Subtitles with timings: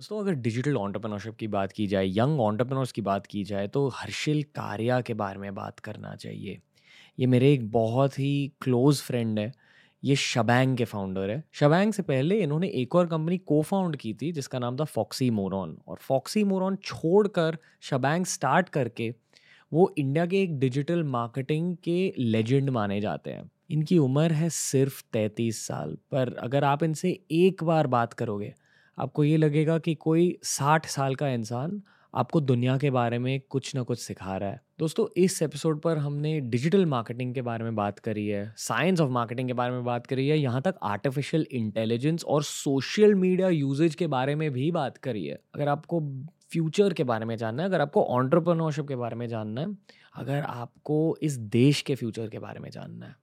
[0.00, 3.88] दोस्तों, अगर digital entrepreneurship की बात की जाए, यंग ऑन्टरप्रनोर्स की बात की जाए तो
[3.88, 6.58] हर्षिल कारिया के बारे में बात करना चाहिए।
[7.18, 9.52] ये मेरे एक बहुत ही क्लोज़ फ्रेंड है।
[10.04, 14.14] ये शबैंग के फाउंडर है। शबैंग से पहले इन्होंने एक और कंपनी को फाउंड की
[14.14, 19.14] थी, जिसका नाम था फॉक्सी मोरॉन और फॉक्सी मोरॉन छोड़कर शबैंग स्टार्ट करके
[19.72, 25.04] वो इंडिया के एक डिजिटल मार्केटिंग के लेजेंड माने जाते हैं। इनकी उम्र है सिर्फ़
[25.12, 28.54] तैंतीस साल। पर अगर आप इनसे एक बार बात करोगे
[29.00, 31.82] आपको ये लगेगा कि कोई साठ साल का इंसान
[32.14, 35.98] आपको दुनिया के बारे में कुछ ना कुछ सिखा रहा है। दोस्तों, इस एपिसोड पर
[35.98, 39.84] हमने डिजिटल मार्केटिंग के बारे में बात करी है, साइंस ऑफ़ मार्केटिंग के बारे में
[39.84, 44.70] बात करी है, यहाँ तक आर्टिफिशियल इंटेलिजेंस और सोशल मीडिया यूजेज के बारे में भी
[44.70, 46.00] बात करी है। अगर आपको
[46.50, 49.76] फ्यूचर के बारे में जानना है, अगर आपको ऑन्टरप्रनोरशिप के बारे में जानना है,
[50.16, 53.16] अगर आपको इस देश के फ्यूचर के बारे में जानना है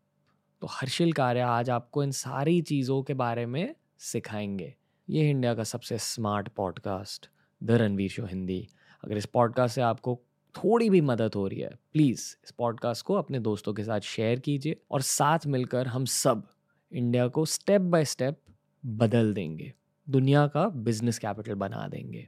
[0.61, 4.75] तो हर्षिल कार्य आज आपको इन सारी चीज़ों के बारे में सिखाएँगे।
[5.09, 7.29] ये इंडिया का सबसे smart podcast
[7.63, 8.67] the Ranveer show Hindi
[9.03, 10.15] अगर इस पॉडकास्ट से आपको
[10.55, 14.39] थोड़ी भी मदद हो रही है, प्लीज़ इस पॉडकास्ट को अपने दोस्तों के साथ शेयर
[14.39, 16.47] कीजिए और साथ मिलकर हम सब
[16.91, 18.39] इंडिया को स्टेप बाय स्टेप
[18.85, 19.73] बदल देंगे।
[20.07, 22.27] दुनिया का बिज़नेस कैपिटल बना देंगे।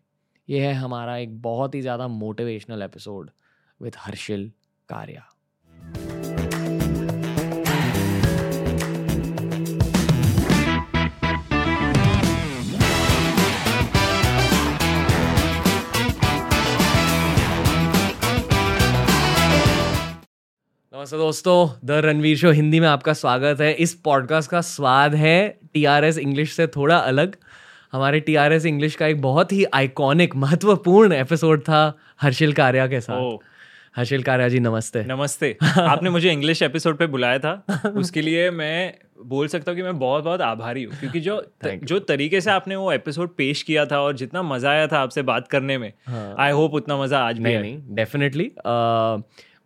[0.50, 3.30] ये है हमारा एक बहुत ही ज़्यादा मोटिवेशनल एपिसोड
[3.82, 4.52] विथ हर्षिल
[4.90, 5.28] कार्या।
[21.00, 25.60] नमस्ते दोस्तों द रणवीर शो हिंदी में आपका स्वागत है। इस पॉडकास्ट का स्वाद है
[25.74, 27.36] टीआरएस इंग्लिश से थोड़ा अलग।
[27.92, 33.38] हमारे टीआरएस इंग्लिश का एक बहुत ही आइकॉनिक महत्वपूर्ण एपिसोड था हर्षिल कार्या के साथ।
[33.96, 38.94] हर्षिल कार्या जी नमस्ते। नमस्ते। आपने मुझे इंग्लिश एपिसोड पे बुलाया था। उसके लिए मैं
[39.26, 42.52] बोल सकता हूँ कि मैं बहुत बहुत आभारी हूँ क्योंकि जो त, जो तरीके से
[42.52, 45.94] आपने वो एपिसोड पेश किया था और जितना मज़ा आया था आपसे बात करने में
[46.10, 46.52] आई हाँ.
[46.52, 48.52] होप उतना मज़ा आज भी नहीं नहीं डेफिनेटली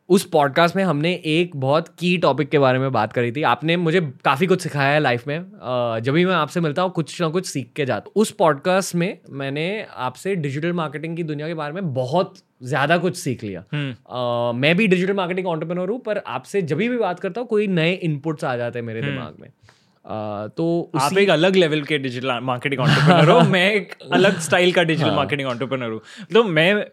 [0.10, 3.78] उस पॉडकास्ट में हमने एक बहुत की टॉपिक के बारे में बात करी थी। आपने
[3.78, 5.40] मुझे काफ़ी कुछ सिखाया है लाइफ में।
[6.04, 9.18] जब भी मैं आपसे मिलता हूँ कुछ ना कुछ सीख के जाता उस पॉडकास्ट में
[9.30, 14.56] मैंने आपसे डिजिटल मार्केटिंग की दुनिया के बारे में बहुत ज़्यादा कुछ सीख लिया। uh,
[14.56, 17.94] मैं भी डिजिटल मार्केटिंग ऑन्टरप्रेनर हूँ पर आपसे जब भी बात करता हूँ कोई नए
[17.94, 21.98] इनपुट्स आ जाते हैं मेरे हम्म। दिमाग में। Uh, तो आप एक अलग लेवल के
[21.98, 26.02] डिजिटल मार्केटिंग ऑन्टरप्रेनर हो। मैं एक अलग स्टाइल का डिजिटल मार्केटिंग ऑन्टरप्रेनर हूँ।
[26.34, 26.86] तो मैं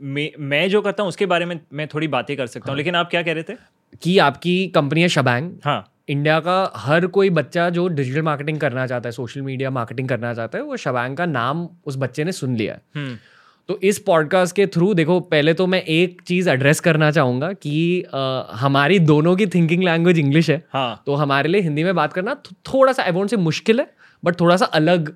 [0.00, 2.94] मैं जो करता हूँ उसके बारे में मैं थोड़ी बातें कर सकता हूँ हाँ। लेकिन
[2.94, 3.56] आप क्या कह रहे थे
[4.02, 8.86] कि आपकी कंपनी है शबैंग हाँ इंडिया का हर कोई बच्चा जो डिजिटल मार्केटिंग करना
[8.86, 12.32] चाहता है सोशल मीडिया मार्केटिंग करना चाहता है वो शबैंग का नाम उस बच्चे ने
[12.32, 13.16] सुन लिया है हम्म।
[13.68, 18.02] तो इस पॉडकास्ट के थ्रू देखो पहले तो मैं एक चीज़ एड्रेस करना चाहूँगा कि
[18.14, 21.02] आ, हमारी दोनों की थिंकिंग लैंग्वेज इंग्लिश है हाँ.
[21.06, 23.90] तो हमारे लिए हिंदी में बात करना थोड़ा सा अबाउट से मुश्किल है
[24.26, 25.08] बट थोड़ा सा अलग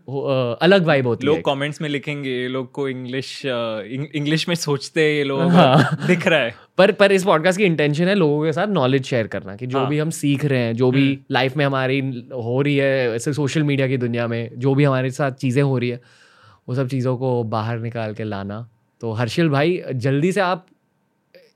[0.63, 5.13] अलग वाइब होती लोग कमेंट्स में लिखेंगे ये लोग को इंग्लिश इंग्लिश में सोचते हैं
[5.13, 6.07] ये लोग हाँ.
[6.07, 9.27] दिख रहा है पर पर इस पॉडकास्ट की इंटेंशन है लोगों के साथ नॉलेज शेयर
[9.27, 9.89] करना कि जो हाँ.
[9.89, 12.01] भी हम सीख रहे हैं जो भी लाइफ हम्म। में हमारी
[12.35, 15.77] हो रही है ऐसे सोशल मीडिया की दुनिया में जो भी हमारे साथ चीज़ें हो
[15.79, 16.01] रही है
[16.69, 18.67] वो सब चीज़ों को बाहर निकाल के लाना
[19.01, 20.67] तो हर्षिल भाई जल्दी से आप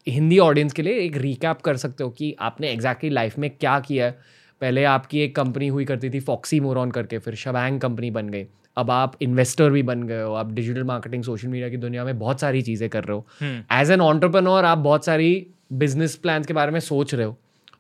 [0.09, 3.79] हिंदी ऑडियंस के लिए एक रिकैप कर सकते हो कि आपने एग्जैक्टली लाइफ में क्या
[3.81, 8.11] किया है पहले आपकी एक कंपनी हुई करती थी फॉक्सी मोरॉन करके फिर शबैंग कंपनी
[8.11, 11.77] बन गई। अब आप इन्वेस्टर भी बन गए हो आप डिजिटल मार्केटिंग सोशल मीडिया की
[11.79, 13.27] दुनिया में बहुत सारी चीज़ें कर रहे हो।
[13.73, 17.37] एज एन ऑन्टरप्रनोर आप बहुत सारी बिज़नेस प्लान के बारे में सोच रहे हो।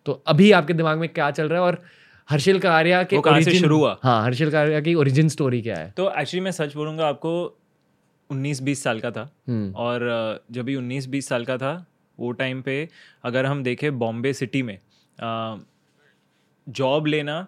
[0.07, 1.67] तो अभी आपके दिमाग में क्या चल रहा है?
[1.67, 1.83] और
[2.29, 5.91] हर्षिल कारिया के शुरू हुआ। हाँ हर्षिल कारिया की ओरिजिन स्टोरी क्या है?
[5.91, 7.35] तो एक्चुअली मैं सच बोलूँगा आपको
[8.31, 11.75] उन्नीस बीस साल का था। हम्म। और जब भी उन्नीस बीस साल का था
[12.19, 12.89] वो टाइम पे
[13.25, 14.79] अगर हम देखें बॉम्बे सिटी में
[16.67, 17.47] जॉब लेना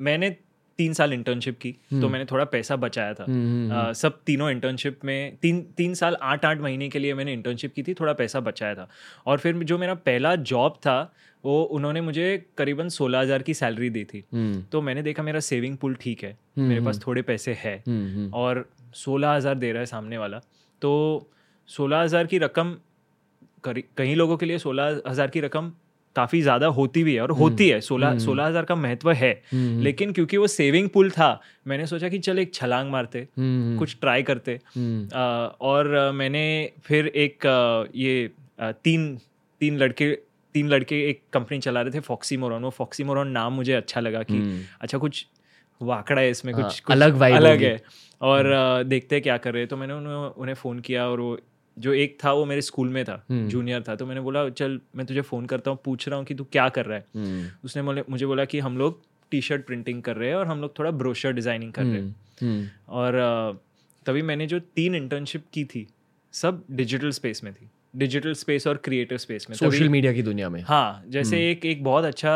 [0.00, 0.30] मैंने
[0.78, 4.50] तीन साल इंटर्नशिप की तो हम्म। मैंने थोड़ा पैसा बचाया था। हम्म, हम्म, सब तीनों
[4.50, 8.12] इंटर्नशिप में तीन तीन साल आठ आठ महीने के लिए मैंने इंटर्नशिप की थी थोड़ा
[8.12, 8.88] पैसा बचाया था।
[9.26, 11.12] और फिर जो मेरा पहला जॉब था
[11.44, 14.24] वो उन्होंने मुझे करीबन सोलह हज़ार की सैलरी दी थी।
[14.72, 17.76] तो मैंने देखा मेरा सेविंग पुल ठीक है मेरे पास थोड़े पैसे है।
[18.34, 20.40] और सोलह हज़ार दे रहा है सामने वाला।
[20.82, 21.30] तो
[21.68, 22.76] सोलह हज़ार की रकम
[23.66, 25.72] कई लोगों के लिए सोलह हज़ार की रकम
[26.16, 29.10] काफ़ी ज़्यादा होती भी है और हम्म, होती है। सोलह हम्म। सोलह हज़ार का महत्व
[29.12, 31.30] है। हम्म, लेकिन क्योंकि वो सेविंग पुल था
[31.66, 35.22] मैंने सोचा कि चल एक छलांग मारते कुछ ट्राई करते। आ,
[35.60, 36.44] और मैंने
[36.84, 37.46] फिर एक
[37.96, 38.30] ये
[38.60, 39.16] तीन
[39.60, 40.10] तीन लड़के
[40.54, 44.00] तीन लड़के एक कंपनी चला रहे थे फॉक्सी मोरॉन वो फॉक्सी मोरॉन नाम मुझे अच्छा
[44.00, 44.40] लगा कि
[44.80, 45.26] अच्छा कुछ
[45.80, 47.80] वाकड़ा है इसमें कुछ, हाँ, कुछ अलग अलग है।
[48.20, 48.44] और
[48.86, 51.36] देखते क्या कर रहे हैं। तो मैंने उन्हें उन्हें फ़ोन किया और वो
[51.76, 54.80] जो एक था वो मेरे स्कूल में था जूनियर हम्म। था तो मैंने बोला चल
[54.96, 57.46] मैं तुझे फ़ोन करता हूँ पूछ रहा हूँ कि तू क्या कर रहा है हम्म।
[57.64, 60.78] उसने मुझे बोला कि हम लोग टी शर्ट प्रिंटिंग कर रहे हैं और हम लोग
[60.78, 63.60] थोड़ा ब्रोशर डिज़ाइनिंग कर रहे हैं हम्म। और
[64.06, 65.86] तभी मैंने जो तीन इंटर्नशिप की थी
[66.32, 70.48] सब डिजिटल स्पेस में थी डिजिटल स्पेस और क्रिएटिव स्पेस में सोशल मीडिया की दुनिया
[70.48, 72.30] में हाँ जैसे। एक एक बहुत अच्छा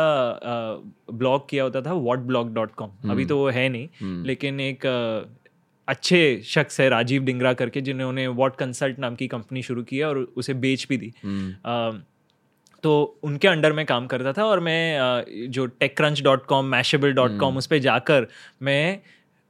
[1.11, 4.85] ब्लॉग किया होता था वॉट ब्लॉग डॉट कॉम अभी तो वो है नहीं। लेकिन एक
[5.87, 10.05] अच्छे शख्स है राजीव डिंगरा करके जिन्होंने वॉट कंसल्ट नाम की कंपनी शुरू की है
[10.05, 12.01] और उसे बेच भी दी। हम्म,
[12.83, 14.99] तो उनके अंडर में काम करता था और मैं
[15.49, 15.65] जो
[15.97, 18.27] TechCrunch dot com Mashable dot com उस पर जाकर
[18.61, 18.99] मैं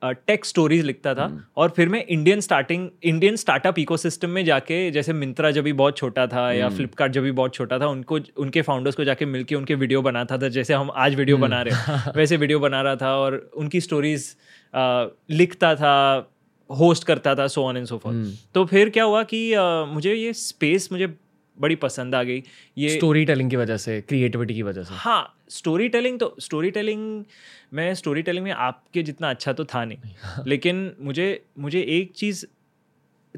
[0.03, 5.13] टेक स्टोरीज लिखता था और फिर मैं Indian starting Indian startup ecosystem में जाके जैसे
[5.13, 8.61] मिंत्रा जब भी बहुत छोटा था या फ्लिपकार्ट जब भी बहुत छोटा था उनको उनके
[8.61, 12.13] फाउंडर्स को जाके मिलके उनके वीडियो बनाता था जैसे हम आज वीडियो बना रहे हैं।
[12.15, 14.35] वैसे वीडियो बना रहा था और उनकी स्टोरीज
[14.75, 15.93] लिखता था
[16.69, 18.13] होस्ट करता था so on and so forth
[18.53, 19.53] तो फिर क्या हुआ कि
[19.93, 21.07] मुझे ये स्पेस मुझे
[21.57, 22.43] बड़ी पसंद आ गई।
[22.77, 26.71] ये स्टोरी टेलिंग की वजह से क्रिएटिविटी की वजह से। हाँ स्टोरी टेलिंग तो स्टोरी
[26.71, 27.23] टेलिंग
[27.73, 32.45] मैं स्टोरी टेलिंग में आपके जितना अच्छा तो था नहीं। लेकिन मुझे मुझे एक चीज़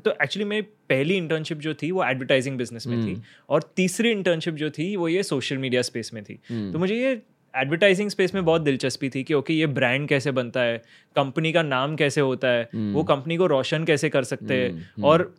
[0.06, 4.54] तो एक्चुअली मेरी पहली इंटर्नशिप जो थी वो एडवर्टाइजिंग बिज़नेस में थी। और तीसरी इंटर्नशिप
[4.54, 7.22] जो थी वो ये सोशल मीडिया स्पेस में थी। तो मुझे ये
[7.54, 10.78] एडवर्टाइजिंग स्पेस में बहुत दिलचस्पी थी कि ओके ये ब्रांड कैसे बनता है?
[11.16, 12.69] कंपनी का नाम कैसे होता है?
[12.75, 15.04] वो कंपनी को रोशन कैसे कर सकते हैं?
[15.04, 15.31] और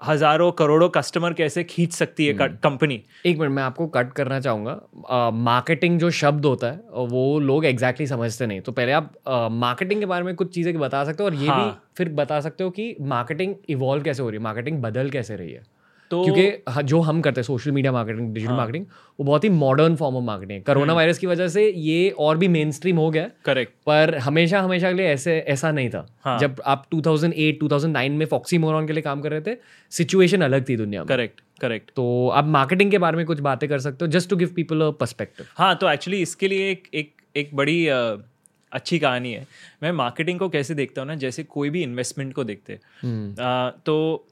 [0.00, 5.30] हज़ारों करोड़ों कस्टमर कैसे खींच सकती है कंपनी एक मिनट मैं आपको कट करना चाहूँगा।
[5.32, 9.12] मार्केटिंग जो शब्द होता है वो लोग एग्जैक्टली exactly समझते नहीं। तो पहले आप
[9.52, 11.64] मार्केटिंग के बारे में कुछ चीज़ें बता सकते हो और ये हाँ.
[11.64, 14.42] भी। फिर बता सकते हो कि मार्केटिंग इवॉल्व कैसे हो रही है?
[14.44, 15.62] मार्केटिंग बदल कैसे रही है?
[16.10, 18.56] तो क्योंकि जो हम करते हैं सोशल मीडिया मार्केटिंग डिजिटल हाँ.
[18.56, 18.84] मार्केटिंग
[19.18, 22.36] वो बहुत ही मॉडर्न फॉर्म ऑफ़ मार्केटिंग है। कोरोना वायरस की वजह से ये और
[22.38, 26.06] भी मेन स्ट्रीम हो गया करेक्ट पर हमेशा हमेशा के लिए ऐसे ऐसा नहीं था।
[26.24, 29.56] हाँ। जब आप 2008 2009 में फॉक्सी मोरॉन के लिए काम कर रहे थे
[29.92, 33.68] सिचुएशन अलग थी दुनिया में। करेक्ट करेक्ट तो आप मार्केटिंग के बारे में कुछ बातें
[33.68, 36.88] कर सकते हो just to give people a perspective हाँ तो एक्चुअली इसके लिए एक
[36.94, 39.46] एक एक बड़ी अच्छी कहानी है।
[39.82, 43.70] मैं मार्केटिंग को कैसे देखता हूँ ना जैसे कोई भी इन्वेस्टमेंट को देखते हैं। अ,
[43.86, 44.26] तो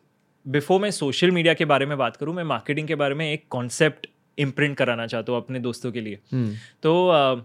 [0.46, 3.44] बिफोर मैं सोशल मीडिया के बारे में बात करूँ मैं मार्केटिंग के बारे में एक
[3.50, 4.06] कॉन्सेप्ट
[4.38, 6.19] इम्प्रिंट कराना चाहता हूँ अपने दोस्तों के लिए।
[6.82, 7.44] तो अ,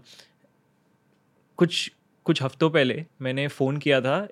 [1.58, 1.90] कुछ
[2.24, 4.28] कुछ हफ्तों पहले मैंने फ़ोन किया था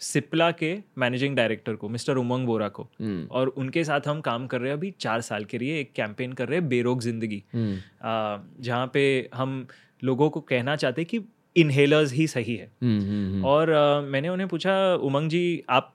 [0.00, 2.88] सिप्ला के मैनेजिंग डायरेक्टर को मिस्टर उमंग बोरा को।
[3.30, 6.32] और उनके साथ हम काम कर रहे हैं अभी चार साल के लिए एक कैंपेन
[6.32, 7.42] कर रहे हैं बेरोग ज़िंदगी।
[8.02, 9.66] अ, जहाँ पे हम
[10.04, 11.20] लोगों को कहना चाहते कि
[11.56, 12.70] इनहेलर्स ही सही है।
[13.44, 15.94] और अ, मैंने उन्हें पूछा उमंग जी आप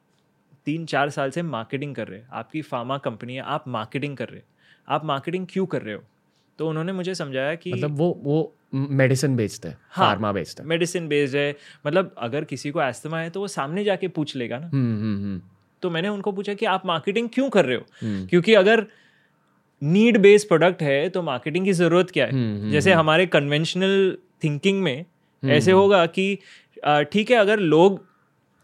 [0.66, 4.28] तीन चार साल से मार्केटिंग कर रहे हैं। आपकी फार्मा कंपनी है आप मार्केटिंग कर
[4.28, 4.46] रहे हैं।
[4.90, 6.04] आप मार्केटिंग क्यों कर रहे हो?
[6.60, 10.70] तो उन्होंने मुझे समझाया कि मतलब वो वो मेडिसिन बेचते हैं हाँ। फार्मा बेचते हैं।
[10.70, 11.56] मेडिसिन बेस्ड है।
[11.88, 15.24] मतलब अगर किसी को एस्थमा है तो वो सामने जाके पूछ लेगा ना। हम्म, हम्म,
[15.24, 15.42] हम्म,
[15.82, 18.86] तो मैंने उनको पूछा कि आप मार्केटिंग क्यों कर रहे हो। क्योंकि अगर
[19.84, 22.72] नीड बेस्ड प्रोडक्ट है तो मार्केटिंग की ज़रूरत क्या है?
[22.72, 25.06] जैसे हमारे कन्वेंशनल थिंकिंग में
[25.44, 26.36] ऐसे होगा कि
[27.12, 28.15] ठीक है अगर लोग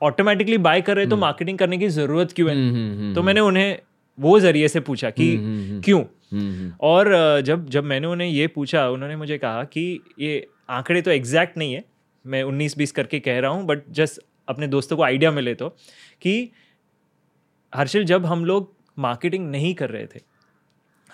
[0.01, 2.55] ऑटोमेटिकली बाय कर रहे तो मार्केटिंग करने की ज़रूरत क्यों है?
[2.55, 3.79] हम्म, हम्म, हम्म, तो मैंने उन्हें
[4.19, 6.01] वो ज़रिए से पूछा कि हम्म, हम्म, क्यों?
[6.01, 11.01] हम्म, हम्म, और जब जब मैंने उन्हें ये पूछा उन्होंने मुझे कहा कि ये आंकड़े
[11.01, 11.83] तो एग्जैक्ट नहीं है
[12.25, 15.69] मैं उन्नीस बीस करके कह रहा हूँ बट जस्ट अपने दोस्तों को आइडिया मिले तो
[16.21, 16.51] कि
[17.75, 20.19] हर्षिल जब हम लोग मार्केटिंग नहीं कर रहे थे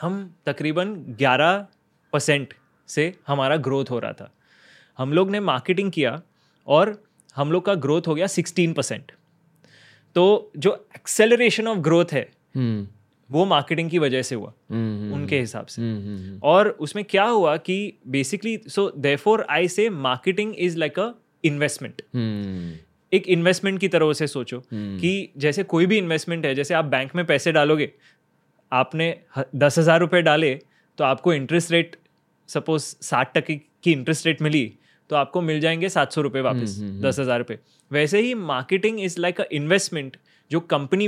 [0.02, 1.66] हम तकरीबन 11
[2.14, 2.54] परसेंट
[2.88, 4.34] से हमारा ग्रोथ हो रहा था।
[4.98, 6.22] हम लोग ने मार्केटिंग किया
[6.68, 7.07] और
[7.38, 9.12] हम लोग का ग्रोथ हो गया 16 परसेंट
[10.16, 12.88] तो जो एक्सेलरेशन ऑफ़ ग्रोथ है हम्म,
[13.30, 17.56] वो मार्केटिंग की वजह से हुआ हम्म, उनके हिसाब से। हम्म, और उसमें क्या हुआ
[17.58, 21.12] कि basically so therefore I say marketing is like a
[21.44, 22.02] investment
[23.12, 27.16] एक इन्वेस्टमेंट की तरह उसे सोचो कि जैसे कोई भी इन्वेस्टमेंट है जैसे आप बैंक
[27.16, 27.92] में पैसे डालोगे
[28.72, 29.16] आपने
[29.56, 30.54] दस हज़ार रुपये डाले
[30.98, 31.96] तो आपको इंटरेस्ट रेट
[32.50, 34.72] सपोज़ साठ टके की इंटरेस्ट रेट मिली
[35.10, 37.60] तो आपको मिल जाएँगे सात सौ रुपये वापस दस हज़ार रुपये
[37.92, 40.18] वैसे ही marketing is like a investment
[40.52, 41.08] जो कंपनी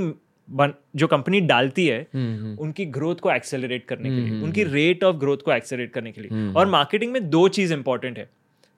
[0.50, 5.04] बन जो कंपनी डालती है हम्म, उनकी ग्रोथ को एक्सेलरेट करने के लिए उनकी रेट
[5.04, 8.30] ऑफ़ ग्रोथ को एक्सेलरेट करने के लिए। और मार्केटिंग में दो चीज़ इंपॉर्टेंट है।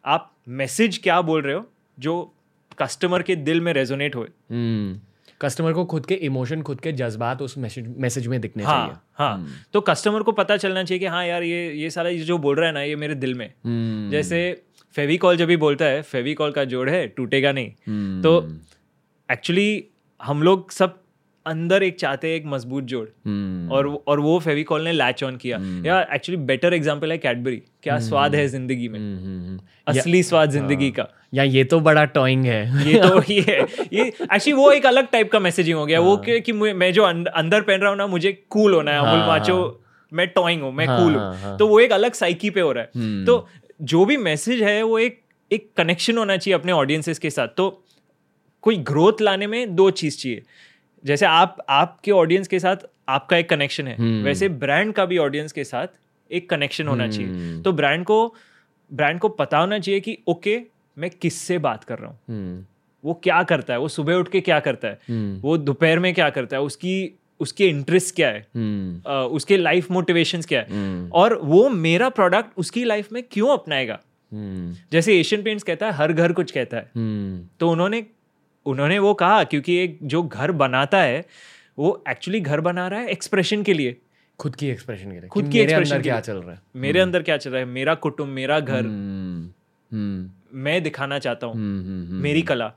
[0.05, 1.65] आप मैसेज क्या बोल रहे हो
[1.97, 2.33] जो
[2.81, 4.99] कस्टमर के दिल में रेजोनेट हम्म।
[5.41, 8.93] कस्टमर को खुद के इमोशन खुद के जज्बात उस मैसेज मैसेज में दिखने हाँ, चाहिए।
[9.13, 12.19] हाँ। हाँ तो कस्टमर को पता चलना चाहिए कि हाँ यार ये ये सारा ये
[12.19, 14.41] जो बोल रहा है ना ये मेरे दिल में। है। हम्म, जैसे
[14.95, 18.49] फेविकॉल जब भी बोलता है फेविकॉल का जोड़ है टूटेगा नहीं। हम्म, तो
[19.29, 19.83] एक्चुअली
[20.19, 20.97] हम लोग सब
[21.45, 25.35] अंदर एक चाहते हैं एक मज़बूत जोड़। हम्म, और और वो फेविकॉल ने लैच ऑन
[25.35, 28.07] किया। या एक्चुअली बेटर एग्जांपल है कैडबरी क्या hmm.
[28.07, 32.87] स्वाद है ज़िंदगी में। हम्म। असली स्वाद ज़िंदगी का। या ये तो बड़ा टॉइंग है।
[32.87, 33.59] ये तो ये है
[33.93, 37.03] ये एक्चुअली वो एक अलग टाइप का मैसेजिंग हो गया। वो कि, कि मैं जो
[37.03, 39.77] अंदर पहन रहा हूँ ना मुझे कूल होना है। अमूल हाँ, माचो
[40.11, 42.61] मैं टॉइंग हूँ मैं हाँ, कूल हाँ, हाँ। हूँ। तो वो एक अलग साइकी पे
[42.61, 43.47] हो रहा है। तो
[43.81, 45.21] जो भी मैसेज है वो एक
[45.51, 47.83] एक कनेक्शन होना चाहिए अपने ऑडियंसेस के साथ। तो
[48.61, 50.41] कोई ग्रोथ लाने में दो चीज़ चाहिए।
[51.05, 52.75] जैसे आप आपके ऑडियंस के साथ
[53.09, 55.87] आपका एक कनेक्शन है। हम्म। वैसे ब्रांड का भी ऑडियंस के साथ
[56.31, 57.15] एक कनेक्शन होना hmm.
[57.15, 58.35] चाहिए। तो ब्रांड को
[58.93, 60.61] ब्रांड को पता होना चाहिए कि ओके
[60.97, 62.19] मैं किससे बात कर रहा हूँ?
[62.29, 62.65] हम्म,
[63.05, 63.79] वो क्या करता है?
[63.79, 64.99] वो सुबह उठ के क्या करता है?
[65.09, 66.63] हम्म, वो दोपहर में क्या करता है?
[66.63, 68.47] उसकी उसके इंटरेस्ट क्या है?
[68.55, 70.67] हम्म, अ, उसके लाइफ मोटिवेशंस क्या है?
[70.71, 73.99] हम्म, और वो मेरा प्रोडक्ट उसकी लाइफ में क्यों अपनाएगा?
[74.33, 76.91] हम्म, जैसे एशियन पेंट्स कहता है हर घर कुछ कहता है।
[77.59, 78.05] तो उन्होंने
[78.65, 81.25] उन्होंने वो कहा क्योंकि एक जो घर बनाता है
[81.79, 83.97] वो एक्चुअली घर बना रहा है एक्सप्रेशन के लिए।
[84.39, 85.65] खुद की एक्सप्रेशन के लिए। खुद कि के
[86.03, 86.61] क्या चल रहा है?
[86.75, 87.65] मेरे अंदर क्या चल रहा है?
[87.65, 88.81] मेरा कुटुंब मेरा घर।
[90.53, 92.67] मैं दिखाना चाहता हूँ हम्म, हम्म, हम्म, मेरी कला।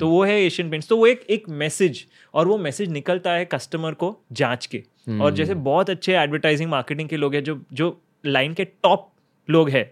[0.00, 2.04] तो वो है एशियन पेंट्स तो वो एक एक मैसेज
[2.34, 7.08] और वो मैसेज निकलता है कस्टमर को जाँच के। और जैसे बहुत अच्छे एडवर्टाइजिंग मार्केटिंग
[7.08, 9.10] के लोग हैं जो जो लाइन के टॉप
[9.48, 9.90] लोग हैं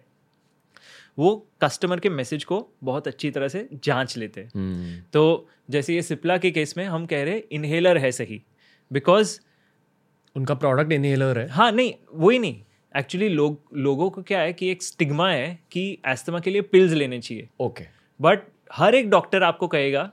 [1.19, 6.03] वो कस्टमर के मैसेज को बहुत अच्छी तरह से जाँच लेते हैं। तो जैसे ये
[6.03, 8.43] सिप्ला के केस में हम कह रहे हैं इनहेलर है सही।
[8.91, 9.39] बिकॉज़
[10.37, 12.63] उनका प्रोडक्ट इनहेलर है। हाँ नहीं वही नहीं।
[12.97, 16.93] एक्चुअली लोग लोगों को क्या है कि एक स्टिग्मा है कि एस्थमा के लिए पिल्स
[16.93, 17.85] लेने चाहिए। ओके
[18.21, 20.11] बट हर एक डॉक्टर आपको कहेगा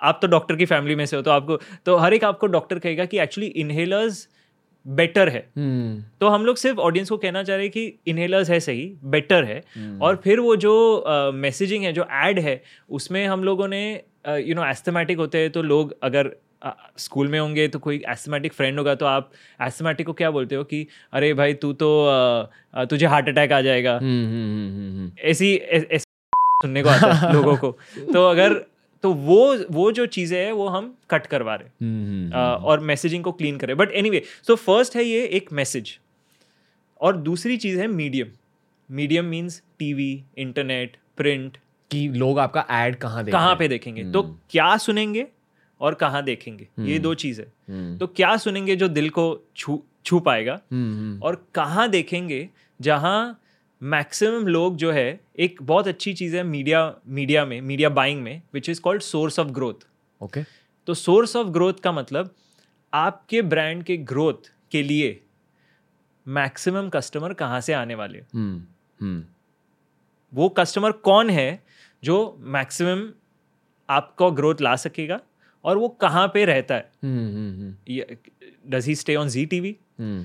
[0.00, 2.78] आप तो डॉक्टर की फैमिली में से हो तो आपको तो हर एक आपको डॉक्टर
[2.78, 4.28] कहेगा कि एक्चुअली इनहेलर्स
[4.86, 8.50] बेटर है। हम्म, तो हम लोग सिर्फ़ ऑडियंस को कहना चाह रहे हैं कि इनहेलर्स
[8.50, 9.62] है सही बेटर है।
[10.02, 13.82] और फिर वो जो मैसेजिंग है जो एड है उसमें हम लोगों ने
[14.28, 16.30] यू नो एस्थमेटिक होते हैं तो लोग अगर
[16.98, 20.64] स्कूल में होंगे तो कोई एस्थमेटिक फ्रेंड होगा तो आप एस्थमेटिक को क्या बोलते हो
[20.64, 22.10] कि अरे भाई तू तो
[22.76, 27.56] तुझे हार्ट अटैक आ जाएगा। हम्म, हम्म, हम्म, ऐसी ऐसी सुनने को आता है लोगों
[27.56, 27.78] को।
[28.12, 28.54] तो अगर
[29.02, 31.68] तो वो वो जो चीज़ें हैं वो हम कट करवा रहे
[32.64, 35.98] और मैसेजिंग को क्लीन करें। बट एनीवे सो फ़र्स्ट है ये एक मैसेज
[37.00, 38.26] और दूसरी चीज़ है medium
[38.90, 41.56] medium means TV internet print
[41.90, 44.12] कि लोग आपका एड कहाँ कहाँ पे देखेंगे?
[44.12, 45.26] तो क्या सुनेंगे?
[45.80, 46.68] और कहाँ देखेंगे?
[46.78, 49.24] ये दो चीज़ है। हम्म, तो क्या सुनेंगे जो दिल को
[49.56, 50.60] छू छू पाएगा?
[50.72, 52.48] हम्म, हम्म, और कहाँ देखेंगे
[52.80, 53.40] जहाँ
[53.82, 58.42] मैक्सिमम लोग जो है एक बहुत अच्छी चीज़ है मीडिया मीडिया में मीडिया बाइंग में
[58.54, 59.86] which is called source of growth
[60.20, 60.42] okay
[60.86, 62.34] तो सोर्स ऑफ़ ग्रोथ का मतलब
[62.92, 65.20] आपके ब्रांड के ग्रोथ के लिए
[66.26, 68.26] मैक्सिमम कस्टमर कहाँ से आने वाले हैं?
[68.34, 68.62] हम्म,
[69.00, 69.24] हम्म,
[70.32, 71.62] वो कस्टमर कौन है
[72.04, 73.08] जो मैक्सिमम
[73.88, 75.20] आपका ग्रोथ ला सकेगा?
[75.64, 76.90] और वो कहाँ पे रहता है?
[77.04, 80.24] हम्म, हम्म, हम्म, does he stay on Zee TV हम्म,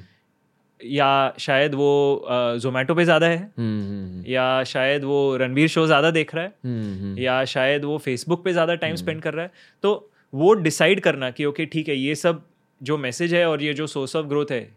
[0.80, 2.28] या शायद वो
[2.62, 3.38] जोमेटो पे ज़्यादा है?
[3.58, 6.54] हम्म, हम्म, या शायद वो रणवीर शो ज़्यादा देख रहा है?
[6.66, 9.52] हम्म, हम्म, या शायद वो फेसबुक पे ज़्यादा टाइम स्पेंड कर रहा है?
[9.84, 12.44] तो वो डिसाइड करना कि ओके ठीक है ये सब
[12.82, 14.68] जो मैसेज है और ये जो सोर्स ऑफ़ ग्रोथ है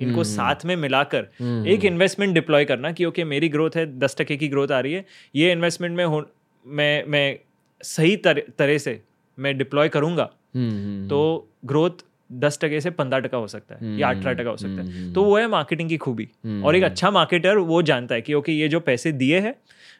[0.00, 4.16] इनको साथ में मिलाकर हम्म, एक इन्वेस्टमेंट डिप्लॉय करना कि ओके मेरी ग्रोथ है दस
[4.18, 5.04] टके की ग्रोथ आ रही है।
[5.34, 6.24] ये इन्वेस्टमेंट में हो
[6.64, 7.38] मैं मैं
[7.80, 9.00] सही तर, तरह से
[9.38, 13.98] मैं डिप्लॉय करूँगा हम्म, हम्म, तो ग्रोथ दस टके से पंद्रह टका हो सकता है
[13.98, 16.28] या अठारह टका हो सकता है। हम्म, तो वो है मार्केटिंग की खूबी।
[16.64, 19.54] और एक अच्छा मार्केटर वो जानता है कि ओके ये जो पैसे दिए हैं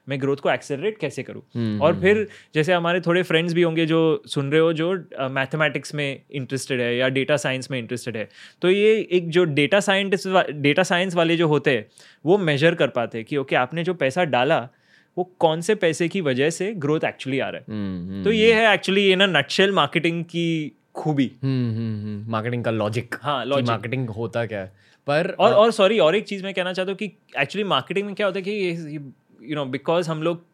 [0.08, 1.42] मैं ग्रोथ को एक्सेलरेट कैसे करूँ?
[1.54, 4.92] हम्म, और फिर जैसे हमारे थोड़े फ्रेंड्स भी होंगे जो सुन रहे हो जो
[5.30, 8.28] मैथमेटिक्स में इंटरेस्टेड है या डेटा साइंस में इंटरेस्टेड है
[8.62, 11.86] तो ये एक जो डेटा साइंटिस्ट डेटा साइंस वाले जो होते हैं
[12.24, 14.68] वो मेजर कर पाते हैं कि ओके आपने जो पैसा डाला
[15.16, 17.64] वो कौन से पैसे की वजह से ग्रोथ एक्चुअली आ रहा है?
[17.68, 22.64] हम्म, हम्म, तो ये है एक्चुअली ना नटशेल मार्केटिंग की खूबी। हम्म, हम्म, हम्म, मार्केटिंग
[22.64, 24.72] का लॉजिक हाँ लॉजिक मार्केटिंग होता क्या है।
[25.06, 28.14] पर और और सॉरी और एक चीज़ मैं कहना चाहता हूँ कि एक्चुअली मार्केटिंग में
[28.14, 28.96] क्या होता है कि
[29.42, 30.44] यू नो बिकॉज़ हम लोग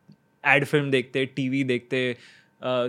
[0.44, 2.16] एड फ़िल्म देखते टीवी देखते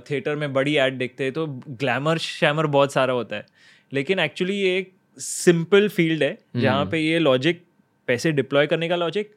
[0.10, 3.46] थिएटर में बड़ी एड देखते तो ग्लैमर शैमर बहुत सारा होता है।
[3.94, 7.64] लेकिन एक्चुअली ये एक सिंपल फ़ील्ड है जहाँ पे ये लॉजिक
[8.08, 9.32] पैसे डिप्लॉय करने का लॉजिक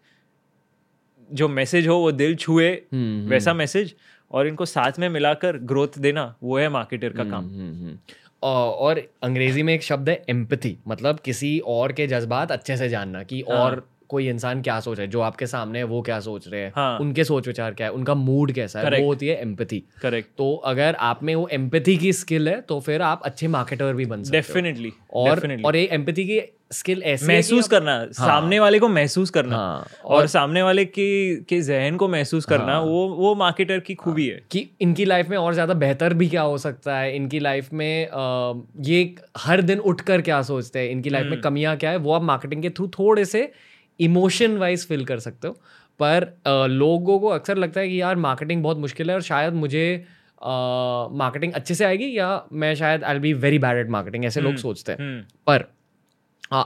[1.33, 3.95] जो मैसेज हो वो दिल छुए हम्म, वैसा मैसेज
[4.30, 7.99] और इनको साथ में मिलाकर ग्रोथ देना वो है मार्केटर का काम हम्म, हम्म, हम्म।
[8.42, 13.23] और अंग्रेज़ी में एक शब्द है एम्पथी मतलब किसी और के जज्बात अच्छे से जानना
[13.23, 15.11] कि हाँ। और कोई इंसान क्या सोच रहा है?
[15.11, 16.73] जो आपके सामने है वो क्या सोच रहे हैं?
[16.77, 17.93] हाँ। उनके सोच विचार क्या है?
[17.93, 19.01] उनका मूड कैसा है?
[19.01, 22.81] वो होती है एम्पथी करेक्ट तो अगर आप में वो एम्पथी की स्किल है तो
[22.81, 26.41] फिर आप अच्छे मार्केटर भी बन सकते हो। डेफिनेटली और और ये एम्पथी की
[26.73, 31.37] स्किल ऐसी महसूस करना सामने वाले को महसूस करना। हाँ, और, और सामने वाले की
[31.49, 35.29] के जहन को महसूस करना वो वो मार्केटर की खूबी हाँ, है। कि इनकी लाइफ
[35.29, 37.15] में और ज़्यादा बेहतर भी क्या हो सकता है?
[37.17, 40.89] इनकी लाइफ में अ, ये हर दिन उठकर क्या सोचते हैं?
[40.91, 41.97] इनकी लाइफ में कमियाँ क्या है?
[41.99, 43.51] वो आप मार्केटिंग के थ्रू थोड़े से
[44.00, 45.61] इमोशन वाइज फील कर सकते हो।
[46.00, 49.55] पर आ, लोगों को अक्सर लगता है कि यार मार्केटिंग बहुत मुश्किल है और शायद
[49.55, 50.05] मुझे
[50.43, 54.57] मार्केटिंग अच्छे से आएगी या मैं शायद I be very bad at marketing ऐसे लोग
[54.57, 55.65] सोचते हैं। हम्म। पर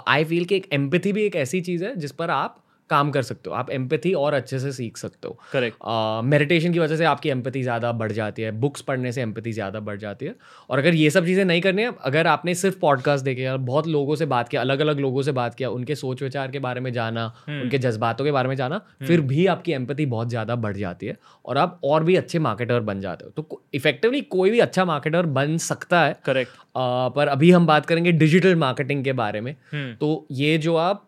[0.08, 2.56] आई फील कि एक एम्पथी भी एक ऐसी चीज़ है जिस पर आप
[2.90, 5.76] काम कर सकते हो। आप एम्पैथी और अच्छे से सीख सकते हो। करेक्ट
[6.26, 9.80] मेडिटेशन की वजह से आपकी एम्पैथी ज़्यादा बढ़ जाती है। बुक्स पढ़ने से एम्पैथी ज़्यादा
[9.80, 10.34] बढ़ जाती है।
[10.70, 13.86] और अगर ये सब चीज़ें नहीं करनी है अगर आपने सिर्फ़ पॉडकास्ट देखे या बहुत
[13.88, 16.80] लोगों से बात किया अलग अलग लोगों से बात किया उनके सोच विचार के बारे
[16.80, 20.76] में जाना उनके जज्बातों के बारे में जाना फिर भी आपकी एम्पैथी बहुत ज़्यादा बढ़
[20.76, 24.58] जाती है। और आप और भी अच्छे मार्केटर बन जाते हो। तो इफेक्टिवली कोई भी
[24.60, 26.58] अच्छा मार्केटर बन सकता है। करेक्ट
[27.14, 29.54] पर अभी हम बात करेंगे डिजिटल मार्केटिंग के बारे में।
[29.96, 31.06] तो ये जो आप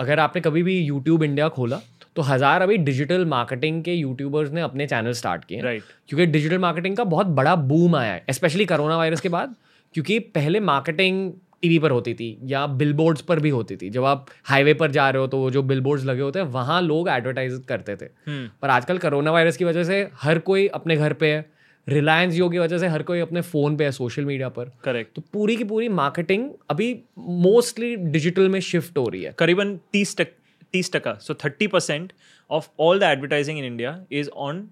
[0.00, 1.80] अगर आपने कभी भी यूट्यूब इंडिया खोला
[2.16, 6.58] तो हज़ार अभी डिजिटल मार्केटिंग के यूट्यूबर्स ने अपने चैनल स्टार्ट किए राइट क्योंकि डिजिटल
[6.58, 9.54] मार्केटिंग का बहुत बड़ा बूम आया है स्पेशली कोरोना वायरस के बाद
[9.94, 11.32] क्योंकि पहले मार्केटिंग
[11.62, 15.10] टीवी पर होती थी या बिलबोर्ड्स पर भी होती थी। जब आप हाईवे पर जा
[15.10, 18.60] रहे हो तो वो जो बिलबोर्ड्स लगे होते हैं वहाँ लोग एडवर्टाइज करते थे। hmm.
[18.62, 21.50] पर आजकल कोरोना वायरस की वजह से हर कोई अपने घर पे है
[21.86, 25.14] रिलायंस जियो की वजह से हर कोई अपने फ़ोन पे है सोशल मीडिया पर। करेक्ट
[25.16, 30.16] तो पूरी की पूरी मार्केटिंग अभी मोस्टली डिजिटल में शिफ्ट हो रही है। करीबन तीस
[30.16, 30.28] तक
[30.72, 32.12] तीस टका। So thirty percent
[32.50, 34.68] of all the advertising in India is on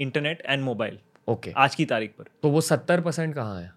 [0.00, 0.98] internet and mobile
[1.28, 3.72] okay आज की तारीख पर। तो वो सत्तर परसेंट कहाँ है?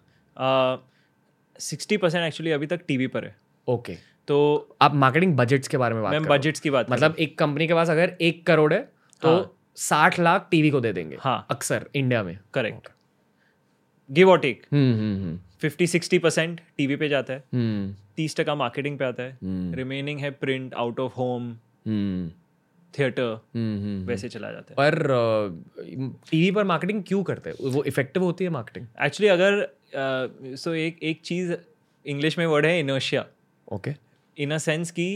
[1.58, 3.36] सिक्सटी परसेंट एक्चुअली अभी तक टीवी पर है।
[3.68, 4.04] Okay okay.
[4.28, 7.66] तो आप मार्केटिंग बजट्स के बारे में बात मैं बजट्स की बात मतलब एक कंपनी
[7.66, 8.80] के पास अगर एक करोड़ है
[9.22, 9.52] तो हाँ.
[9.76, 12.88] साठ लाख टीवी को दे देंगे हाँ। अक्सर इंडिया में। करेक्ट
[14.10, 14.66] गिव और take
[15.60, 19.38] fifty sixty percent TV पे जाता है। हम्म। तीस टका मार्केटिंग पे आता है।
[19.74, 21.54] रिमेनिंग है print out of home
[22.94, 23.40] theatre
[24.06, 25.64] वैसे चला जाता है। पर
[26.30, 27.56] टीवी पर मार्केटिंग क्यों करते हैं?
[27.70, 31.52] वो इफ़ेक्टिव होती है मार्केटिंग एक्चुअली अगर सो एक एक चीज़
[32.06, 33.26] इंग्लिश में वर्ड है inertia
[33.72, 33.92] okay
[34.38, 35.08] in a sense की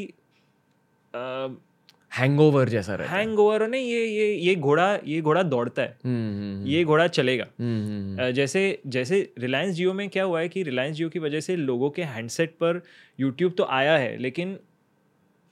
[2.12, 6.66] हैंगओवर जैसा रहता हैंगओवर नहीं ये ये ये घोड़ा ये घोड़ा दौड़ता है। हम्म, हम्म,
[6.66, 11.08] ये घोड़ा चलेगा। हम्म, जैसे जैसे रिलायंस जियो में क्या हुआ है कि रिलायंस जियो
[11.08, 12.82] की वजह से लोगों के हैंडसेट पर
[13.20, 14.56] यूट्यूब तो आया है लेकिन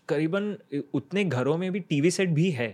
[0.09, 0.57] करीबन
[0.95, 2.69] उतने घरों में भी टीवी सेट भी है।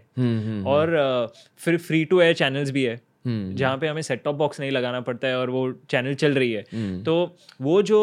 [0.66, 4.70] और फिर फ्री टू एयर चैनल्स भी है। जहाँ पे हमें सेट टॉप बॉक्स नहीं
[4.70, 6.62] लगाना पड़ता है और वो चैनल चल रही है।
[7.04, 8.00] तो वो जो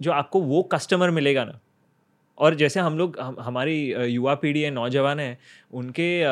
[0.00, 1.60] जो आपको वो कस्टमर मिलेगा ना
[2.38, 5.38] और जैसे हम लोग हम, हमारी युवा पीढ़ी है नौजवान है
[5.72, 6.22] उनके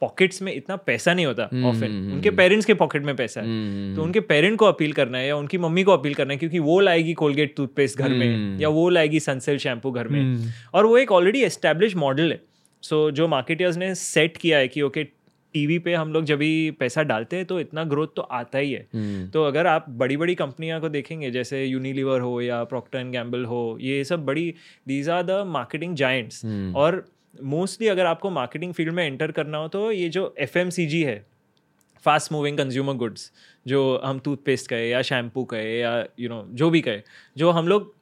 [0.00, 3.16] पॉकेट्स में इतना पैसा नहीं होता ऑफिन हम्म, हम्म, उनके पेरेंट्स हम्म। के पॉकेट में
[3.16, 6.32] पैसा है। तो उनके पेरेंट को अपील करना है या उनकी मम्मी को अपील करना
[6.32, 10.52] है क्योंकि वो लाएगी कोलगेट टूथपेस्ट घर में या वो लाएगी सनसेल शैम्पू घर में।
[10.74, 12.40] और वो एक ऑलरेडी एस्टेब्लिश मॉडल है।
[12.82, 15.06] सो जो मार्केटर्स ने सेट किया है कि ओके
[15.54, 18.72] टीवी पे हम लोग जब भी पैसा डालते हैं तो इतना ग्रोथ तो आता ही
[18.72, 22.98] है। हम्म। तो अगर आप बड़ी बड़ी कंपनियाँ को देखेंगे जैसे यूनिलीवर हो या प्रॉक्टर
[22.98, 24.54] एंड गैम्बल हो ये सब बड़ी
[24.88, 26.44] these are the marketing giants
[26.76, 27.04] और
[27.42, 31.26] मोस्टली अगर आपको मार्केटिंग फ़ील्ड में एंटर करना हो तो ये जो एफएमसीजी है
[32.04, 33.32] फास्ट मूविंग कंज्यूमर गुड्स
[33.66, 37.02] जो हम टूथपेस्ट कहे या शैम्पू कहे या यू you नो know, जो भी कहे
[37.36, 37.94] जो हम लोग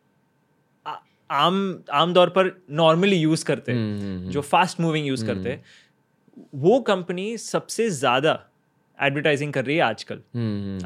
[1.31, 5.65] आम आम तौर पर नॉर्मली यूज़ करते हैं। हम्म, जो फास्ट मूविंग यूज़ करते हैं।
[6.55, 8.39] वो कंपनी सबसे ज़्यादा
[8.99, 10.17] एडवर्टाइजिंग कर रही है आजकल।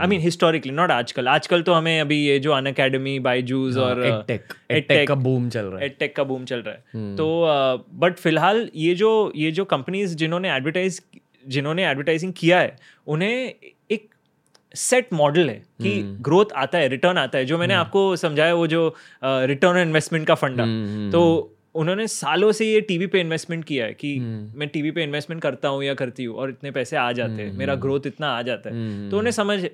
[0.00, 4.04] आई मीन हिस्टोरिकली नॉट आजकल। आजकल तो हमें अभी ये जो अन अकेडमी बाईजूज और
[4.06, 7.26] एडटेक का बूम चल रहा है। एडटेक का बूम चल रहा है। हम्म। तो
[7.94, 11.00] बट uh, फ़िलहाल ये जो ये जो कंपनीज़ जिन्होंने एडवर्टाइज
[11.48, 13.54] जिन्होंने एडवर्टाइजिंग किया है उन्हें
[13.90, 14.08] एक
[14.74, 18.16] सेट मॉडल है कि ग्रोथ हम्म। आता है रिटर्न आता है जो मैंने हम्म। आपको
[18.16, 20.64] समझाया वो जो रिटर्न इन्वेस्टमेंट का फंडा
[21.12, 25.02] तो उन्होंने सालों से ये टीवी पे इन्वेस्टमेंट किया है कि हम्म। मैं टीवी पे
[25.02, 28.08] इन्वेस्टमेंट करता हूँ या करती हूँ और इतने पैसे आ जाते हैं मेरा ग्रोथ हम्म।
[28.08, 29.66] इतना आ जाता है। हम्म, तो उन्हें समझ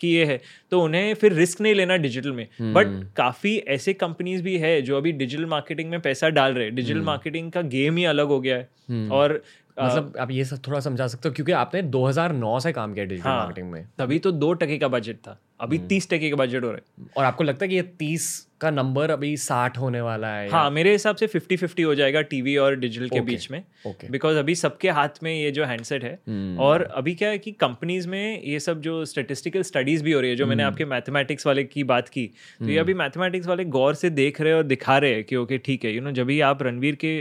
[0.00, 0.40] कि ये है।
[0.70, 2.86] तो उन्हें फिर रिस्क नहीं लेना डिजिटल में। बट
[3.16, 7.00] काफ़ी ऐसे कंपनीज़ भी है जो अभी डिजिटल मार्केटिंग में पैसा डाल रहे हैं। डिजिटल
[7.00, 8.68] मार्केटिंग का गेम ही अलग हो गया है।
[9.08, 9.42] और
[9.82, 13.28] मतलब आप ये सब थोड़ा समझा सकते हो क्योंकि आपने 2009 से काम किया डिजिटल
[13.28, 16.36] हाँ, मार्केटिंग में। तभी तो दो टके का बजट था। अभी हम्म। तीस टके का
[16.36, 18.26] बजट हो रहा है और आपको लगता है कि ये तीस
[18.60, 22.20] का नंबर अभी साठ होने वाला है हाँ मेरे हिसाब से फिफ्टी फिफ्टी हो जाएगा
[22.24, 26.12] टीवी और डिजिटल के बीच में बिकॉज़ अभी सबके हाथ में ये जो हैंडसेट है
[26.28, 30.20] हम्म। और अभी क्या है कि कंपनीज़ में ये सब जो स्टेटिस्टिकल स्टडीज़ भी हो
[30.20, 32.26] रही है जो मैंने हम्म। आपके मैथमेटिक्स वाले की बात की
[32.60, 35.58] तो ये अभी मैथमेटिक्स वाले गौर से देख रहे और दिखा रहे हैं कि ओके
[35.60, 37.16] ठीक है यू नो जब भी आप रणवीर के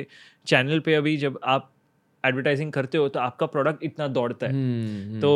[0.48, 1.70] चैनल पे अभी जब आप
[2.24, 5.32] एडवर्टाइजिंग करते हो तो आपका प्रोडक्ट इतना दौड़ता है। तो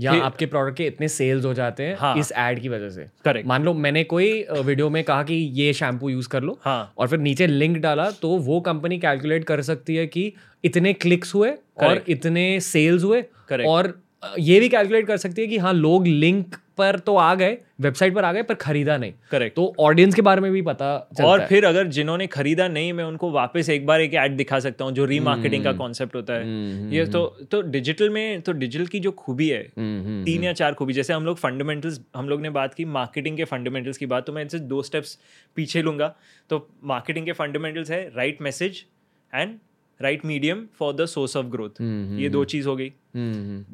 [0.00, 3.06] या आपके प्रोडक्ट के इतने सेल्स हो जाते हैं हाँ, इस एड की वजह से।
[3.24, 6.92] करेक्ट मान लो मैंने कोई वीडियो में कहा कि ये शैम्पू यूज़ कर लो हाँ,
[6.98, 10.32] और फिर नीचे लिंक डाला तो वो कंपनी कैलकुलेट कर सकती है कि
[10.64, 11.50] इतने क्लिक्स हुए
[11.82, 13.24] और इतने सेल्स हुए
[13.66, 13.92] और
[14.38, 18.14] ये भी कैलकुलेट कर सकती है कि हाँ लोग लिंक पर तो आ गए वेबसाइट
[18.14, 21.28] पर आ गए पर खरीदा नहीं। करेक्ट तो ऑडियंस के बारे में भी पता चलता
[21.28, 24.84] और फिर अगर जिन्होंने खरीदा नहीं मैं उनको वापस एक बार एक ऐड दिखा सकता
[24.84, 28.40] हूँ जो रीमार्केटिंग का कॉन्सेप्ट हम्म। होता है। हम्म, ये तो हम्म। तो डिजिटल में
[28.40, 29.62] तो डिजिटल की जो खूबी है
[30.24, 33.44] तीन या चार खूबी जैसे हम लोग फंडामेंटल्स हम लोग ने बात की मार्केटिंग के
[33.46, 35.18] फंडामेंटल्स की बात तो मैं इनसे दो स्टेप्स
[35.56, 36.14] पीछे लूँगा।
[36.50, 38.84] तो मार्केटिंग के फंडामेंटल्स है right message
[39.32, 39.58] and
[40.02, 41.80] right medium for the source of growth
[42.20, 42.92] ये दो चीज़ हो गई।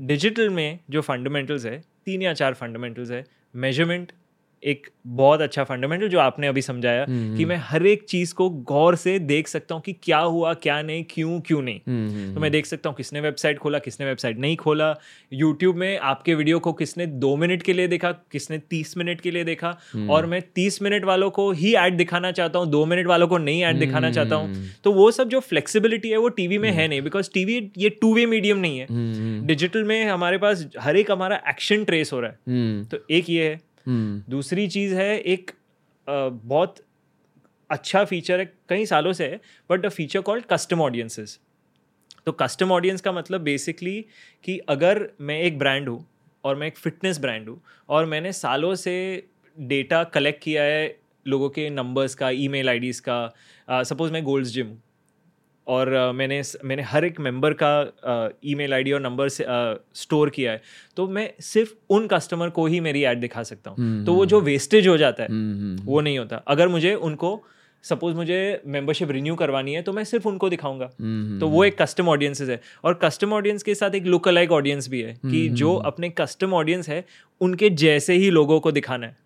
[0.07, 3.25] डिजिटल में जो फंडामेंटल्स है तीन या चार फंडामेंटल्स है
[3.57, 4.13] मेज़रमेंट
[4.63, 7.05] एक बहुत अच्छा फंडामेंटल जो आपने अभी समझाया
[7.37, 10.83] कि मैं हर एक चीज़ को गौर से देख सकता हूँ कि क्या हुआ क्या
[10.83, 11.81] नहीं क्यों क्यों नहीं।
[12.35, 14.95] तो मैं देख सकता हूँ किसने वेबसाइट खोला किसने वेबसाइट नहीं खोला।
[15.33, 19.31] यूट्यूब में आपके वीडियो को किसने दो मिनट के लिए देखा किसने तीस मिनट के
[19.31, 19.77] लिए देखा।
[20.11, 23.39] और मैं तीस मिनट वालों को ही ऐड दिखाना चाहता हूँ दो मिनट वालों को
[23.39, 26.89] नहीं ऐड दिखाना चाहता हूँ। तो वो सब जो फ्लेक्सिबिलिटी है वो टीवी में है
[26.89, 28.87] नहीं बिकॉज़ टीवी ये टू वे मीडियम नहीं है।
[29.47, 32.37] डिजिटल में हमारे पास हर एक हमारा एक्शन ट्रेस हो रहा है।
[32.85, 35.51] तो एक ये है। हम्म। दूसरी चीज़ है, एक
[36.07, 36.77] बहुत
[37.71, 41.39] अच्छा फीचर है, कई सालों से है but a feature called custom audiences
[42.27, 44.05] तो कस्टम ऑडियंस का मतलब बेसिकली
[44.45, 46.05] कि अगर मैं एक ब्रांड हूँ
[46.45, 48.97] और मैं एक फिटनेस ब्रांड हूँ और मैंने सालों से
[49.57, 50.97] डेटा कलेक्ट किया है
[51.27, 54.83] लोगों के नंबर्स का ईमेल आईडीज़ का सपोज़ मैं गोल्ड्स जिम हूँ।
[55.67, 59.45] और अ, मैंने मैंने हर एक मेंबर का ईमेल आईडी और नंबर से
[59.95, 60.63] स्टोर किया है।
[60.97, 64.41] तो मैं सिर्फ़ उन कस्टमर को ही मेरी ऐड दिखा सकता हूँ। तो वो जो
[64.43, 65.29] वेस्टेज हो जाता है
[65.87, 67.41] वो नहीं होता। अगर मुझे उनको
[67.85, 70.87] सपोज़ मुझे मेंबरशिप रिन्यू करवानी है तो मैं सिर्फ़ उनको दिखाऊँगा।
[71.41, 74.89] तो वो एक कस्टम ऑडियंसेस है। और कस्टम ऑडियंस के साथ एक लुक अलाइक ऑडियंस
[74.89, 77.05] भी है कि जो अपने कस्टम ऑडियंस है
[77.41, 79.17] उनके जैसे ही लोगों को दिखाना है।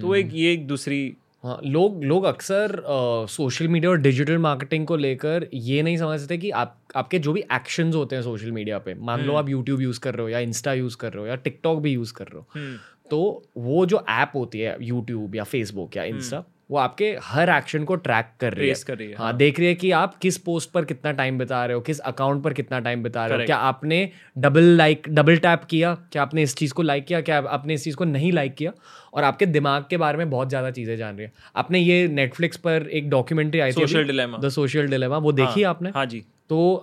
[0.00, 2.82] तो एक ये एक दूसरी हाँ लोग लोग अक्सर
[3.28, 7.40] सोशल मीडिया और डिजिटल मार्केटिंग को लेकर ये नहीं समझते कि आप आपके जो भी
[7.52, 10.38] एक्शंस होते हैं सोशल मीडिया पे मान लो आप यूट्यूब यूज़ कर रहे हो या
[10.38, 12.76] इंस्टा यूज़ कर रहे हो या टिकटॉक भी यूज़ कर रहे हो हम्म,
[13.10, 17.84] तो वो जो ऐप होती है यूट्यूब या फेसबुक या इंस्टा वो आपके हर एक्शन
[17.84, 20.14] को ट्रैक कर रही है। कर रही है हाँ हाँ। देख रही है कि आप
[20.18, 23.38] किस पोस्ट पर कितना टाइम बिता रहे हो किस अकाउंट पर कितना टाइम बिता रहे
[23.38, 23.98] हो। क्या आपने
[24.38, 25.94] डबल लाइक डबल टैप किया?
[26.12, 27.20] क्या आपने इस चीज़ को लाइक किया?
[27.20, 28.72] क्या आपने इस चीज़ को नहीं लाइक किया?
[29.14, 32.56] और आपके दिमाग के बारे में बहुत ज़्यादा चीज़ें जान रही है। आपने ये नेटफ्लिक्स
[32.58, 35.90] पर एक डॉक्यूमेंट्री आई थी social dilemma the social dilemma वो देखी आपने?
[35.90, 36.82] हाँ जी। तो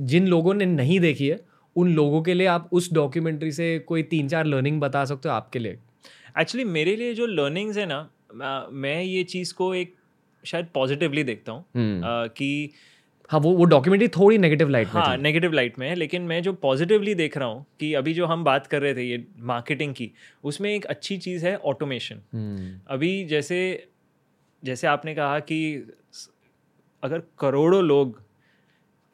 [0.00, 1.40] जिन लोगों ने नहीं देखी है
[1.76, 5.34] उन लोगों के लिए आप उस डॉक्यूमेंट्री से कोई तीन चार लर्निंग बता सकते हो
[5.34, 5.78] आपके लिए।
[6.40, 9.94] एक्चुअली मेरे लिए जो लर्निंग्स है ना मैं- ये चीज़ को एक
[10.44, 12.70] शायद पॉजिटिवली देखता हूँ हम्म। कि
[13.30, 16.42] हाँ वो वो डॉक्यूमेंट्री थोड़ी नेगेटिव लाइट में हाँ नेगेटिव लाइट में है लेकिन मैं
[16.42, 19.94] जो पॉजिटिवली देख रहा हूँ कि अभी जो हम बात कर रहे थे ये मार्केटिंग
[19.94, 20.10] की
[20.44, 23.88] उसमें एक अच्छी चीज़ है ऑटोमेशन हम्म, अभी जैसे
[24.62, 25.58] जैसे आपने कहा कि
[27.02, 28.20] अगर करोड़ों लोग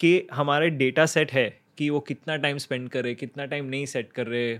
[0.01, 3.87] के हमारे डेटा सेट है कि वो कितना टाइम स्पेंड कर रहे कितना टाइम नहीं
[3.87, 4.55] सेट कर रहे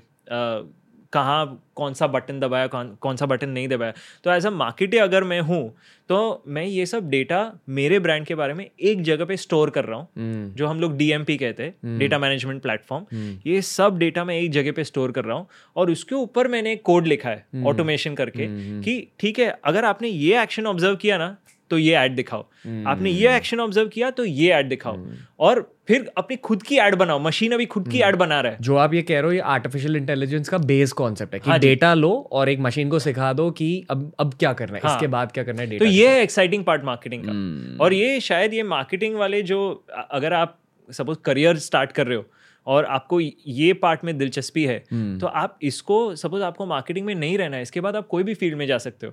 [1.13, 3.93] कहाँ कौन सा बटन दबाया कौन कौन सा बटन नहीं दबाया।
[4.25, 5.63] तो एज अ मार्केटर अगर मैं हूँ
[6.09, 9.85] तो मैं ये सब डेटा मेरे ब्रांड के बारे में एक जगह पे स्टोर कर
[9.85, 13.07] रहा हूँ हम्म, जो हम लोग डीएमपी कहते हैं डेटा मैनेजमेंट प्लेटफॉर्म
[13.47, 15.47] ये सब डेटा मैं एक जगह पे स्टोर कर रहा हूँ
[15.77, 18.17] और उसके ऊपर मैंने कोड लिखा है ऑटोमेशन mm.
[18.17, 18.85] करके mm.
[18.85, 21.37] कि ठीक है अगर आपने ये एक्शन ऑब्ज़र्व किया ना
[21.71, 22.87] तो ये ऐड दिखाओ hmm.
[22.87, 25.19] आपने ये एक्शन ऑब्ज़र्व किया तो ये ऐड दिखाओ hmm.
[25.41, 28.59] और फिर अपनी खुद की ऐड बनाओ मशीन अभी खुद की ऐड बना रहा है
[28.61, 31.59] जो आप ये कह रहे हो ये आर्टिफिशियल इंटेलिजेंस का बेस कॉन्सेप्ट है कि हाँ
[31.61, 34.95] डेटा लो और एक मशीन को सिखा दो कि अब अब क्या करना है हाँ।
[34.95, 38.21] इसके बाद क्या करना है तो ये है एक्साइटिंग पार्ट मार्केटिंग का हम्म। और ये
[38.23, 39.63] शायद ये मार्केटिंग वाले जो
[40.11, 42.25] अगर आप सपोज़ करियर स्टार्ट कर रहे हो
[42.67, 47.15] और आपको ये पार्ट में दिलचस्पी है हम्म। तो आप इसको सपोज़ आपको मार्केटिंग में
[47.15, 49.13] नहीं रहना है इसके बाद आप कोई भी फ़ील्ड में जा सकते हो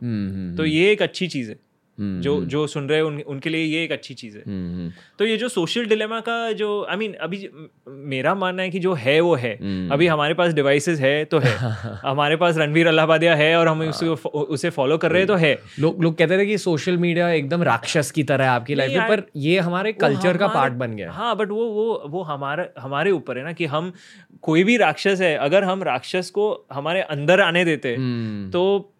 [0.58, 1.60] तो ये एक अच्छी चीज़ है
[2.00, 4.74] हम्म, जो जो सुन रहे हैं उन, उनके लिए ये एक अच्छी चीज़ है। हम्म,
[4.74, 7.50] हम्म, तो ये जो सोशल डिलेमा का जो आई I मीन mean, अभी
[7.90, 11.40] मेरा मानना है कि जो है वो है। हम्म। अभी हमारे पास डिवाइसेस है तो
[11.40, 11.56] है।
[12.06, 15.58] हमारे पास रणवीर अल्लाहबादिया है और हम उसे उसे फॉलो कर रहे हैं तो है।
[15.80, 19.08] लोग लोग कहते थे कि सोशल मीडिया एकदम राक्षस की तरह है आपकी लाइफ में
[19.08, 23.12] पर ये हमारे कल्चर का पार्ट बन गया। हाँ बट वो वो वो हमारा हमारे
[23.12, 23.94] ऊपर है ना कि हम
[24.42, 28.94] कोई भी राक्षस है अगर हम राक्षस को हमारे अंदर आने देते हम्म, तो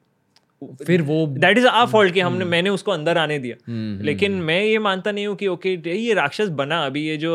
[0.86, 4.32] फिर वो दैट इज़ आ फॉल्ट कि हमने मैंने उसको अंदर आने दिया। हम्म, लेकिन
[4.42, 7.34] मैं ये मानता नहीं हूँ कि ओके ये राक्षस बना अभी ये जो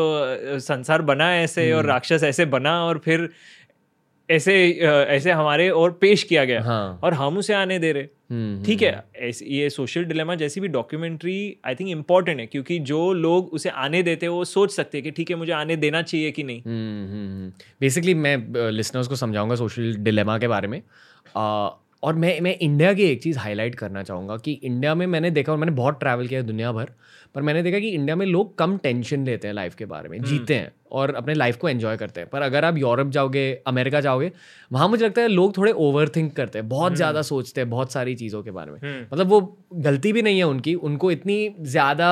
[0.61, 3.29] संसार बना ऐसे हम्म। और राक्षस ऐसे बना और फिर
[4.29, 4.53] ऐसे
[5.09, 8.81] ऐसे हमारे और पेश किया गया। हाँ। और हम उसे आने दे रहे। हम्म, ठीक
[8.81, 8.91] है
[9.47, 14.01] ये सोशल डिलेमा जैसी भी डॉक्यूमेंट्री आई थिंक इंपॉर्टेंट है क्योंकि जो लोग उसे आने
[14.03, 16.61] देते हैं वो सोच सकते हैं कि ठीक है मुझे आने देना चाहिए कि नहीं।
[17.81, 20.81] बेसिकली मैं लिसनर्स को समझाऊँगा सोशल डिलेमा के बारे में।
[22.03, 25.51] और मैं मैं इंडिया की एक चीज़ हाईलाइट करना चाहूँगा कि इंडिया में मैंने देखा
[25.51, 26.89] और मैंने बहुत ट्रैवल किया है दुनिया भर
[27.35, 30.21] पर मैंने देखा कि इंडिया में लोग कम टेंशन लेते हैं लाइफ के बारे में
[30.23, 34.01] जीते हैं और अपने लाइफ को एंजॉय करते हैं। पर अगर आप यूरोप जाओगे अमेरिका
[34.01, 34.31] जाओगे
[34.71, 37.91] वहाँ मुझे लगता है लोग थोड़े ओवर थिंक करते हैं बहुत ज़्यादा सोचते हैं बहुत
[37.91, 39.41] सारी चीज़ों के बारे में। हम्म। मतलब वो
[39.79, 42.11] गलती भी नहीं है उनकी उनको इतनी ज़्यादा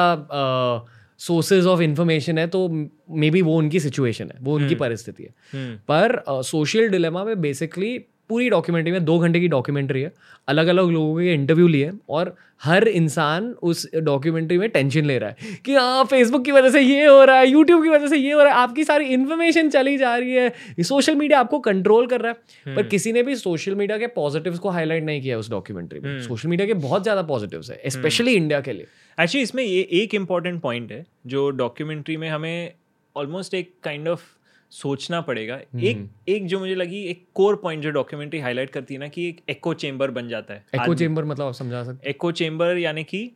[1.19, 5.33] सोर्सेज ऑफ़ इन्फॉर्मेशन है तो मे बी वो उनकी सिचुएशन है वो उनकी परिस्थिति है।
[5.53, 7.97] हम्म। पर सोशल डिलेमा में बेसिकली
[8.31, 10.11] पूरी डॉक्यूमेंट्री में दो घंटे की डॉक्यूमेंट्री है।
[10.47, 15.29] अलग अलग लोगों के इंटरव्यू लिए और हर इंसान उस डॉक्यूमेंट्री में टेंशन ले रहा
[15.29, 18.17] है कि हाँ फेसबुक की वजह से ये हो रहा है यूट्यूब की वजह से
[18.17, 22.07] ये हो रहा है आपकी सारी इन्फॉर्मेशन चली जा रही है। सोशल मीडिया आपको कंट्रोल
[22.07, 22.33] कर रहा
[22.65, 25.99] है। पर किसी ने भी सोशल मीडिया के पॉजिटिव्स को हाईलाइट नहीं किया उस डॉक्यूमेंट्री
[25.99, 29.81] में। सोशल मीडिया के बहुत ज़्यादा पॉजिटिव्स है स्पेशली इंडिया के लिए। एक्चुअली इसमें ये
[29.93, 32.73] एक इंपॉर्टेंट पॉइंट है जो डॉक्यूमेंट्री में हमें
[33.15, 34.21] ऑलमोस्ट एक काइंड ऑफ़
[34.71, 38.99] सोचना पड़ेगा। एक एक जो मुझे लगी एक कोर पॉइंट जो डॉक्यूमेंट्री हाईलाइट करती है
[38.99, 42.31] ना कि एक एको चेम्बर बन जाता है एको चेम्बर मतलब आप समझा सकते एको
[42.31, 43.31] चेम्बर यानी कि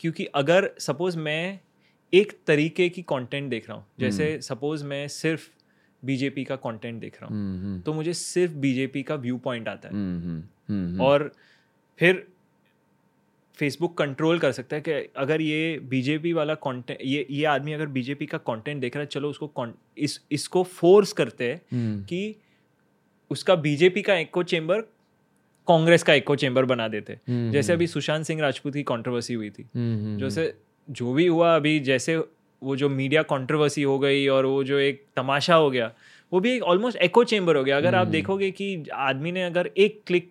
[0.00, 1.60] क्योंकि अगर सपोज़ मैं
[2.12, 5.48] एक तरीके की कंटेंट देख रहा हूँ जैसे सपोज़ मैं सिर्फ़
[6.02, 9.94] बीजेपी का कंटेंट देख रहा हूँ तो मुझे सिर्फ़ बीजेपी का व्यू पॉइंट आता है।
[11.00, 11.32] और
[11.98, 12.26] फिर
[13.62, 17.86] फेसबुक कंट्रोल कर सकता है कि अगर ये बीजेपी वाला कंटेंट ये ये आदमी अगर
[17.86, 19.66] बीजेपी का कंटेंट देख रहा है चलो उसको
[19.98, 22.34] इस इसको फोर्स करते हैं हम्म। कि
[23.30, 24.80] उसका बीजेपी का एको चेम्बर
[25.68, 29.34] कांग्रेस का एको चेम्बर बना देते। हम्म, जैसे अभी हम्म। सुशांत सिंह राजपूत की कंट्रोवर्सी
[29.34, 29.68] हुई थी।
[30.20, 30.52] जैसे
[30.88, 32.16] जो भी हुआ अभी जैसे
[32.62, 35.92] वो जो मीडिया कंट्रोवर्सी हो गई और वो जो एक तमाशा हो गया
[36.32, 38.68] वो भी एक ऑलमोस्ट एको चेम्बर हो गया। अगर आप देखोगे कि
[39.06, 40.30] आदमी ने अगर एक क्लिक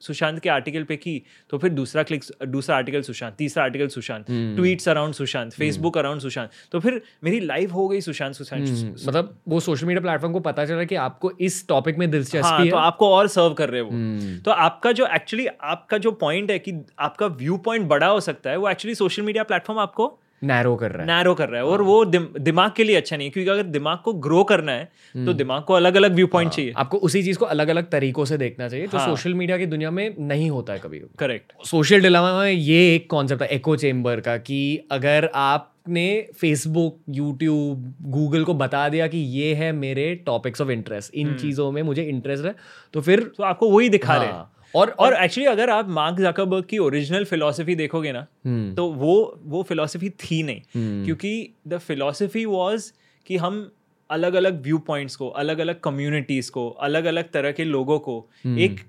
[0.00, 4.26] सुशांत के आर्टिकल पे की तो फिर दूसरा क्लिक दूसरा आर्टिकल सुशांत तीसरा article Sushant
[4.30, 6.50] tweets around Sushant Facebook around Sushant.
[6.72, 10.40] तो फिर मेरी लाइफ हो गई सुशांत सुशांत हम्म, मतलब वो सोशल मीडिया प्लेटफॉर्म को
[10.40, 13.70] पता चला कि आपको इस टॉपिक में दिलचस्पी हाँ, है। तो आपको और सर्व कर
[13.70, 17.88] रहे हो हम्म। तो आपका जो एक्चुअली आपका जो पॉइंट है कि आपका व्यू पॉइंट
[17.88, 21.34] बड़ा हो सकता है वो एक्चुअली सोशल मीडिया प्लेटफॉर्म आपको नैरो कर रहा है। नैरो
[21.34, 24.12] कर रहा है। और वो दिम, दिमाग के लिए अच्छा नहीं क्योंकि अगर दिमाग को
[24.12, 27.38] ग्रो करना है तो हम्म। दिमाग को अलग अलग व्यू पॉइंट चाहिए। आपको उसी चीज़
[27.38, 29.06] को अलग अलग तरीकों से देखना चाहिए जो हाँ.
[29.06, 33.10] सोशल मीडिया की दुनिया में नहीं होता है कभी। करेक्ट सोशल डिलेमा में ये एक
[33.10, 36.06] कॉन्सेप्ट है एको चेम्बर का कि अगर आप ने
[36.40, 41.38] फेसबुक यूट्यूब गूगल को बता दिया कि ये है मेरे टॉपिक्स ऑफ़ इंटरेस्ट इन हम्म।
[41.38, 42.54] चीज़ों में मुझे इंटरेस्ट है
[42.94, 44.42] तो फिर तो आपको वही दिखा हाँ, रहे हैं।
[44.76, 48.76] और और एक्चुअली अगर आप मार्क जाकरबर्ग की ओरिजिनल फिलोसफी देखोगे ना hmm.
[48.76, 51.06] तो वो वो फिलोसफी थी नहीं। hmm.
[51.06, 52.92] क्योंकि द फिलोसफी वाज
[53.26, 53.72] कि हम
[54.10, 58.30] अलग अलग व्यू पॉइंट्स को अलग अलग कम्युनिटीज को अलग अलग तरह के लोगों को
[58.46, 58.58] hmm.
[58.58, 58.80] एक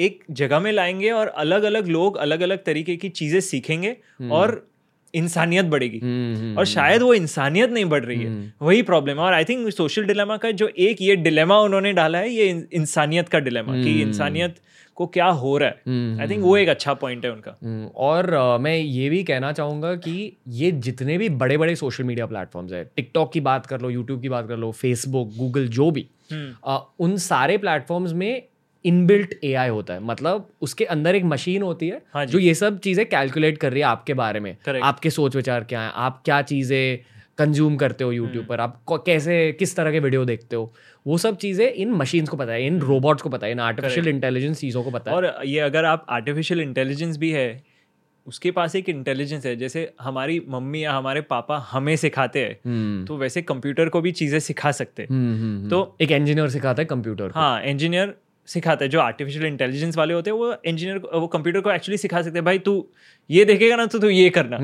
[0.00, 3.96] एक जगह में लाएँगे और अलग अलग लोग अलग अलग तरीके की चीज़ें सीखेंगे
[4.30, 4.68] और
[5.14, 5.98] इंसानियत बढ़ेगी।
[6.54, 10.04] और शायद वो इंसानियत नहीं बढ़ रही है। वही प्रॉब्लम है। और आई थिंक सोशल
[10.04, 14.54] डिलेमा का जो एक ये डिलेमा उन्होंने डाला है ये इंसानियत का डिलेमा कि इंसानियत
[14.94, 16.20] को क्या हो रहा है?
[16.20, 19.52] आई थिंक वो एक अच्छा पॉइंट है उनका। हम्म, और uh, मैं ये भी कहना
[19.52, 23.80] चाहूँगा कि ये जितने भी बड़े बड़े सोशल मीडिया प्लेटफॉर्म्स है टिकटॉक की बात कर
[23.80, 28.42] लो यूट्यूब की बात कर लो फेसबुक गूगल जो भी uh, उन सारे प्लेटफॉर्म्स में
[28.84, 32.54] इनबिल्ट ए आई होता है। मतलब उसके अंदर एक मशीन होती है हाँ जो। ये
[32.54, 34.84] सब चीज़ें कैलकुलेट कर रही है आपके बारे में। Correct.
[34.84, 35.92] आपके सोच विचार क्या है?
[35.94, 36.98] आप क्या चीज़ें
[37.38, 38.60] कंज्यूम करते हो यूट्यूब पर?
[38.60, 40.72] आप कैसे किस तरह के वीडियो देखते हो?
[41.06, 44.08] वो सब चीज़ें इन मशीन्स को पता है इन रोबोट्स को पता है इन आर्टिफिशियल
[44.08, 47.62] इंटेलिजेंस चीज़ों को पता है। और ये अगर आप आर्टिफिशियल इंटेलिजेंस भी है
[48.26, 53.08] उसके पास एक इंटेलिजेंस है जैसे हमारी मम्मी या हमारे पापा हमें सिखाते हैं hmm.
[53.08, 56.82] तो वैसे कंप्यूटर को भी चीज़ें सिखा सकते हैं। hmm, hmm, तो एक इंजीनियर सिखाता
[56.82, 58.14] है कंप्यूटर हाँ इंजीनियर
[58.46, 62.22] सिखाता है जो आर्टिफिशियल इंटेलिजेंस वाले होते हैं वो इंजीनियर वो कंप्यूटर को एक्चुअली सिखा
[62.22, 62.88] सकते हैं भाई तू
[63.30, 64.56] ये देखेगा ना तो तू ये करना।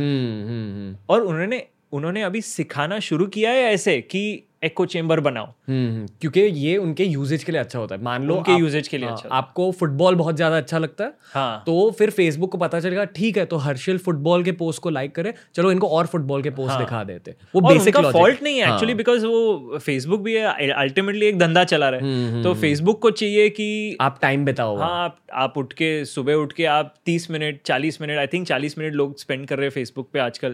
[1.09, 6.07] और उन्होंने उन्होंने अभी सिखाना शुरू किया है ऐसे कि एको चेम्बर बनाओ। हम्म, हम्म,
[6.21, 9.09] क्योंकि ये उनके यूजेज के लिए अच्छा होता है। मान लो उनके यूजेज के लिए
[9.09, 11.63] हाँ, अच्छा आपको फुटबॉल बहुत ज़्यादा अच्छा लगता है हाँ.
[11.67, 15.15] तो फिर फेसबुक को पता चलेगा ठीक है तो हर्षिल फुटबॉल के पोस्ट को लाइक
[15.15, 16.79] करे चलो इनको और फुटबॉल के पोस्ट हाँ.
[16.81, 21.39] दिखा देते। वो बेसिक फॉल्ट नहीं है एक्चुअली बिकॉज़ हाँ। वो फेसबुक भी अल्टीमेटली एक
[21.39, 25.59] धंधा चला रहा है। हम्म, तो फेसबुक को चाहिए कि आप टाइम बिताओ हाँ आप
[25.59, 29.19] उठ के सुबह उठ के आप तीस मिनट चालीस मिनट आई थिंक चालीस मिनट लोग
[29.19, 30.53] स्पेंड कर रहे हैं फेसबुक पे आजकल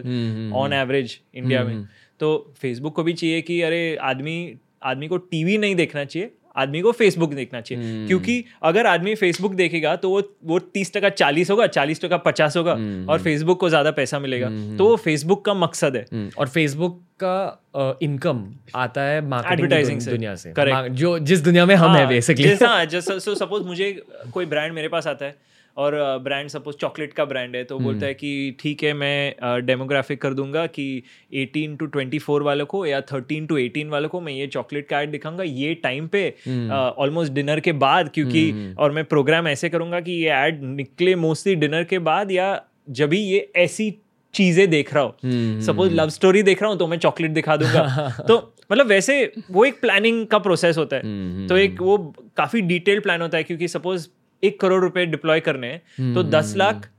[0.55, 1.87] ऑन एवरेज इंडिया में।
[2.19, 4.37] तो फेसबुक को भी चाहिए कि अरे आदमी
[4.83, 8.07] आदमी को टीवी नहीं देखना चाहिए आदमी को फेसबुक देखना चाहिए hmm.
[8.07, 12.57] क्योंकि अगर आदमी फेसबुक देखेगा तो वो वो तीस टका चालीस होगा चालीस टका पचास
[12.57, 13.09] होगा hmm.
[13.09, 14.77] और फेसबुक को ज़्यादा पैसा मिलेगा hmm.
[14.77, 16.37] तो वो फेसबुक का मकसद है hmm.
[16.37, 19.17] और फेसबुक का इनकम uh, आता है
[19.53, 22.55] एडवर्टाइजिंग से दुनिया से करेक्ट जो जिस दुनिया में हम हाँ, है बेसिकली
[22.89, 23.91] जैसा सपोज़ मुझे
[24.33, 25.35] कोई ब्रांड मेरे पास आता है
[25.77, 29.65] और ब्रांड सपोज़ चॉकलेट का ब्रांड है तो बोलता हम्म। है कि ठीक है मैं
[29.65, 34.21] डेमोग्राफिक कर दूँगा कि 18 टू 24 वालों को या 13 टू 18 वालों को
[34.21, 38.49] मैं ये चॉकलेट का एड दिखाऊँगा ये टाइम पे ऑलमोस्ट हम्म। डिनर के बाद क्योंकि
[38.51, 42.63] हम्म, और मैं प्रोग्राम ऐसे करूँगा कि ये एड निकले मोस्टली डिनर के बाद या
[42.89, 43.93] जब भी ये ऐसी
[44.33, 48.09] चीज़ें देख रहा हूँ। सपोज़ लव स्टोरी देख रहा हूँ तो मैं चॉकलेट दिखा दूँगा।
[48.27, 51.97] तो मतलब वैसे वो एक प्लानिंग का प्रोसेस होता है। तो एक वो
[52.37, 54.07] काफ़ी डिटेल प्लान होता है क्योंकि सपोज़
[54.43, 56.89] एक करोड़ रुपए डिप्लॉय करने हैं तो दस हम्म। लाख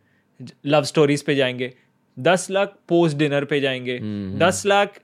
[0.66, 1.72] लव स्टोरीज पे जाएँगे
[2.16, 4.40] दस लाख पोस्ट डिनर पे जाएँगे hmm.
[4.40, 5.01] दस लाख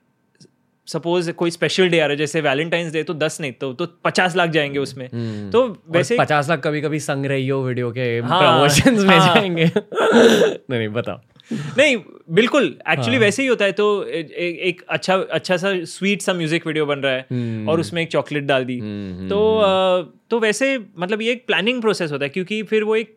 [0.89, 3.87] सपोज़ कोई स्पेशल डे आ रहा है जैसे वैलेंटाइंस डे तो दस नहीं तो तो
[4.05, 5.53] पचास लाख जाएँगे उसमें hmm.
[5.53, 9.35] तो वैसे पचास लाख कभी कभी संग रही हो वीडियो के हाँ, प्रमोशंस में हाँ।
[9.35, 11.97] जाएँगे नहीं नहीं बताओ नहीं
[12.31, 16.23] बिल्कुल एक्चुअली हाँ। वैसे ही होता है तो ए, ए, एक अच्छा अच्छा सा स्वीट
[16.23, 19.57] सा म्यूज़िक वीडियो बन रहा है हम्म। और उसमें एक चॉकलेट डाल दी। हम्म, तो
[19.59, 23.17] अ, तो वैसे मतलब ये एक प्लानिंग प्रोसेस होता है क्योंकि फिर वो एक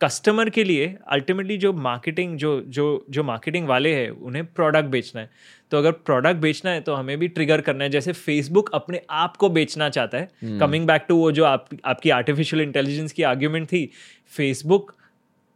[0.00, 5.20] कस्टमर के लिए अल्टीमेटली जो मार्केटिंग जो जो जो मार्केटिंग वाले हैं उन्हें प्रोडक्ट बेचना
[5.20, 5.30] है।
[5.70, 9.36] तो अगर प्रोडक्ट बेचना है तो हमें भी ट्रिगर करना है जैसे फेसबुक अपने आप
[9.36, 13.66] को बेचना चाहता है। कमिंग बैक टू वो जो आप आपकी आर्टिफिशियल इंटेलिजेंस की आर्ग्यूमेंट
[13.68, 13.84] थी
[14.32, 14.94] फेसबुक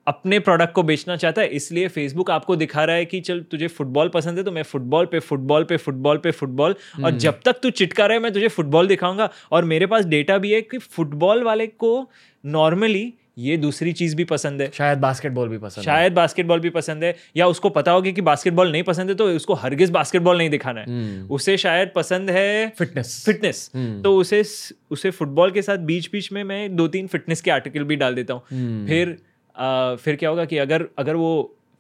[0.07, 3.67] अपने प्रोडक्ट को बेचना चाहता है इसलिए फेसबुक आपको दिखा रहा है कि चल तुझे
[3.69, 7.61] फुटबॉल पसंद है तो मैं फुटबॉल पे फुटबॉल पे फुटबॉल पे फुटबॉल और जब तक
[7.63, 10.79] तू चिटका रहा है मैं तुझे फुटबॉल दिखाऊँगा। और मेरे पास डेटा भी है कि
[10.79, 12.11] फुटबॉल वाले को
[12.45, 16.71] नॉर्मली ये दूसरी चीज़ भी पसंद है। शायद बास्केटबॉल भी पसंद है। शायद बास्केटबॉल भी
[16.71, 20.39] पसंद है या उसको पता होगा कि बास्केटबॉल नहीं पसंद है तो उसको हरगिज बास्केटबॉल
[20.39, 24.43] नहीं दिखाना है। हम्म। उसे शायद पसंद है फिटनेस फिटनेस हम्म। तो उसे
[24.91, 28.15] उसे फुटबॉल के साथ बीच बीच में मैं दो तीन फिटनेस के आर्टिकल भी डाल
[28.15, 29.17] देता हूँ। हम्म। फिर
[29.57, 31.33] आ, फिर क्या होगा कि अगर अगर वो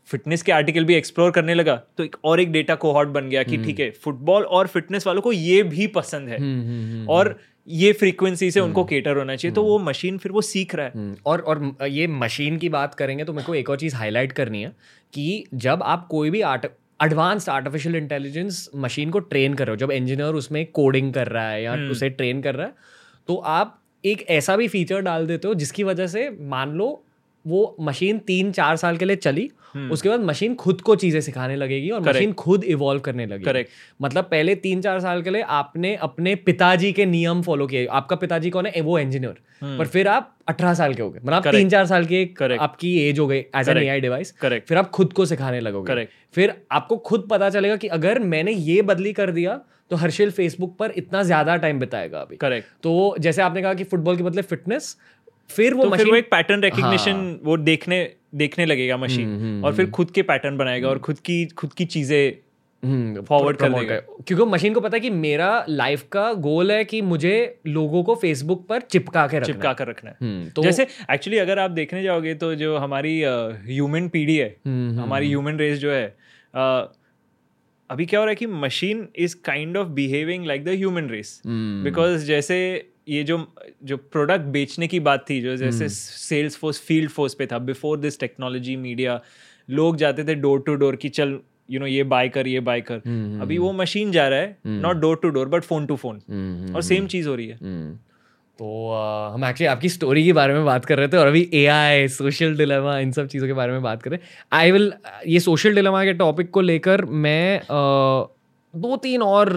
[0.08, 3.42] फिटनेस के आर्टिकल भी एक्सप्लोर करने लगा तो एक और एक डेटा कोहॉर्ट बन गया
[3.42, 7.08] कि ठीक है फुटबॉल और फिटनेस वालों को ये भी पसंद है। हम्म, हम्म, हम्म।
[7.08, 10.86] और ये फ्रीक्वेंसी से उनको केटर होना चाहिए तो वो मशीन फिर वो सीख रहा
[10.86, 13.96] है। हम्म, और और ये मशीन की बात करेंगे तो मेरे को एक और चीज़
[13.96, 14.72] हाईलाइट करनी है
[15.12, 16.66] कि जब आप कोई भी art
[17.02, 21.48] advanced artificial intelligence machine को ट्रेन कर रहे हो जब इंजीनियर उसमें कोडिंग कर रहा
[21.48, 22.74] है या उसे ट्रेन कर रहा है
[23.28, 27.04] तो आप एक ऐसा भी फीचर डाल देते हो जिसकी वजह से मान लो
[27.44, 29.50] वो मशीन तीन चार साल के लिए चली
[29.90, 32.16] उसके बाद मशीन खुद को चीज़ें सिखाने लगेगी और Correct.
[32.16, 33.68] मशीन खुद इवॉल्व करने लगेगी। Correct.
[34.02, 38.16] मतलब पहले तीन चार साल के लिए आपने अपने पिताजी के नियम फॉलो किए। आपका
[38.16, 38.80] पिताजी कौन है?
[38.80, 42.04] वो इंजीनियर पर फिर आप अठारह साल के हो गए। मतलब आप तीन चार साल
[42.06, 42.60] की Correct.
[42.60, 43.78] आपकी एज हो गई as an.
[43.78, 46.10] AI device correct फिर आप खुद को सिखाने लगोगे। Correct.
[46.34, 50.76] फिर आपको खुद पता चलेगा कि अगर मैंने ये बदली कर दिया तो हर्षिल फेसबुक
[50.78, 54.42] पर इतना ज़्यादा टाइम बिताएगा अभी। करेक्ट तो जैसे आपने कहा कि फुटबॉल के बदले
[54.44, 54.96] फिटनेस
[55.50, 57.98] फिर वो तो फिर वो मशीन एक पैटर्न रिकग्निशन वो देखने
[58.34, 61.84] देखने लगेगा हम्म, मशीन और फिर खुद के पैटर्न बनाएगा और खुद की खुद की
[61.84, 62.32] चीज़ें
[63.28, 67.00] फॉरवर्ड कर देगा। क्योंकि मशीन को पता है कि मेरा लाइफ का गोल है कि
[67.02, 67.34] मुझे
[67.66, 71.38] लोगों को फेसबुक पर चिपका के रखना चिपका कर रखना है। हम्म, तो जैसे एक्चुअली
[71.38, 75.92] अगर आप देखने जाओगे तो जो हमारी ह्यूमन पीढ़ी है हम्म, हमारी ह्यूमन रेस जो
[75.92, 76.04] है
[77.90, 81.40] अभी क्या हो रहा है कि machine is kind of behaving like the human race
[81.46, 82.58] hmm, because जैसे
[83.06, 83.36] ये जो
[83.84, 87.58] जो प्रोडक्ट बेचने की बात थी जो जैसे hmm. Sales force field force पे था
[87.70, 89.20] बिफोर दिस टेक्नोलॉजी मीडिया
[89.68, 91.38] लोग जाते थे डोर टू डोर कि चल
[91.70, 94.56] यू नो ये बाय कर ये बाय कर। हम्म, अभी वो मशीन जा रहा है
[94.66, 97.58] not door to door but phone to phone hmm, और सेम चीज़ हो रही है।
[97.62, 97.94] हम्म।
[98.58, 101.48] तो अ, हम एक्चुअली आपकी स्टोरी के बारे में बात कर रहे थे और अभी
[101.54, 104.18] ए आई सोशल डिलेमा इन सब चीज़ों के बारे में बात करें
[104.52, 104.92] आई विल
[105.26, 107.60] ये सोशल डिलेमा के टॉपिक को लेकर मैं
[108.74, 109.52] दो तीन और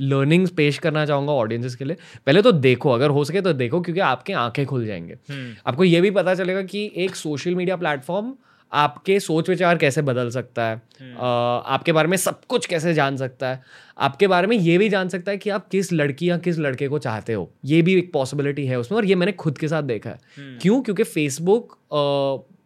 [0.00, 3.52] लर्निंग्स uh, पेश करना चाहूँगा ऑडियंसेस के लिए। पहले तो देखो अगर हो सके तो
[3.52, 7.54] देखो क्योंकि आपके आँखें खुल जाएँगे। हम्म, आपको ये भी पता चलेगा कि एक सोशल
[7.54, 8.34] मीडिया प्लेटफॉर्म
[8.72, 11.24] आपके सोच विचार कैसे बदल सकता है अ,
[11.66, 13.62] आपके बारे में सब कुछ कैसे जान सकता है।
[13.98, 16.88] आपके बारे में ये भी जान सकता है कि आप किस लड़की या किस लड़के
[16.88, 19.82] को चाहते हो। ये भी एक पॉसिबिलिटी है उसमें और ये मैंने खुद के साथ
[19.82, 20.18] देखा है।
[20.60, 20.80] क्यों?
[20.82, 21.76] क्योंकि फेसबुक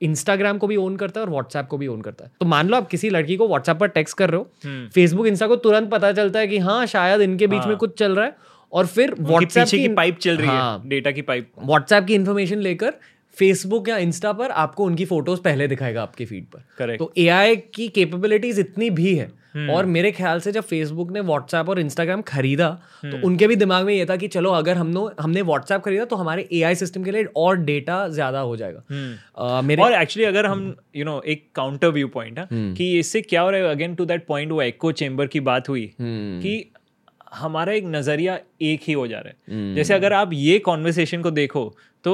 [0.01, 2.69] इंस्टाग्राम को भी ओन करता है और व्हाट्सएप को भी ओन करता है तो मान
[2.69, 5.57] लो आप किसी लड़की को व्हाट्सएप पर टेक्स्ट कर रहे हो हम्म। फेसबुक इंस्टा को
[5.59, 8.37] तुरंत पता चलता है कि हाँ शायद इनके बीच में हाँ। कुछ चल रहा है
[8.73, 12.59] और फिर व्हाट्सएप की पाइप चल रही हाँ। है डेटा की पाइप व्हाट्सएप की इन्फॉर्मेशन
[12.61, 12.95] लेकर
[13.37, 17.57] फेसबुक या इंस्टा पर आपको उनकी फ़ोटोज़ पहले दिखाएगा आपके फ़ीड पर करेक्ट तो एआई
[17.75, 19.31] की कैपेबिलिटीज इतनी भी है
[19.71, 22.69] और मेरे ख्याल से जब फेसबुक ने व्हाट्सएप और इंस्टाग्राम खरीदा
[23.03, 26.17] तो उनके भी दिमाग में ये था कि चलो अगर हम हमने व्हाट्सएप खरीदा तो
[26.17, 28.83] हमारे एआई सिस्टम के लिए और डेटा ज़्यादा हो जाएगा।
[29.39, 33.21] अ, मेरे और एक्चुअली अगर हम यू नो एक काउंटर व्यू पॉइंट है कि इससे
[33.23, 36.41] क्या हो रहा है अगेन टू दैट पॉइंट वो एको चेम्बर की बात हुई हम्म,
[36.41, 36.71] कि
[37.35, 41.31] हमारा एक नज़रिया एक ही हो जा रहा है। जैसे अगर आप ये कॉन्वर्सेशन को
[41.33, 41.65] देखो
[42.05, 42.13] तो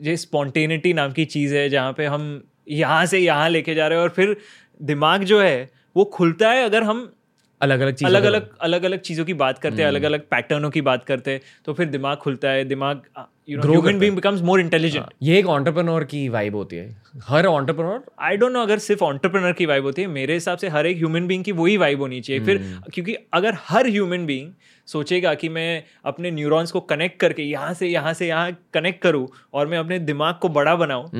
[0.00, 2.24] ये स्पॉन्टेनिटी नाम की चीज़ है जहाँ पे हम
[2.70, 4.36] यहाँ से यहाँ लेके जा रहे हैं और फिर
[4.80, 7.12] दिमाग जो है वो खुलता है अगर हम
[7.60, 10.70] अलग अलग चीज़ अलग अलग अलग अलग चीज़ों की बात करते हैं अलग अलग पैटर्नों
[10.70, 13.02] की बात करते हैं तो फिर दिमाग खुलता है दिमाग
[13.50, 16.96] human being becomes more intelligent ये एक ऑन्टरप्रनोर की वाइब होती है।
[17.28, 20.68] हर ऑन्टरप्रनोर आई डोंट नो अगर सिर्फ़ ऑन्टरप्रनर की वाइब होती है मेरे हिसाब से
[20.68, 22.58] हर एक ह्यूमन बीइंग की वही वाइब होनी चाहिए। फिर
[22.94, 24.52] क्योंकि अगर हर ह्यूमन बीइंग
[24.88, 29.26] सोचेगा कि मैं अपने न्यूरॉन्स को कनेक्ट करके यहाँ से यहाँ से यहाँ कनेक्ट करूँ
[29.54, 31.10] और मैं अपने दिमाग को बड़ा बनाऊँ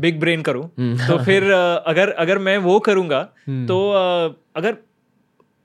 [0.00, 1.50] बिग ब्रेन करूँ तो फिर
[1.86, 3.22] अगर अगर मैं वो करूँगा
[3.68, 3.80] तो
[4.56, 4.76] अगर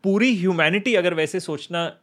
[0.03, 1.95] पूरी ह्यूमैनिटी अगर वैसे सोचना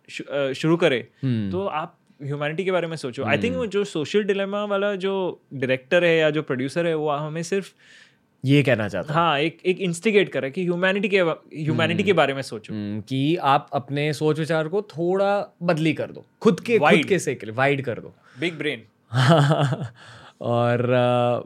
[0.52, 4.94] शुरू करे तो आप ह्यूमैनिटी के बारे में सोचो। आई थिंक जो सोशल डिलेमा वाला
[4.94, 7.72] जो डायरेक्टर है या जो प्रोड्यूसर है वो हमें सिर्फ़
[8.44, 12.42] ये कहना चाहता हाँ। एक एक इंस्टिगेट करे कि ह्यूमैनिटी के ह्यूमैनिटी के बारे में
[12.42, 16.90] सोचो। हम्म, कि आप अपने सोच विचार को थोड़ा बदली कर दो। खुद के खुद
[16.90, 17.08] Wide.
[17.08, 18.82] के से वाइड कर दो। बिग ब्रेन
[20.40, 20.86] और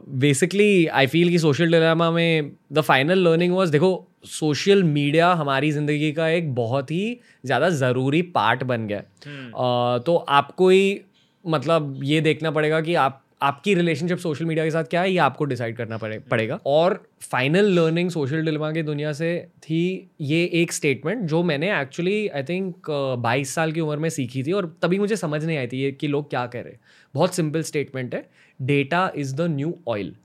[0.09, 5.71] बेसिकली आई फील कि सोशल डिलेमा में द फाइनल लर्निंग वाज देखो सोशल मीडिया हमारी
[5.71, 11.01] ज़िंदगी का एक बहुत ही ज़्यादा ज़रूरी पार्ट बन गया। है। uh, तो आपको ही
[11.45, 15.17] मतलब ये देखना पड़ेगा कि आप आपकी रिलेशनशिप सोशल मीडिया के साथ क्या है ये
[15.17, 20.43] आपको डिसाइड करना पड़े पड़ेगा। और फाइनल लर्निंग सोशल डिलेमा की दुनिया से थी ये
[20.53, 24.65] एक स्टेटमेंट जो मैंने एक्चुअली आई थिंक बाईस साल की उम्र में सीखी थी और
[24.81, 26.79] तभी मुझे समझ नहीं आई थी ये कि लोग क्या कह रहे हैं।
[27.13, 28.25] बहुत सिंपल स्टेटमेंट है
[28.59, 30.15] data is the new oil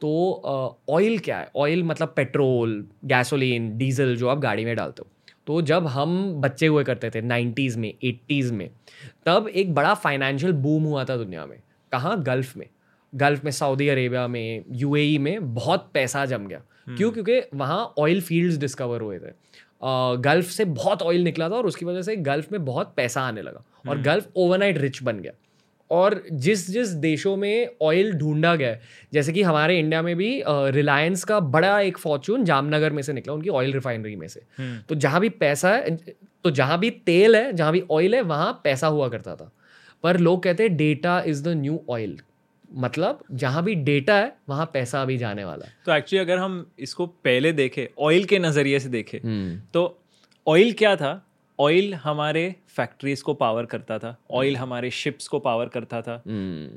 [0.00, 1.48] तो ऑयल क्या है?
[1.56, 5.10] ऑयल मतलब पेट्रोल गैसोलीन डीजल जो आप गाड़ी में डालते हो।
[5.46, 8.70] तो जब हम बच्चे हुए करते थे नाइन्टीज़ में एट्टीज़ में
[9.26, 11.58] तब एक बड़ा फाइनेंशियल बूम हुआ था दुनिया में।
[11.92, 12.22] कहाँ?
[12.22, 12.66] गल्फ में।
[13.14, 16.62] गल्फ में सऊदी अरेबिया में यूएई में बहुत पैसा जम गया।
[16.96, 17.10] क्यों?
[17.12, 19.32] क्योंकि वहाँ ऑयल फील्ड्स डिस्कवर हुए थे।
[20.22, 23.42] गल्फ से बहुत ऑयल निकला था और उसकी वजह से गल्फ में बहुत पैसा आने
[23.42, 25.32] लगा। और गल्फ ओवरनाइट रिच बन गया।
[25.90, 28.80] और जिस जिस देशों में ऑयल ढूंढा गया है
[29.12, 33.34] जैसे कि हमारे इंडिया में भी रिलायंस का बड़ा एक फॉर्चून जामनगर में से निकला
[33.34, 34.42] उनकी ऑयल रिफाइनरी में से।
[34.88, 35.96] तो जहाँ भी पैसा है
[36.44, 39.50] तो जहाँ भी तेल है जहाँ भी ऑयल है वहाँ पैसा हुआ करता था।
[40.04, 42.18] पर लोग कहते हैं data is the new oil
[42.76, 46.66] मतलब जहाँ भी डेटा है वहाँ पैसा अभी जाने वाला है। तो एक्चुअली अगर हम
[46.78, 49.98] इसको पहले देखें ऑयल के नज़रिए से देखें हम्म, तो
[50.46, 51.25] ऑयल क्या था?
[51.58, 56.14] ऑयल हमारे फैक्ट्रीज को पावर करता था। ऑयल हमारे शिप्स को पावर करता था।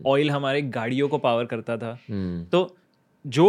[0.08, 2.76] ऑयल हमारे गाड़ियों को पावर करता था। हम्म, तो
[3.26, 3.48] जो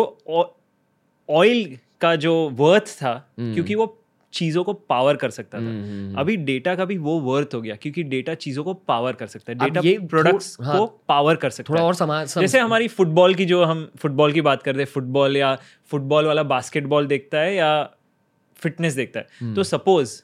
[1.29, 3.97] ऑयल का जो वर्थ था क्योंकि वो
[4.33, 8.03] चीज़ों को पावर कर सकता था। अभी डेटा का भी वो वर्थ हो गया क्योंकि
[8.03, 11.71] डेटा चीज़ों को पावर कर सकता है। डेटा ये प्रोडक्ट्स हाँ, को पावर कर सकता
[11.71, 14.79] थोड़ा है। और समाज सम, जैसे हमारी फुटबॉल की जो हम फुटबॉल की बात करते
[14.79, 15.57] हैं फुटबॉल या
[15.87, 17.91] फुटबॉल वाला बास्केटबॉल देखता है या
[18.57, 20.23] फिटनेस देखता है। तो सपोज़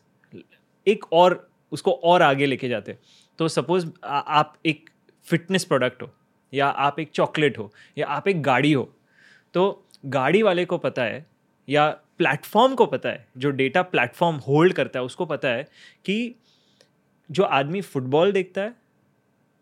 [0.86, 2.98] एक और उसको और आगे लेके जाते हैं।
[3.38, 4.90] तो सपोज़ आप एक
[5.26, 6.10] फिटनेस प्रोडक्ट हो
[6.52, 8.92] या आप एक चॉकलेट हो या आप एक गाड़ी हो
[9.54, 11.24] तो गाड़ी वाले को पता है
[11.68, 15.62] या प्लेटफॉर्म को पता है जो डेटा प्लेटफॉर्म होल्ड करता है उसको पता है
[16.04, 16.34] कि
[17.30, 18.74] जो आदमी फुटबॉल देखता है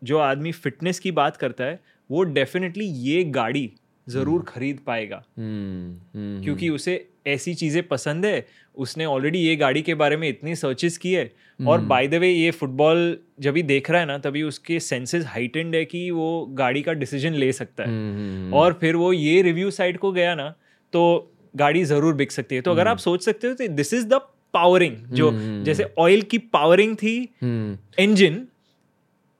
[0.01, 3.71] जो आदमी फिटनेस की बात करता है वो डेफिनेटली ये गाड़ी
[4.07, 6.95] ज़रूर खरीद पाएगा। हम्म, हम्म, क्योंकि उसे
[7.27, 8.45] ऐसी चीज़ें पसंद है?
[8.77, 12.29] उसने ऑलरेडी ये गाड़ी के बारे में इतनी सर्चेस की है। और बाय द वे
[12.29, 16.45] ये फुटबॉल जब भी देख रहा है ना तभी उसके सेंसेस हाइटेंड है कि वो
[16.53, 20.11] गाड़ी का डिसीज़न ले सकता है। हम्म, हम्म, और फिर वो ये रिव्यू साइट को
[20.11, 20.49] गया ना
[20.93, 24.07] तो गाड़ी ज़रूर बिक सकती है। तो अगर आप सोच सकते हो तो दिस इज़
[24.07, 24.19] द
[24.53, 25.31] पावरिंग जो
[25.65, 28.41] जैसे ऑयल की पावरिंग थी हम्म, इंजन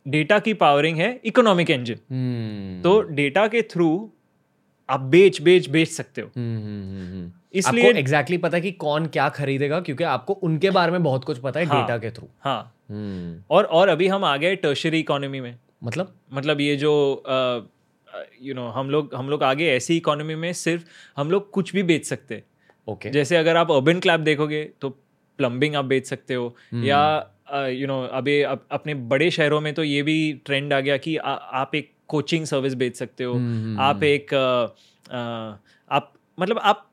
[0.06, 3.88] डेटा की पावरिंग है इकोनॉमिक इंजन हम्म, तो डेटा के थ्रू
[4.90, 6.32] आप बेच बेच बेच सकते हो।
[7.56, 11.24] इसलिए आपको एग्जैक्टली पता है कि कौन क्या खरीदेगा क्योंकि आपको उनके बारे में बहुत
[11.24, 14.56] कुछ पता है हाँ। डेटा के थ्रू हाँ। हम्म, और और अभी हम आ गए
[14.56, 16.16] टर्शरी इकोनॉमी में। मतलब?
[16.34, 17.24] मतलब ये जो
[18.42, 20.84] यू नो हम लोग हम लोग आगे ऐसी इकोनॉमी में सिर्फ़
[21.18, 22.44] हम लोग कुछ भी बेच सकते। हैं
[22.88, 24.90] ओके जैसे अगर आप अर्बन क्लैब देखोगे तो
[25.38, 26.86] प्लम्बिंग आप बेच सकते हो hmm.
[26.86, 27.28] या
[27.68, 31.32] यू नो अभी अपने बड़े शहरों में तो ये भी ट्रेंड आ गया कि आ,
[31.34, 33.82] आप एक कोचिंग सर्विस बेच सकते हो। hmm.
[33.82, 34.66] आप एक अ,
[35.12, 35.20] अ,
[35.92, 36.90] आप मतलब आप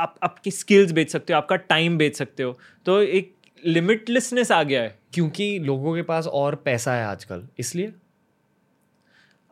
[0.00, 4.52] आप आप आपकी स्किल्स बेच सकते हो आपका टाइम बेच सकते हो। तो एक लिमिटलेसनेस
[4.52, 7.92] आ गया है। क्योंकि लोगों के पास और पैसा है आजकल इसलिए?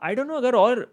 [0.02, 0.92] आई डोंट नो अगर और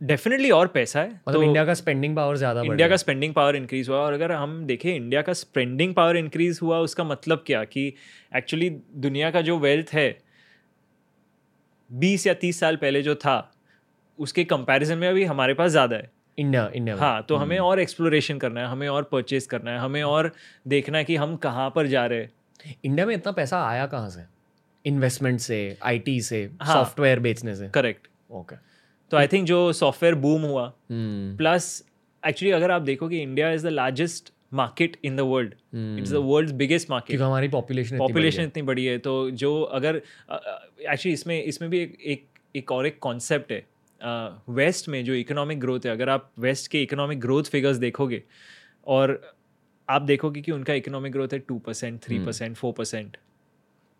[0.00, 3.56] डेफिनेटली और पैसा है मतलब तो इंडिया का स्पेंडिंग पावर ज़्यादा इंडिया का स्पेंडिंग पावर
[3.56, 7.64] इंक्रीज हुआ और अगर हम देखें इंडिया का स्पेंडिंग पावर इंक्रीज हुआ उसका मतलब क्या?
[7.64, 7.92] कि
[8.36, 10.08] एक्चुअली दुनिया का जो वेल्थ है
[11.90, 13.38] बीस या तीस साल पहले जो था
[14.18, 18.38] उसके कंपैरिजन में अभी हमारे पास ज़्यादा है। इंडिया इंडिया हाँ तो हमें और एक्सप्लोरेशन
[18.38, 20.30] करना है हमें और परचेज करना है हमें और
[20.68, 24.10] देखना है कि हम कहाँ पर जा रहे हैं। इंडिया में इतना पैसा आया कहाँ
[24.10, 24.22] से?
[24.84, 28.56] इन्वेस्टमेंट से आईटी से हाँ। सॉफ्टवेयर बेचने से। करेक्ट ओके
[29.10, 31.82] तो आई थिंक जो सॉफ्टवेयर बूम हुआ हम्म। प्लस
[32.22, 35.54] एक्चुअली अगर आप देखोगे India is the largest market in the world
[35.98, 39.96] it's the world biggest market क्योंकि हमारी पॉपुलेशन पॉपुलेशन इतनी बड़ी है तो जो अगर
[39.96, 42.24] एक्चुअली इसमें इसमें भी एक एक
[42.54, 43.64] एक और एक कॉन्सेप्ट है।
[44.00, 48.22] वेस्ट में जो इकोनॉमिक ग्रोथ है अगर आप वेस्ट के इकोनॉमिक ग्रोथ फिगर्स देखोगे
[48.86, 49.20] और
[49.88, 53.16] आप देखोगे कि उनका इकोनॉमिक ग्रोथ है two percent three percent four percent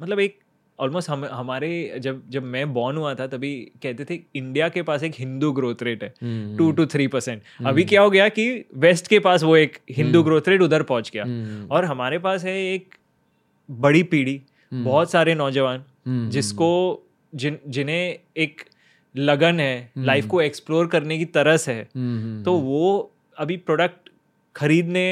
[0.01, 0.39] मतलब एक
[0.79, 1.69] ऑलमोस्ट हम हमारे
[2.01, 5.83] जब जब मैं बॉर्न हुआ था तभी कहते थे इंडिया के पास एक हिंदू ग्रोथ
[5.83, 6.13] रेट है
[6.57, 10.23] टू टू थ्री परसेंट अभी क्या हो गया कि वेस्ट के पास वो एक हिंदू
[10.23, 12.95] ग्रोथ रेट उधर पहुँच गया। हम्म, और हमारे पास है एक
[13.69, 14.41] बड़ी पीढ़ी
[14.73, 16.71] बहुत सारे नौजवान हम्म, जिसको
[17.33, 18.63] जिन जिन्हें एक
[19.19, 24.11] लगन है लाइफ को एक्सप्लोर करने की तरस है हम्म, हम्म, तो वो अभी प्रोडक्ट
[24.57, 25.07] खरीदने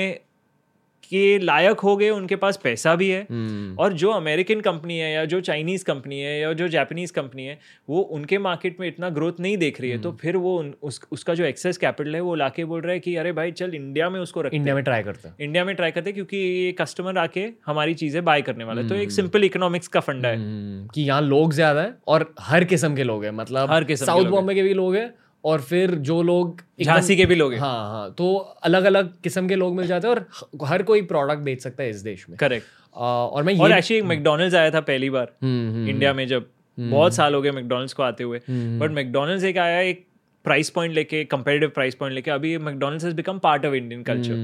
[1.15, 5.13] के लायक हो गए उनके पास पैसा भी है। हम्म, और जो अमेरिकन कंपनी है
[5.13, 7.59] या जो चाइनीज़ कंपनी है या जो जापानीज कंपनी है
[7.89, 10.53] वो उनके मार्केट में इतना ग्रोथ नहीं देख रही है हम्म। तो फिर वो
[10.83, 13.75] उस, उसका जो एक्सेस कैपिटल है वो लाके बोल रहा है कि अरे भाई चल
[13.75, 16.37] इंडिया में उसको रखते इंडिया में ट्राई करते हैं। इंडिया में ट्राई करते हैं क्योंकि
[16.37, 20.01] ये कस्टमर आके हमारी चीज़ें बाय करने वाला है। तो एक हम्म। सिंपल इकोनॉमिक्स का
[20.03, 23.71] फंडा है। हम्म, कि यहाँ लोग ज़्यादा है और हर किस्म के लोग हैं मतलब
[23.71, 25.13] हर किस्म साउथ बॉम्बे के भी लोग हैं
[25.45, 29.55] और फिर जो लोग झांसी के भी लोग हाँ। हाँ तो अलग अलग किस्म के
[29.55, 32.67] लोग मिल जाते हैं और हर कोई प्रोडक्ट बेच सकता है इस देश में। करेक्ट
[32.97, 36.47] और मैं और एक्चुअली एक मैकडोनल्ड्स आया था पहली बार हम्म, हम्म, इंडिया में जब
[36.79, 40.07] हम्म। बहुत साल हो गए मैकडोनल्ड्स को आते हुए। हम्म, बट मैकडोनल्ड्स एक आया एक
[40.45, 44.35] प्राइस पॉइंट लेके कंपेरेटिव प्राइस पॉइंट लेके अभी McDonald's has become part of Indian culture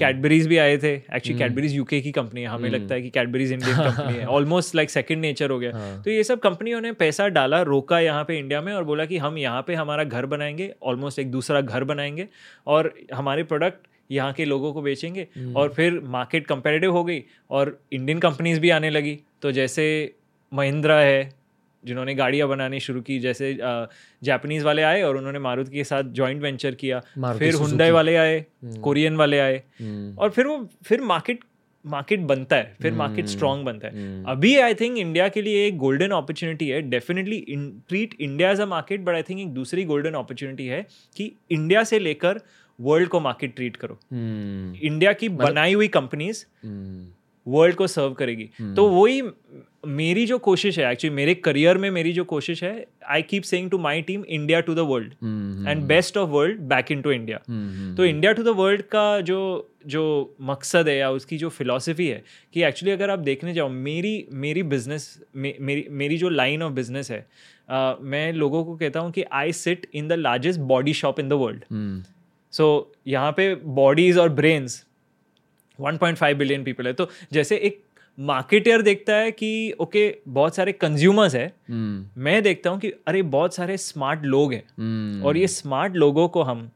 [0.00, 0.92] Cadbury's भी आए थे.
[0.94, 2.46] एक्चुअली कैडबरीज यूके की कंपनी है.
[2.46, 2.78] हमें hmm.
[2.78, 4.26] लगता है कि कैडबरीज इंडियन कंपनी है.
[4.26, 5.72] ऑलमोस्ट लाइक सेकंड नेचर हो गया.
[5.72, 9.04] हाँ। तो ये सब कंपनियों ने पैसा डाला रोका यहाँ पे इंडिया में और बोला
[9.04, 12.28] कि हम यहाँ पे हमारा घर बनाएँगे ऑलमोस्ट एक दूसरा घर बनाएँगे
[12.66, 17.22] और हमारे प्रोडक्ट यहाँ के लोगों को बेचेंगे हम्म। और फिर मार्केट कंपेरेटिव हो गई
[17.50, 19.18] और इंडियन कंपनीज़ भी आने लगी.
[19.42, 20.14] तो जैसे
[20.52, 21.39] महिंद्रा है
[21.84, 23.56] जिन्होंने गाड़ियाँ बनानी शुरू की जैसे
[24.22, 27.00] जापानीज वाले आए और उन्होंने मारुति के साथ जॉइंट वेंचर किया।
[27.34, 31.44] फिर हुंडई वाले आए हम्म, कोरियन वाले आए। हम्म, और फिर वो फिर मार्केट
[31.84, 35.42] मार्केट बनता है फिर मार्केट हम्म, स्ट्रांग बनता है। हम्म, अभी आई थिंक इंडिया के
[35.42, 37.38] लिए एक गोल्डन अपॉर्चुनिटी है। Definitely
[37.88, 41.84] treat India as a market but I think एक दूसरी गोल्डन अपॉर्चुनिटी है कि इंडिया
[41.84, 42.40] से लेकर
[42.78, 47.06] वर्ल्ड को मार्केट ट्रीट करो। हम्म, इंडिया की बनाई हुई कंपनीज़ हम्म,
[47.46, 49.22] वर्ल्ड को सर्व करेगी। हम्म। तो वही
[49.84, 53.70] मेरी जो कोशिश है एक्चुअली मेरे करियर में मेरी जो कोशिश है I keep saying
[53.70, 55.12] to my team India to the world
[55.68, 57.38] and best of world back into India
[57.96, 59.38] तो इंडिया टू द वर्ल्ड का जो
[59.86, 60.02] जो
[60.40, 62.22] मकसद है या उसकी जो फिलॉसफी है
[62.54, 66.72] कि एक्चुअली अगर आप देखने जाओ मेरी मेरी बिज़नेस मे, मेरी मेरी जो लाइन ऑफ़
[66.72, 67.26] बिज़नेस है
[67.68, 71.28] अ, मैं लोगों को कहता हूँ कि I sit in the largest body shop in
[71.28, 71.64] the world
[72.52, 74.84] so यहाँ पे बॉडीज और ब्रेन्स
[75.78, 77.80] 1.5 बिलियन पीपल है। तो जैसे एक
[78.18, 83.22] मार्केटर देखता है कि ओके बहुत सारे कंज्यूमर्स है। हम्म, मैं देखता हूँ कि अरे
[83.22, 86.70] बहुत सारे स्मार्ट लोग हैं। हम्म, और ये स्मार्ट लोगों को हम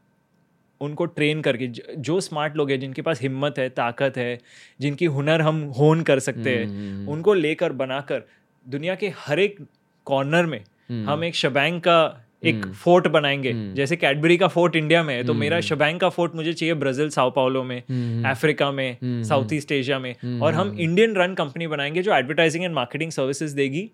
[0.81, 1.67] उनको ट्रेन करके
[1.97, 4.41] जो स्मार्ट लोग हैं जिनके पास हिम्मत है ताकत है
[4.81, 6.73] जिनकी हुनर हम होन कर सकते hmm.
[6.73, 8.23] हैं उनको लेकर बनाकर
[8.69, 9.67] दुनिया के हर एक
[10.05, 14.49] कॉर्नर में हम्म, हम एक शबैंग का एक हम्म। फोर्ट बनाएँगे हम्म। जैसे कैडबरी का
[14.49, 17.63] फोर्ट इंडिया में है तो मेरा हम्म। शबैंग का फोर्ट मुझे चाहिए ब्राज़ील साओ पाउलो
[17.63, 17.77] में
[18.25, 22.75] अफ्रीका में साउथ ईस्ट एशिया में और हम। इंडियन रन कंपनी बनाएँगे जो एडवर्टाइजिंग एंड
[22.75, 23.89] मार्केटिंग सर्विसेज़ देगी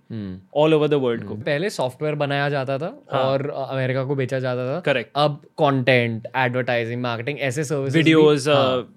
[0.57, 4.39] ऑल ओवर द वर्ल्ड को पहले सॉफ्टवेयर बनाया जाता था हाँ। और अमेरिका को बेचा
[4.39, 8.45] जाता था करेक्ट अब कंटेंट एडवर्टाइजिंग मार्केटिंग ऐसे सर्विस वीडियोस।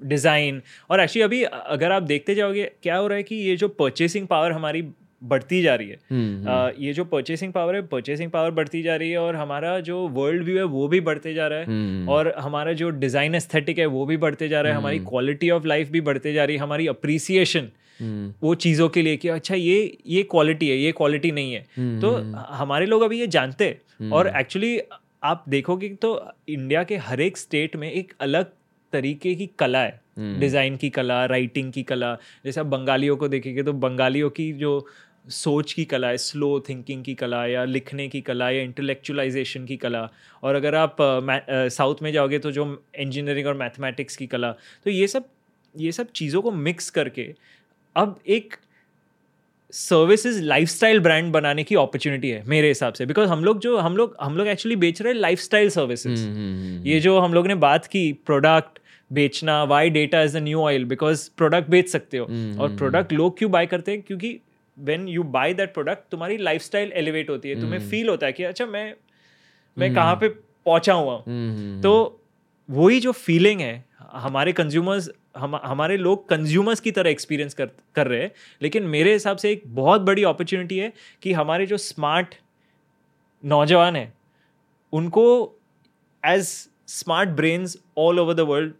[0.05, 3.67] डिज़ाइन और एक्चुअली अभी अगर आप देखते जाओगे क्या हो रहा है कि ये जो
[3.79, 4.81] परचेसिंग पावर हमारी
[5.23, 9.11] बढ़ती जा रही है। हम्म, ये जो परचेसिंग पावर है परचेसिंग पावर बढ़ती जा रही
[9.11, 12.33] है और हमारा जो वर्ल्ड व्यू है वो भी बढ़ते जा रहा है। हम्म, और
[12.37, 15.67] हमारा जो डिज़ाइन एस्थेटिक है वो भी बढ़ते जा रहा है। हमारी हम्म। क्वालिटी ऑफ़
[15.67, 17.69] लाइफ भी बढ़ते जा रही है। हमारी अप्रिसिएशन
[17.99, 21.65] हम्म, वो चीज़ों के लिए कि अच्छा ये ये क्वालिटी है ये क्वालिटी नहीं है।
[21.77, 24.79] हम्म, तो हम्म, हमारे लोग अभी ये जानते हैं। और हम्म। एक्चुअली
[25.23, 26.09] आप देखोगे तो
[26.49, 28.51] इंडिया के हर एक स्टेट में एक अलग
[28.93, 32.13] तरीके की कला है। हम्म, डिज़ाइन की कला राइटिंग की कला।
[32.45, 34.85] जैसे आप बंगालियों को देखेंगे तो बंगालियों की जो
[35.25, 39.77] सोच की कला है स्लो थिंकिंग की कला या लिखने की कला या इंटेलेक्चुअलाइजेशन की
[39.77, 40.09] कला।
[40.43, 40.97] और अगर आप
[41.71, 42.65] साउथ में जाओगे तो जो
[42.99, 44.51] इंजीनियरिंग और मैथमेटिक्स की कला
[44.85, 45.25] तो ये सब
[45.75, 47.33] ये सब चीज़ों को मिक्स करके
[47.95, 48.55] अब एक
[49.73, 53.97] सर्विसेज़ लाइफस्टाइल ब्रांड बनाने की अपॉर्चुनिटी है मेरे हिसाब से। बिकॉज़ हम लोग जो हम
[53.97, 57.47] लोग हम लोग एक्चुअली बेच रहे हैं लाइफस्टाइल सर्विसेज़ हम्म, हम्म, ये जो हम लोग
[57.47, 58.79] ने बात की प्रोडक्ट
[59.11, 62.77] बेचना why data is the new oil because product बेच सकते हो। हम्म, और हम्म,
[62.77, 64.01] प्रोडक्ट लोग क्यों बाय करते हैं?
[64.01, 64.39] क्योंकि
[64.77, 68.43] when you buy that product तुम्हारी लाइफस्टाइल एलिवेट होती है तुम्हें। फील होता है कि
[68.43, 68.93] अच्छा मैं
[69.77, 72.19] मैं हम्म। कहाँ पे पहुँचा हुआ हूँ हम्म, तो
[72.69, 78.07] वही जो फीलिंग है हमारे कंज्यूमर्स हम हमारे लोग कंज्यूमर्स की तरह एक्सपीरियंस कर कर
[78.07, 80.91] रहे हैं लेकिन मेरे हिसाब से एक बहुत बड़ी अपॉर्चुनिटी है
[81.23, 82.35] कि हमारे जो स्मार्ट
[83.43, 84.13] नौजवान हैं
[84.93, 85.25] उनको
[86.23, 86.45] as
[86.89, 88.73] smart brains all over the world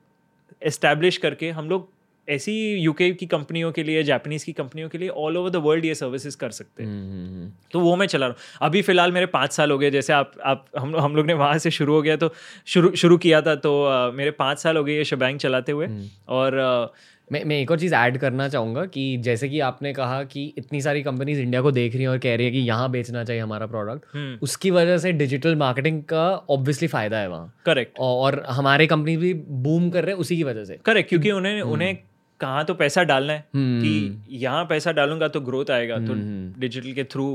[0.62, 1.89] establish करके हम लोग
[2.28, 5.86] ऐसी यूके की कंपनियों के लिए जापानीज की कंपनियों के लिए ऑल ओवर द वर्ल्ड
[5.86, 8.82] ये सर्विसेज़ कर सकते हैं। हम्म, हम्म, हम्म, तो वो मैं चला रहा हूँ। अभी
[8.82, 11.71] फ़िलहाल मेरे पाँच साल हो गए जैसे आप आप हम हम लोग ने वहाँ से
[11.71, 12.34] शुरू हो गया तो
[12.67, 15.88] शुरू शुरू किया था तो अ, मेरे पाँच साल हो गए ये शबैंग चलाते हुए।
[16.30, 16.88] और अ,
[17.32, 20.82] मैं मैं एक और चीज़ ऐड करना चाहूँगा कि जैसे कि आपने कहा कि इतनी
[20.82, 23.41] सारी कंपनीज़ इंडिया को देख रही हैं और कह रही है कि यहाँ बेचना चाहिए
[23.41, 28.88] हमारा प्रोडक्ट उसकी वजह से डिजिटल मार्केटिंग का ऑब्वियसली फ़ायदा है वहाँ। करेक्ट और हमारे
[28.88, 31.95] कंपनी भी बूम कर रहे हैं उसी की वजह से। करेक्ट क्योंकि उन्हें उन्हें
[32.44, 33.46] कहाँ तो पैसा डालना है?
[33.56, 37.26] हम्म, कि यहाँ पैसा डालूँगा तो ग्रोथ आएगा तो हम्म, डिजिटल के थ्रू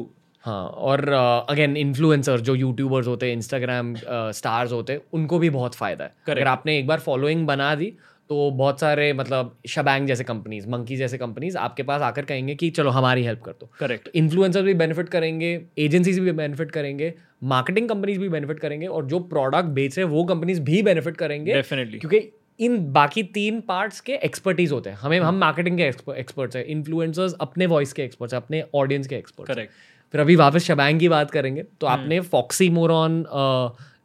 [0.44, 3.94] हाँ और अगेन uh, इन्फ्लुएंसर जो यूट्यूबर्स होते हैं इंस्टाग्राम
[4.34, 6.38] स्टार्स होते हैं उनको भी बहुत फ़ायदा है। Correct.
[6.38, 7.92] अगर आपने एक बार फॉलोइंग बना दी
[8.30, 12.70] तो बहुत सारे मतलब शबैंग जैसे कंपनीज़ मंकी जैसे कंपनीज़ आपके पास आकर कहेंगे कि
[12.70, 17.12] चलो हमारी हेल्प कर दो। करेक्ट इन्फ्लुएंसर भी बेनिफिट करेंगे एजेंसीज भी बेनिफिट करेंगे
[17.44, 21.16] मार्केटिंग कंपनीज़ भी बेनिफिट करेंगे और जो प्रोडक्ट बेच रहे हैं वो कंपनीज़ भी बेनिफिट
[21.16, 22.20] करेंगे। डेफिनेटली क्योंकि
[22.60, 25.82] इन बाकी तीन पार्ट्स के एक्सपर्टीज होते हैं। हमें हम मार्केटिंग के
[26.20, 29.72] एक्सपर्ट्स हैं इन्फ्लुएंसर्स अपने वॉइस के एक्सपर्ट्स हैं अपने ऑडियंस के एक्सपर्ट्स करेक्ट
[30.14, 33.24] फिर अभी वापस शबैंग की बात करेंगे तो हम्म। आपने फॉक्सी मोरॉन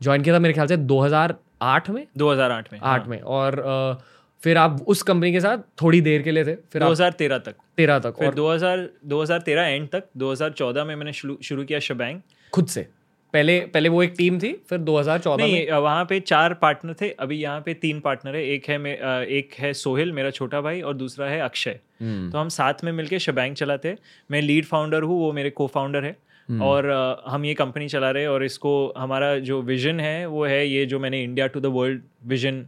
[0.03, 2.79] ज्वाइन किया था मेरे ख्याल से 2008 में 2008 में?
[2.79, 4.01] हाँ। आठ में और
[4.41, 7.55] फिर आप उस कंपनी के साथ थोड़ी देर के लिए थे फिर आप 2013 तक।
[7.77, 12.19] तेरह तक फिर और 2000 2013 एंड तक 2014 में मैंने शुरू किया शबैंग
[12.53, 12.87] खुद से।
[13.33, 17.37] पहले पहले वो एक टीम थी फिर 2014 में वहाँ पे चार पार्टनर थे अभी
[17.37, 18.97] यहाँ पे तीन पार्टनर है एक है मे-
[19.29, 22.91] एक है सोहेल मेरा छोटा भाई और दूसरा है अक्षय। हम्म, तो हम साथ में
[22.91, 23.95] मिलके शबैंग चलाते
[24.31, 26.15] मैं लीड फाउंडर हूँ वो मेरे को फाउंडर है
[26.61, 26.89] और
[27.27, 30.85] हम ये कंपनी चला रहे हैं और इसको हमारा जो विजन है वो है ये
[30.85, 32.65] जो मैंने India to the world vision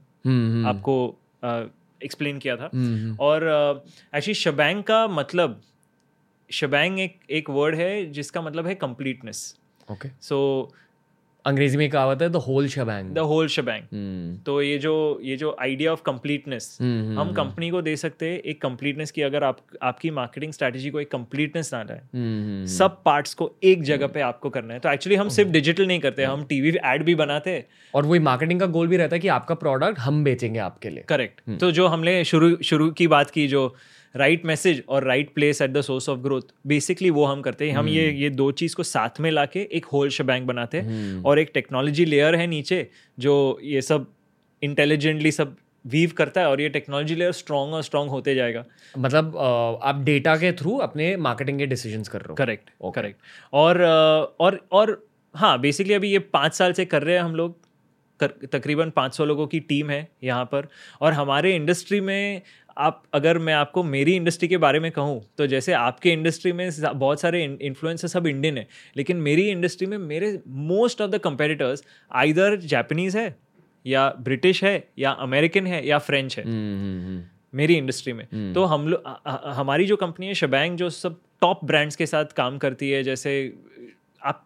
[0.67, 0.95] आपको
[2.03, 3.43] एक्सप्लेन किया था। हम्म, हम्म, और
[4.15, 5.61] एक्चुअली शबैंग का मतलब
[6.51, 9.57] शबैंग एक एक वर्ड है जिसका मतलब है कंप्लीटनेस
[9.91, 10.71] ओके सो
[11.45, 13.83] अंग्रेज़ी में कहावत है the whole shebang the whole shebang
[14.45, 18.61] तो ये जो ये जो आइडिया ऑफ़ कंप्लीटनेस हम कंपनी को दे सकते हैं एक
[18.61, 23.33] कंप्लीटनेस की अगर आप आपकी मार्केटिंग स्ट्रैटेजी को एक कंप्लीटनेस ना लाए। हम्म, सब पार्ट्स
[23.33, 26.43] को एक जगह पे आपको करना है। तो एक्चुअली हम सिर्फ़ डिजिटल नहीं करते हम
[26.43, 29.55] टीवी एड भी बनाते हैं। और वही मार्केटिंग का गोल भी रहता है कि आपका
[29.55, 33.75] प्रोडक्ट हम बेचेंगे आपके लिए। करेक्ट तो जो हमने शुरू शुरू की बात की जो
[34.15, 37.77] राइट मैसेज और right place at the source of growth basically वो हम करते हैं।
[37.77, 41.39] हम ये ये दो चीज़ को साथ में लाके एक होल शबैंक बनाते हैं। और
[41.39, 42.87] एक टेक्नोलॉजी लेयर है नीचे
[43.19, 44.07] जो ये सब
[44.63, 45.55] इंटेलिजेंटली सब
[45.85, 48.65] वीव करता है और ये टेक्नोलॉजी लेयर स्ट्रॉन्ग और स्ट्रॉन्ग होते जाएगा।
[48.97, 49.37] मतलब
[49.83, 53.19] आप डेटा के थ्रू अपने मार्केटिंग के डिसीज़न कर रहे हो। करेक्ट करेक्ट
[53.53, 53.81] और
[54.39, 57.65] और और हाँ बेसिकली अभी ये पाँच साल से कर रहे हैं हम लोग।
[58.19, 60.67] कर- तकरीबन 500 लोगों की टीम है यहाँ पर।
[61.01, 62.41] और हमारे इंडस्ट्री में
[62.77, 66.69] आप अगर मैं आपको मेरी इंडस्ट्री के बारे में कहूँ तो जैसे आपके इंडस्ट्री में
[66.95, 68.67] बहुत सारे इन्फ्लुएंसर सब इंडियन है
[68.97, 73.35] लेकिन मेरी इंडस्ट्री में मेरे most of the competitors either Japanese है
[73.85, 76.43] या ब्रिटिश है या अमेरिकन है या फ्रेंच है.
[76.43, 77.23] हम्म, हम्म, हम्म,
[77.53, 78.53] मेरी इंडस्ट्री में.
[78.53, 82.57] तो हम लोग हमारी जो कंपनी है शबैंग जो सब टॉप ब्रांड्स के साथ काम
[82.57, 83.53] करती है जैसे
[84.21, 84.45] आप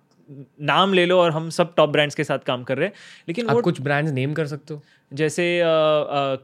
[0.61, 2.93] नाम ले लो और हम सब टॉप ब्रांड्स के साथ काम कर रहे हैं
[3.27, 4.81] लेकिन आप कुछ ब्रांड्स नेम कर सकते हो?
[5.13, 5.61] जैसे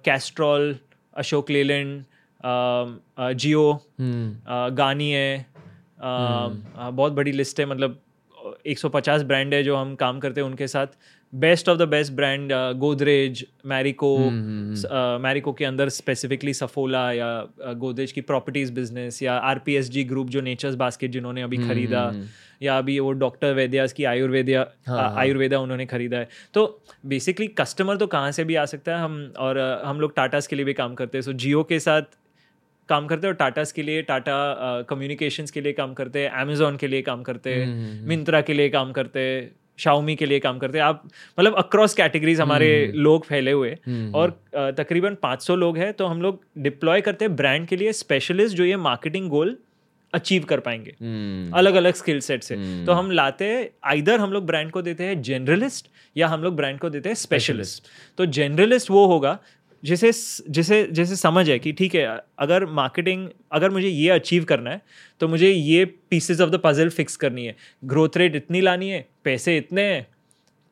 [0.06, 0.76] कैस्ट्रॉल
[1.16, 2.04] अशोक लेलैंड
[3.38, 4.36] जियो हम्म,
[4.76, 5.38] गानी है
[6.00, 8.00] अ, बहुत बड़ी लिस्ट है मतलब
[8.66, 10.88] 150 ब्रांड है जो हम काम करते हैं उनके साथ।
[11.36, 14.10] Best of the best brand Godrej Marico
[15.22, 17.28] Marico के अंदर स्पेसिफिकली सफोला या
[17.78, 21.58] गोदरेज की प्रॉपर्टीज़ बिज़नेस या R P S G group जो नेचर्स बास्केट जिन्होंने अभी
[21.58, 22.12] खरीदा
[22.62, 28.08] या अभी वो डॉक्टर वैद्यास की आयुर्वेदिया आयुर्वेदा उन्होंने खरीदा है। तो बेसिकली कस्टमर तो
[28.08, 30.94] कहाँ से भी आ सकता है हम और हम लोग टाटास के लिए भी काम
[30.96, 32.18] करते हैं। सो जियो के साथ
[32.90, 34.38] काम करते हैं और टाटास के लिए टाटा
[34.90, 38.70] कम्युनिकेशंस के लिए काम करते हैं अमेजोन के लिए काम करते हैं मिंत्रा के लिए
[38.70, 41.04] काम करते हैं। शाओमी के लिए काम करते हैं। आप
[41.38, 44.40] मतलब अक्रॉस कैटेगरीज हमारे लोग फैले हुए हैं। और
[44.78, 48.66] तकरीबन 500 लोग हैं तो हम लोग डिप्लॉय करते हैं ब्रांड के लिए स्पेशलिस्ट जो
[48.66, 49.58] ये मार्केटिंग गोल
[50.14, 50.92] अचीव कर पाएँगे।
[51.52, 52.56] अलग अलग स्किल सेट से।
[52.86, 56.56] तो हम लाते हैं आइधर हम लोग ब्रांड को देते हैं जनरलिस्ट या हम लोग
[56.56, 57.84] ब्रांड को देते हैं स्पेशलिस्ट
[58.18, 59.38] तो जनरलिस्ट वो होगा
[59.86, 60.12] जिसे
[60.50, 62.06] जिसे जैसे समझ है कि ठीक है
[62.40, 64.82] अगर मार्केटिंग अगर मुझे ये अचीव करना है
[65.22, 69.06] तो मुझे ये pieces of the puzzle fix करनी है। ग्रोथ रेट इतनी लानी है
[69.24, 70.06] पैसे इतने हैं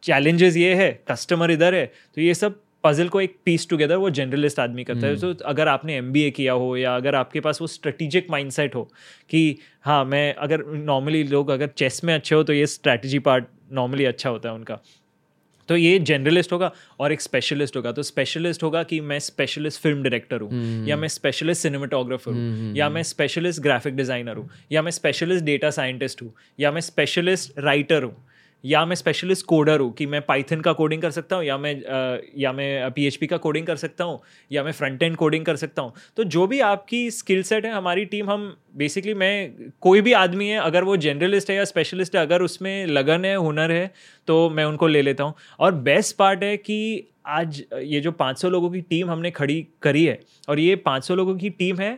[0.04, 4.10] चैलेंजेस ये है कस्टमर इधर है तो ये सब पजल को एक पीस टुगेदर वो
[4.12, 7.68] जनरलिस्ट आदमी करता है। तो अगर आपने एमबीए किया हो या अगर आपके पास वो
[7.68, 8.84] स्ट्रेटेजिक माइंडसेट हो
[9.30, 13.46] कि हाँ मैं अगर नॉर्मली लोग अगर चेस में अच्छे हो तो ये स्ट्रैटेजी पार्ट
[13.74, 14.80] नॉर्मली अच्छा होता है उनका।
[15.70, 20.04] तो ये जनरलिस्ट होगा और एक स्पेशलिस्ट होगा। तो स्पेशलिस्ट होगा कि मैं स्पेशलिस्ट फ़िल्म
[20.04, 24.92] डायरेक्टर हूँ या मैं स्पेशलिस्ट सिनेमाटोग्राफर हूँ या मैं स्पेशलिस्ट ग्राफिक डिज़ाइनर हूँ या मैं
[24.92, 28.16] स्पेशलिस्ट डेटा साइंटिस्ट हूँ या मैं स्पेशलिस्ट राइटर हूँ।
[28.64, 31.74] या मैं स्पेशलिस्ट कोडर हूँ कि मैं पाइथन का कोडिंग कर सकता हूँ, या मैं
[32.38, 34.20] या मैं पीएचपी का कोडिंग कर सकता हूँ,
[34.52, 37.72] या मैं फ्रंट एंड कोडिंग कर सकता हूँ। तो जो भी आपकी स्किल सेट है,
[37.72, 39.52] हमारी टीम हम बेसिकली मैं,
[39.82, 43.36] कोई भी आदमी है, अगर वो जनरलिस्ट है या स्पेशलिस्ट है, अगर उसमें लगन है,
[43.38, 43.92] हुनर है
[44.28, 48.50] तो मैं उनको ले लेता हूँ। और बेस्ट पार्ट है कि आज ये जो 500
[48.50, 51.98] लोगों की टीम हमने खड़ी करी है, और ये 500 लोगों की टीम है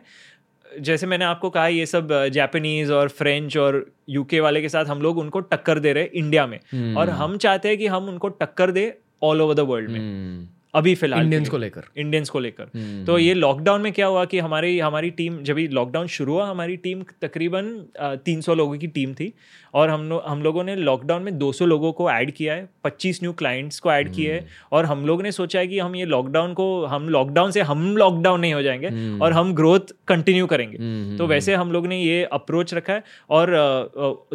[0.79, 5.01] जैसे मैंने आपको कहा ये सब जापानीज और फ्रेंच और यूके वाले के साथ हम
[5.01, 6.59] लोग उनको टक्कर दे रहे इंडिया में।
[6.95, 10.47] और हम चाहते हैं कि हम उनको टक्कर दे ऑल ओवर द वर्ल्ड में। हम्म,
[10.75, 14.25] अभी फ़िलहाल इंडियंस को लेकर। इंडियंस को लेकर। हम्म, तो ये लॉकडाउन में क्या हुआ
[14.25, 17.85] कि हमारी हमारी टीम जब लॉकडाउन शुरू हुआ हमारी टीम तकरीबन
[18.25, 19.33] तीन सौ लोगों की टीम थी
[19.73, 23.21] और हम लोग हम लोगों ने लॉकडाउन में 200 लोगों को ऐड किया है 25
[23.23, 25.95] न्यू क्लाइंट्स को ऐड किए है हम्म। और हम लोग ने सोचा है कि हम
[25.95, 30.45] ये लॉकडाउन को हम लॉकडाउन से हम लॉकडाउन नहीं हो जाएँगे और हम ग्रोथ कंटिन्यू
[30.45, 33.53] करेंगे। हम्म, तो वैसे हम लोग ने ये अप्रोच रखा है और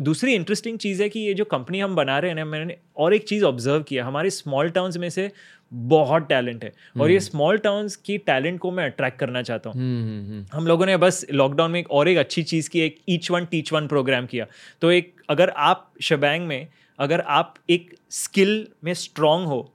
[0.01, 3.15] दूसरी इंटरेस्टिंग चीज़ है कि ये जो कंपनी हम बना रहे हैं ना मैंने और
[3.15, 5.31] एक चीज़ ऑब्ज़र्व किया हमारे स्मॉल टाउन्स में से
[5.73, 9.77] बहुत टैलेंट है। और ये स्मॉल टाउन्स की टैलेंट को मैं अट्रैक्ट करना चाहता हूँ।
[9.77, 12.81] हम्म, हम्म, हम्म, हम लोगों ने बस लॉकडाउन में एक और एक अच्छी चीज़ की
[12.81, 14.47] एक each one teach one program किया।
[14.83, 16.67] तो एक अगर आप शबैंग में
[16.99, 19.71] अगर आप एक स्किल में स्ट्रांग हो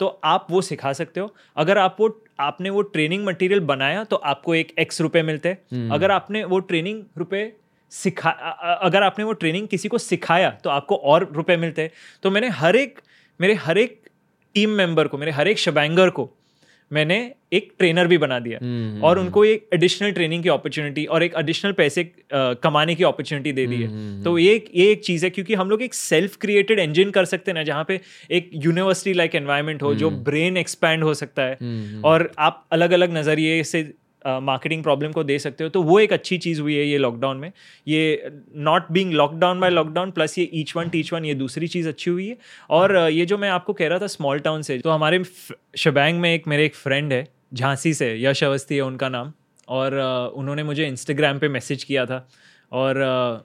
[0.00, 2.08] तो आप वो सिखा सकते हो। अगर आप वो
[2.40, 6.58] आपने वो ट्रेनिंग मटेरियल बनाया तो आपको एक एक्स रुपए मिलते हैं। अगर आपने वो
[6.60, 7.52] ट्रेनिंग रुपए
[7.92, 11.90] सिखा अगर आपने वो ट्रेनिंग किसी को सिखाया तो आपको और रुपए मिलते हैं।
[12.22, 13.00] तो मैंने हर एक
[13.40, 14.00] मेरे हर एक
[14.56, 16.30] टीम मेंबर को मेरे हर एक शबैंगर को
[16.90, 17.16] मैंने
[17.52, 21.34] एक ट्रेनर भी बना दिया। हम्म, और उनको एक एडिशनल ट्रेनिंग की अपॉर्चुनिटी और एक
[21.38, 22.04] एडिशनल पैसे
[22.34, 25.70] कमाने की अपॉर्चुनिटी दे दी है। तो ये एक ये एक चीज़ है क्योंकि हम
[25.70, 28.00] लोग एक सेल्फ क्रिएटेड इंजन कर सकते हैं ना जहाँ पे
[28.30, 33.16] एक यूनिवर्सिटी लाइक एनवायरनमेंट हो जो ब्रेन एक्सपैंड हो सकता है। और आप अलग अलग
[33.16, 33.82] नज़रिए से
[34.26, 37.36] मार्केटिंग प्रॉब्लम को दे सकते हो तो वो एक अच्छी चीज़ हुई है ये लॉकडाउन
[37.36, 37.50] में।
[37.88, 41.88] ये not being lockdown by lockdown plus ये ईच वन टीच वन ये दूसरी चीज़
[41.88, 42.36] अच्छी हुई है।
[42.70, 45.22] और ये जो मैं आपको कह रहा था स्मॉल टाउन से तो हमारे
[45.76, 49.32] शबैंग में एक, मेरे एक फ्रेंड है, झांसी से, यश अवस्थी है उनका नाम।
[49.68, 49.94] और
[50.36, 52.26] उन्होंने मुझे इंस्टाग्राम पे मैसेज किया था।
[52.72, 52.98] और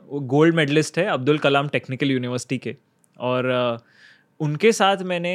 [0.05, 2.75] वो गोल्ड मेडलिस्ट है, अब्दुल कलाम टेक्निकल यूनिवर्सिटी के।
[3.19, 3.49] और
[4.39, 5.33] उनके साथ मैंने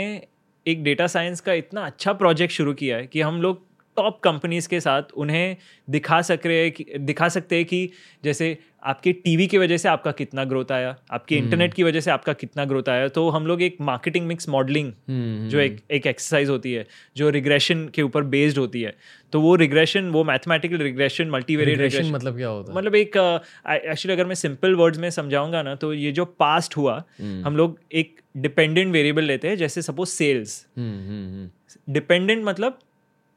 [0.66, 3.65] एक डेटा साइंस का इतना अच्छा प्रोजेक्ट शुरू किया है कि हम लोग
[3.96, 5.56] टॉप कंपनीज़ के साथ उन्हें
[5.90, 7.90] दिखा सक रहे हैं कि दिखा सकते हैं कि
[8.24, 12.10] जैसे आपके टीवी की वजह से आपका कितना ग्रोथ आया आपके इंटरनेट की वजह से
[12.10, 16.06] आपका कितना ग्रोथ आया तो हम लोग एक मार्केटिंग मिक्स मॉडलिंग हम्म, जो एक एक
[16.06, 16.86] एक्सरसाइज होती है
[17.16, 18.94] जो रिग्रेशन के ऊपर बेस्ड होती है।
[19.32, 22.78] तो वो रिग्रेशन वो मैथमेटिकल रिग्रेशन मल्टीवेरिएट रिग्रेशन मतलब क्या होता है?
[22.78, 26.76] मतलब एक एक्चुअली uh, अगर मैं सिंपल वर्ड्स में समझाऊँगा ना तो ये जो पास्ट
[26.76, 32.44] हुआ हम लोग एक डिपेंडेंट वेरिएबल लेते हैं जैसे सपोज़ सेल्स हम्म, हम्म, हम्म। डिपेंडेंट
[32.44, 32.78] मतलब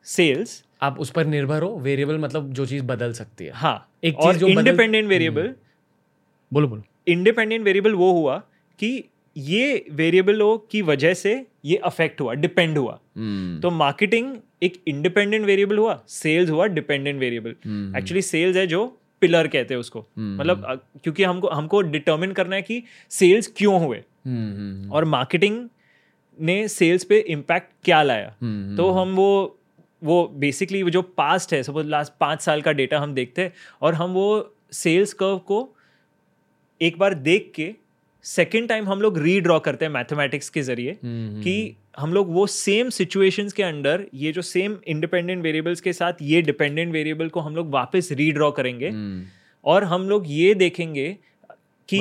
[0.03, 4.15] सेल्स आप उस पर निर्भर हो वेरिएबल मतलब जो चीज़ बदल सकती है। हाँ एक
[4.15, 5.53] और चीज़ जो इंडिपेंडेंट वेरिएबल
[6.53, 8.37] बोलो बोलो। इंडिपेंडेंट वेरिएबल वो हुआ
[8.79, 9.03] कि
[9.37, 15.45] ये वेरिएबलों की वजह से ये अफेक्ट हुआ डिपेंड हुआ। हम्म, तो मार्केटिंग एक इंडिपेंडेंट
[15.45, 19.99] वेरिएबल हुआ सेल्स हुआ dependent variable hmm, actually sales है जो पिलर कहते हैं उसको।
[19.99, 25.05] हम्म, मतलब क्योंकि हमको हमको डिटर्मिन करना है कि सेल्स क्यों हुए। हम्म, हम्म, और
[25.05, 25.67] मार्केटिंग
[26.41, 29.58] ने सेल्स पे इम्पैक्ट क्या लाया। हम्म, तो हम वो
[30.01, 33.53] वो बेसिकली वो जो पास्ट है सपोज़ लास्ट पाँच साल का डेटा हम देखते हैं
[33.81, 34.27] और हम वो
[34.73, 35.67] सेल्स कर्व को
[36.81, 37.73] एक बार देख के
[38.25, 42.45] सेकेंड टाइम हम लोग रीड्रॉ करते हैं मैथमेटिक्स के ज़रिए हम्म, कि हम लोग वो
[42.47, 47.39] सेम सिचुएशंस के अंडर ये जो सेम इंडिपेंडेंट वेरिएबल्स के साथ ये डिपेंडेंट वेरिएबल को
[47.39, 49.25] हम लोग वापस रीड्रॉ करेंगे हम्म।
[49.65, 51.07] और हम लोग ये देखेंगे
[51.89, 51.99] कि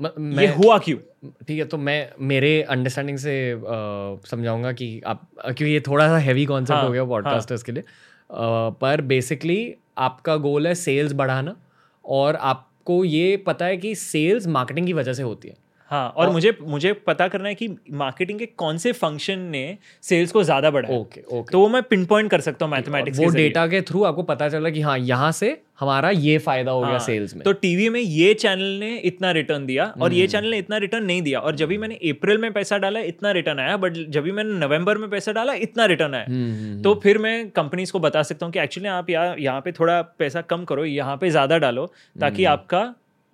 [0.00, 3.60] म- ये मैं हुआ क्यों ठीक है तो मैं मेरे अंडरस्टैंडिंग से
[4.30, 7.82] समझाऊँगा कि आप क्योंकि ये थोड़ा सा हैवी कॉन्सेप्ट हाँ, हो गया पॉडकास्टर्स के लिए।
[7.82, 11.56] आ, पर बेसिकली आपका गोल है सेल्स बढ़ाना
[12.04, 15.56] और आपको ये पता है कि सेल्स मार्केटिंग की वजह से होती है।
[15.90, 19.62] हाँ और और मुझे मुझे पता करना है कि मार्केटिंग के कौन से फ़ंक्शन ने
[20.02, 23.18] सेल्स को ज़्यादा बढ़ाया। ओके ओके तो वो मैं पिन पॉइंट कर सकता हूँ मैथमेटिक्स
[23.18, 26.80] वो डेटा के थ्रू आपको पता चला कि हाँ यहाँ से हमारा ये फ़ायदा हो
[26.82, 30.26] हाँ, गया सेल्स में। तो टीवी में ये चैनल ने इतना रिटर्न दिया और। ये
[30.26, 33.30] चैनल ने इतना रिटर्न नहीं दिया। और जब भी मैंने अप्रैल में पैसा डाला इतना
[33.32, 36.82] रिटर्न आया बट जब भी मैंने नवंबर में पैसा डाला इतना रिटर्न आया। हम्म, हम्म,
[36.82, 40.00] तो फिर मैं कंपनीज़ को बता सकता हूँ कि एक्चुअली आप यहाँ यहाँ पे थोड़ा
[40.18, 41.86] पैसा कम करो यहाँ पे ज़्यादा डालो
[42.16, 42.82] ताकि आपका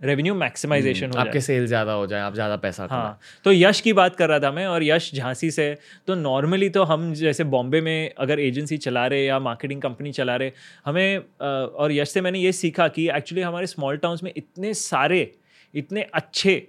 [0.00, 3.80] रेवेन्यू मैक्सिमाइजेशन हो हम्म। आपके सेल ज़्यादा हो जाए आप ज़्यादा पैसा हाँ तो यश
[3.80, 5.74] की बात कर रहा था मैं और यश झांसी से
[6.06, 10.36] तो नॉर्मली तो हम जैसे बॉम्बे में अगर एजेंसी चला रहे या मार्केटिंग कंपनी चला
[10.36, 10.52] रहे
[10.86, 15.30] हमें और यश से मैंने ये सीखा कि एक्चुअली हमारे स्मॉल टाउन्स में इतने सारे
[15.74, 16.66] इतने अच्छे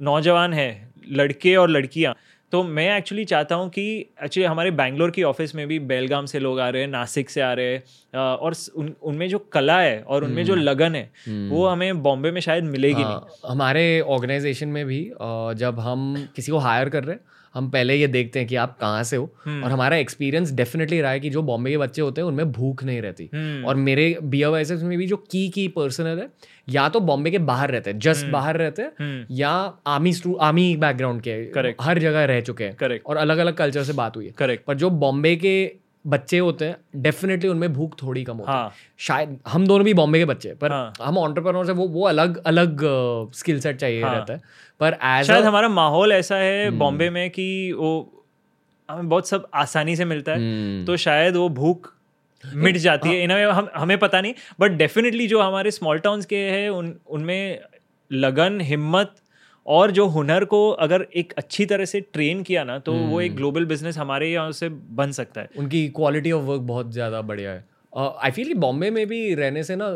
[0.00, 0.72] नौजवान हैं
[1.12, 2.14] लड़के और लड़कियाँ
[2.52, 3.82] तो मैं एक्चुअली चाहता हूँ कि
[4.24, 7.40] एक्चुअली हमारे बैंगलोर की ऑफ़िस में भी बेलगाम से लोग आ रहे हैं नासिक से
[7.40, 7.82] आ रहे हैं
[8.18, 11.10] और उन उनमें जो कला है और उनमें जो लगन है
[11.50, 15.04] वो हमें बॉम्बे में शायद मिलेगी नहीं। हाँ, हमारे ऑर्गेनाइजेशन में भी
[15.56, 17.22] जब हम किसी को हायर कर रहे हैं
[17.54, 21.10] हम पहले ये देखते हैं कि आप कहाँ से हो। और हमारा एक्सपीरियंस डेफिनेटली रहा
[21.10, 24.18] है कि जो बॉम्बे के बच्चे होते हैं उनमें भूख नहीं रहती। हम्म। और मेरे
[24.22, 24.44] बी
[24.82, 26.28] में भी जो की की पर्सनल है
[26.68, 29.50] या तो बॉम्बे के बाहर रहते हैं जस्ट बाहर रहते हैं हम्म। या
[29.86, 31.74] आर्मी आर्मी बैकग्राउंड के Correct.
[31.80, 34.64] हर जगह रह चुके हैं। करेक्ट और अलग अलग कल्चर से बात हुई है। करेक्ट
[34.64, 38.72] पर जो बॉम्बे के बच्चे होते हैं डेफिनेटली उनमें भूख थोड़ी कम होती है हाँ
[38.98, 42.06] शायद हम दोनों भी बॉम्बे के बच्चे हैं, पर हाँ। हम ऑन्टरप्रनोर से वो वो
[42.06, 42.80] अलग अलग
[43.34, 44.40] स्किल सेट चाहिए हाँ। रहता है
[44.80, 47.92] पर एज शायद हमारा माहौल ऐसा है हम्म। बॉम्बे में कि वो
[48.88, 51.92] हमें बहुत सब आसानी से मिलता है हम्म। तो शायद वो भूख
[52.44, 53.16] मिट जाती हाँ.
[53.16, 56.94] है इन हम हमें पता नहीं बट डेफिनेटली जो हमारे स्मॉल टाउन्स के हैं उन
[57.08, 57.60] उनमें
[58.10, 59.14] लगन हिम्मत
[59.68, 63.34] और जो हुनर को अगर एक अच्छी तरह से ट्रेन किया ना तो वो एक
[63.36, 67.50] ग्लोबल बिज़नेस हमारे यहाँ से बन सकता है। उनकी क्वालिटी ऑफ़ वर्क बहुत ज़्यादा बढ़िया
[67.50, 69.86] है। आई फील कि बॉम्बे में भी रहने से ना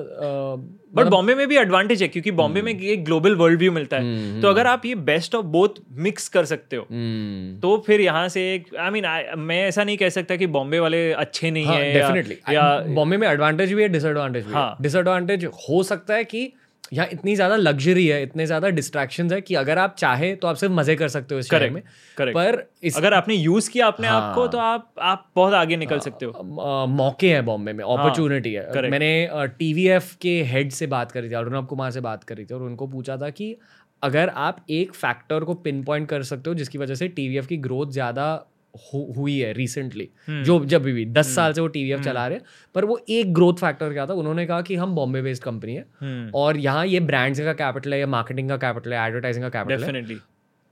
[0.95, 4.41] बट बॉम्बे में भी एडवांटेज है क्योंकि बॉम्बे में एक ग्लोबल वर्ल्ड व्यू मिलता है।
[4.43, 8.29] तो अगर आप ये बेस्ट ऑफ़ बोथ मिक्स कर सकते हो हम्म, तो फिर यहाँ
[8.29, 9.05] से एक आई मीन
[9.39, 13.17] मैं ऐसा नहीं कह सकता कि बॉम्बे वाले अच्छे नहीं हाँ है डेफिनेटली या बॉम्बे
[13.17, 16.53] में एडवांटेज भी है डिसएडवांटेज भी हाँ। डिसएडवांटेज हो सकता है कि
[16.93, 20.57] यहाँ इतनी ज़्यादा लग्जरी है इतने ज़्यादा डिस्ट्रैक्शन है कि अगर आप चाहे तो आप
[20.57, 21.83] सिर्फ़ मज़े कर सकते हो इस शहर Correct, में
[22.17, 22.35] correct.
[22.35, 25.77] पर इस अगर आपने यूज़ किया अपने आप को हाँ। तो आप आप बहुत आगे
[25.77, 28.91] निकल हाँ, सकते हो मौके हैं बॉम्बे में अपॉर्चुनिटी हाँ, है correct.
[28.91, 29.29] मैंने
[29.59, 32.87] टीवीएफ के हेड से बात करी थी अर्णव कुमार से बात करी थी और उनको
[32.87, 33.57] पूछा था कि
[34.03, 37.57] अगर आप एक फैक्टर को पिन पॉइंट कर सकते हो जिसकी वजह से टीवीएफ की
[37.57, 42.01] ग्रोथ ज़्यादा हु- हुई है रिसेंटली हम्म। जो जब भी दस साल से वो टीवीएफ
[42.01, 42.45] चला रहे हैं
[42.75, 45.85] पर वो एक ग्रोथ फैक्टर क्या था उन्होंने कहा कि हम बॉम्बे बेस्ड कंपनी है
[46.01, 49.51] हम्म और यहाँ ये ब्रांड्स का कैपिटल है या मार्केटिंग का कैपिटल है एडवर्टाइजिंग का
[49.51, 50.21] कैपिटल है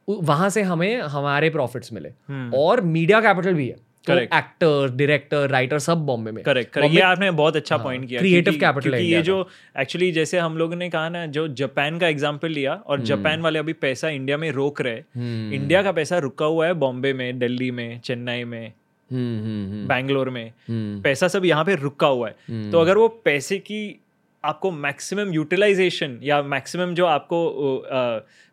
[0.09, 3.77] वहाँ से हमें हमारे प्रॉफिट्स मिले हम्म। और मीडिया कैपिटल भी है.
[4.09, 8.21] एक्टर डायरेक्टर राइटर सब बॉम्बे में। करेक्ट करेक्ट ये आपने बहुत अच्छा हाँ, पॉइंट किया
[8.21, 9.49] है क्योंकि इंडिया ये जो
[9.79, 13.41] एक्चुअली जैसे हम लोगों ने कहा ना जो जापान का एग्जांपल लिया हम्म। और जापान
[13.41, 15.03] वाले अभी पैसा इंडिया में रोक रहे
[15.57, 18.73] इंडिया का पैसा रुका हुआ है बॉम्बे में दिल्ली में चेन्नई में
[19.11, 22.97] हम्म, हम्म, हम्म, बैंगलोर में। हम्म, पैसा सब यहाँ पे रुका हुआ है। तो अगर
[22.97, 24.01] वो पैसे की
[24.45, 27.39] आपको मैक्सिमम यूटिलाइजेशन या मैक्सिमम जो आपको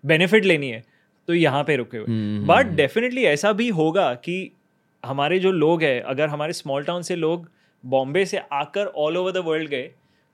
[0.03, 0.83] बेनिफिट लेनी है
[1.27, 4.51] तो यहाँ पे रुके हुए। हम्म, बट डेफिनेटली ऐसा भी होगा कि
[5.03, 7.49] हमारे जो लोग हैं अगर हमारे स्मॉल टाउन से लोग
[7.85, 9.89] बॉम्बे से आकर ऑल ओवर द वर्ल्ड गए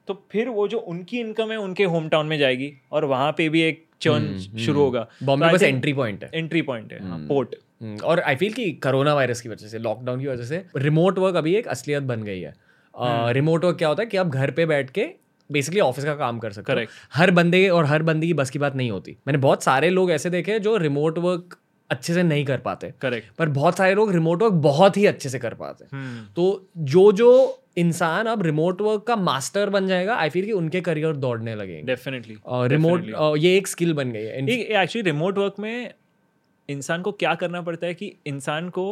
[0.08, 3.50] तो फिर वो जो उनकी इनकम है उनके होम टाउन में जाएगी और वहाँ पे
[3.50, 7.56] भी एक चर्न शुरू होगा। हम्म, बॉम्बे बस एंट्री पॉइंट है। एंट्री पॉइंट है पोर्ट
[7.82, 11.20] हम्म, और आई फील कि कोरोना वायरस की वजह से लॉकडाउन की वजह से रिमोट
[11.20, 12.54] वर्क अभी एक असलियत बन गई है।
[12.94, 15.08] हम्म। रिमोट वर्क क्या होता है कि आप घर पे बैठ के
[15.50, 18.60] बेसिकली ऑफ़िस का काम कर सकते हो। हर बंदे और हर बंदी की बस की
[18.60, 21.58] बात नहीं होती। मैंने बहुत सारे लोग ऐसे देखे हैं जो रिमोट वर्क
[21.90, 25.30] अच्छे से नहीं कर पाते। करेक्ट पर बहुत सारे लोग रिमोट वर्क बहुत ही अच्छे
[25.30, 30.16] से कर पाते। हम्म। तो जो जो इंसान अब रिमोट वर्क का मास्टर बन जाएगा
[30.16, 33.08] आई फील कि उनके करियर दौड़ने लगेंगे। डेफिनेटली रिमोट
[33.38, 35.94] ये एक स्किल बन गई है। एक्चुअली रिमोट वर्क में
[36.70, 38.86] इंसान को क्या करना पड़ता है कि इंसान को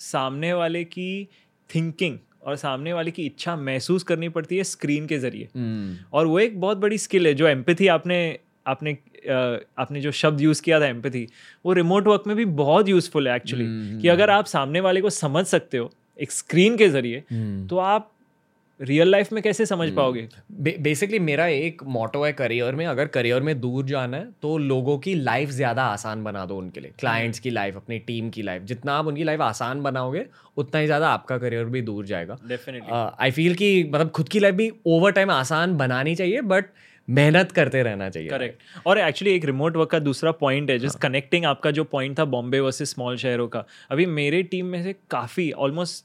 [0.00, 1.28] सामने वाले की
[1.70, 6.26] थिंकिंग और सामने वाले की इच्छा महसूस करनी पड़ती है स्क्रीन के ज़रिए। हम्म, और
[6.26, 8.96] वो एक बहुत बड़ी स्किल है जो एम्पथी आपने आपने
[9.28, 11.26] आपने जो शब्द यूज़ किया था एम्पथी
[11.64, 15.10] वो रिमोट वर्क में भी बहुत यूजफुल है एक्चुअली कि अगर आप सामने वाले को
[15.12, 18.10] समझ सकते हो एक स्क्रीन के ज़रिए हम्म। तो आप
[18.80, 20.26] रियल लाइफ में कैसे समझ पाओगे?
[20.80, 24.96] बेसिकली मेरा एक मोटो है करियर में अगर करियर में दूर जाना है तो लोगों
[24.98, 28.62] की लाइफ ज़्यादा आसान बना दो उनके लिए। क्लाइंट्स की लाइफ अपनी टीम की लाइफ
[28.62, 30.24] जितना आप उनकी लाइफ आसान बनाओगे
[30.56, 34.40] उतना ही ज़्यादा आपका करियर भी दूर जाएगा। डेफिनेटली आई फील कि मतलब खुद की
[34.40, 36.70] लाइफ भी ओवर टाइम आसान बनानी चाहिए बट
[37.10, 40.98] मेहनत करते रहना चाहिए। करेक्ट और एक्चुअली एक रिमोट वर्क का दूसरा पॉइंट है जस्ट
[40.98, 44.94] कनेक्टिंग आपका जो पॉइंट था बॉम्बे वर्सेस स्मॉल शहरों का। अभी मेरे टीम में से
[45.10, 46.04] काफ़ी ऑलमोस्ट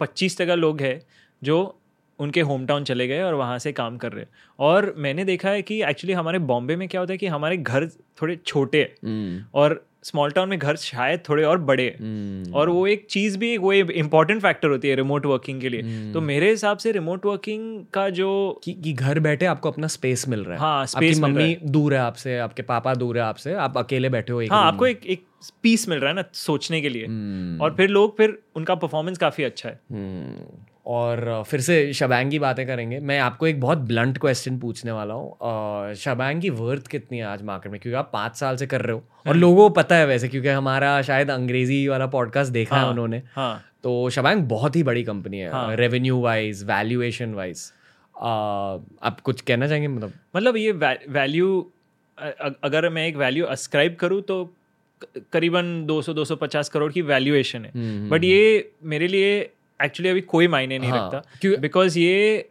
[0.00, 1.02] पच्चीस तक लोग हैं
[1.42, 1.80] जो
[2.18, 5.50] उनके होम टाउन चले गए और वहाँ से काम कर रहे हैं। और मैंने देखा
[5.50, 8.94] है कि एक्चुअली हमारे बॉम्बे में क्या होता है कि हमारे घर थोड़े छोटे हैं।
[9.04, 13.38] हम्म, और स्मॉल टाउन में घर शायद थोड़े और बड़े। हम्म, और वो एक चीज़
[13.38, 16.78] भी एक वो इंपॉर्टेंट फैक्टर होती है रिमोट वर्किंग के लिए। हम्म। तो मेरे हिसाब
[16.78, 20.60] से रिमोट वर्किंग का जो कि, कि घर बैठे आपको अपना स्पेस मिल रहा है।
[20.60, 24.40] हाँ, मिल मम्मी दूर है आपसे आपके पापा दूर है आपसे आप अकेले बैठे हो
[24.40, 25.24] एक हाँ आपको एक एक
[25.62, 29.18] पीस मिल रहा है ना सोचने के लिए। हम्म, और फिर लोग फिर उनका परफॉर्मेंस
[29.18, 33.78] काफ़ी अच्छा है। हम्म, और फिर से शबैंग की बातें करेंगे। मैं आपको एक बहुत
[33.88, 37.80] ब्लंट क्वेश्चन पूछने वाला हूँ। शबैंग की वर्थ कितनी है आज मार्केट में?
[37.80, 40.28] क्योंकि आप पाँच साल से कर रहे हो। हम्म। और लोगों को पता है वैसे
[40.28, 44.76] क्योंकि हमारा शायद अंग्रेज़ी वाला पॉडकास्ट देखा हाँ, है हाँ, उन्होंने। हाँ। तो शबैंग बहुत
[44.76, 47.70] ही बड़ी कंपनी है। हाँ। रेवेन्यू वाइज वैल्यूएशन वाइज
[48.14, 49.88] आप कुछ कहना चाहेंगे?
[49.88, 51.70] मतलब मतलब ये वैल्यू
[52.64, 54.44] अगर मैं एक वैल्यू अस्क्राइब करूँ तो
[55.32, 59.50] करीबन 200-250 करोड़ की वैल्यूएशन है। हम्म, बट ये मेरे लिए
[59.82, 62.48] एक्चुअली अभी कोई मायने नहीं हाँ, रखता। क्यों- बिकॉज़ ये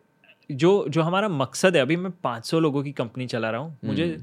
[0.51, 4.17] जो जो हमारा मकसद है अभी मैं 500 लोगों की कंपनी चला रहा हूँ। मुझे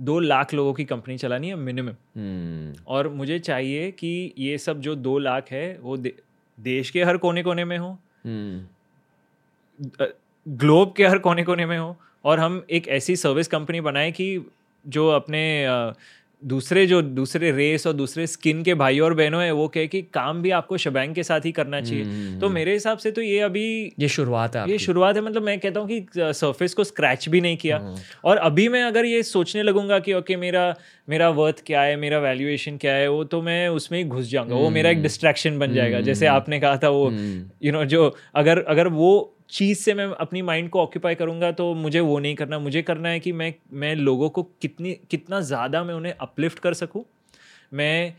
[0.00, 4.80] दो लाख लोगों की कंपनी चलानी है मिनिमम हम्म, और मुझे चाहिए कि ये सब
[4.80, 6.14] जो दो लाख है वो दे,
[6.60, 8.66] देश के हर कोने कोने में हो। हम्म,
[10.48, 14.50] ग्लोब के हर कोने कोने में हो। और हम एक ऐसी सर्विस कंपनी बनाए कि
[14.86, 15.66] जो अपने
[16.42, 20.00] दूसरे जो दूसरे रेस और दूसरे स्किन के भाई और बहनों है वो कहे कि
[20.14, 23.22] काम भी आपको शबैंग के साथ ही करना चाहिए। हम्म, तो मेरे हिसाब से तो
[23.22, 26.84] ये अभी ये शुरुआत है ये शुरुआत है मतलब मैं कहता हूँ कि सरफेस को
[26.84, 27.78] स्क्रैच भी नहीं किया।
[28.24, 30.74] और अभी मैं अगर ये सोचने लगूँगा कि ओके मेरा
[31.08, 34.54] मेरा वर्थ क्या है मेरा वैल्यूएशन क्या है वो तो मैं उसमें ही घुस जाऊँगा।
[34.54, 38.62] वो मेरा एक डिस्ट्रैक्शन बन जाएगा। जैसे आपने कहा था वो यू नो जो अगर
[38.64, 42.58] अगर वो चीज़ से मैं अपनी माइंड को ऑक्यूपाई करूँगा तो मुझे वो नहीं करना
[42.58, 46.74] मुझे करना है कि मैं मैं लोगों को कितनी कितना ज़्यादा मैं उन्हें अपलिफ्ट कर
[46.74, 47.04] सकूँ
[47.72, 48.14] मैं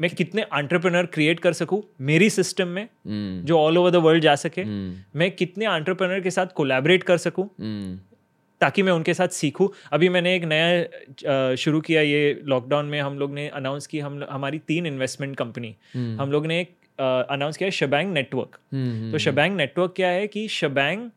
[0.00, 3.46] मैं कितने आंट्रप्रनर क्रिएट कर सकूँ मेरी सिस्टम में mm.
[3.46, 5.16] जो ऑल ओवर द वर्ल्ड जा सके mm.
[5.16, 7.48] मैं कितने आंट्रप्रनर के साथ कोलैबोरेट कर सकूँ
[8.60, 13.18] ताकि मैं उनके साथ सीखूं अभी मैंने एक नया शुरू किया ये लॉकडाउन में हम
[13.18, 17.66] लोग ने अनाउंस की हम हमारी तीन इन्वेस्टमेंट कंपनी हम लोग ने एक अनाउंस किया
[17.66, 18.58] है शबैंग नेटवर्क
[19.12, 21.10] तो शबैंग नेटवर्क क्या है कि शबैंग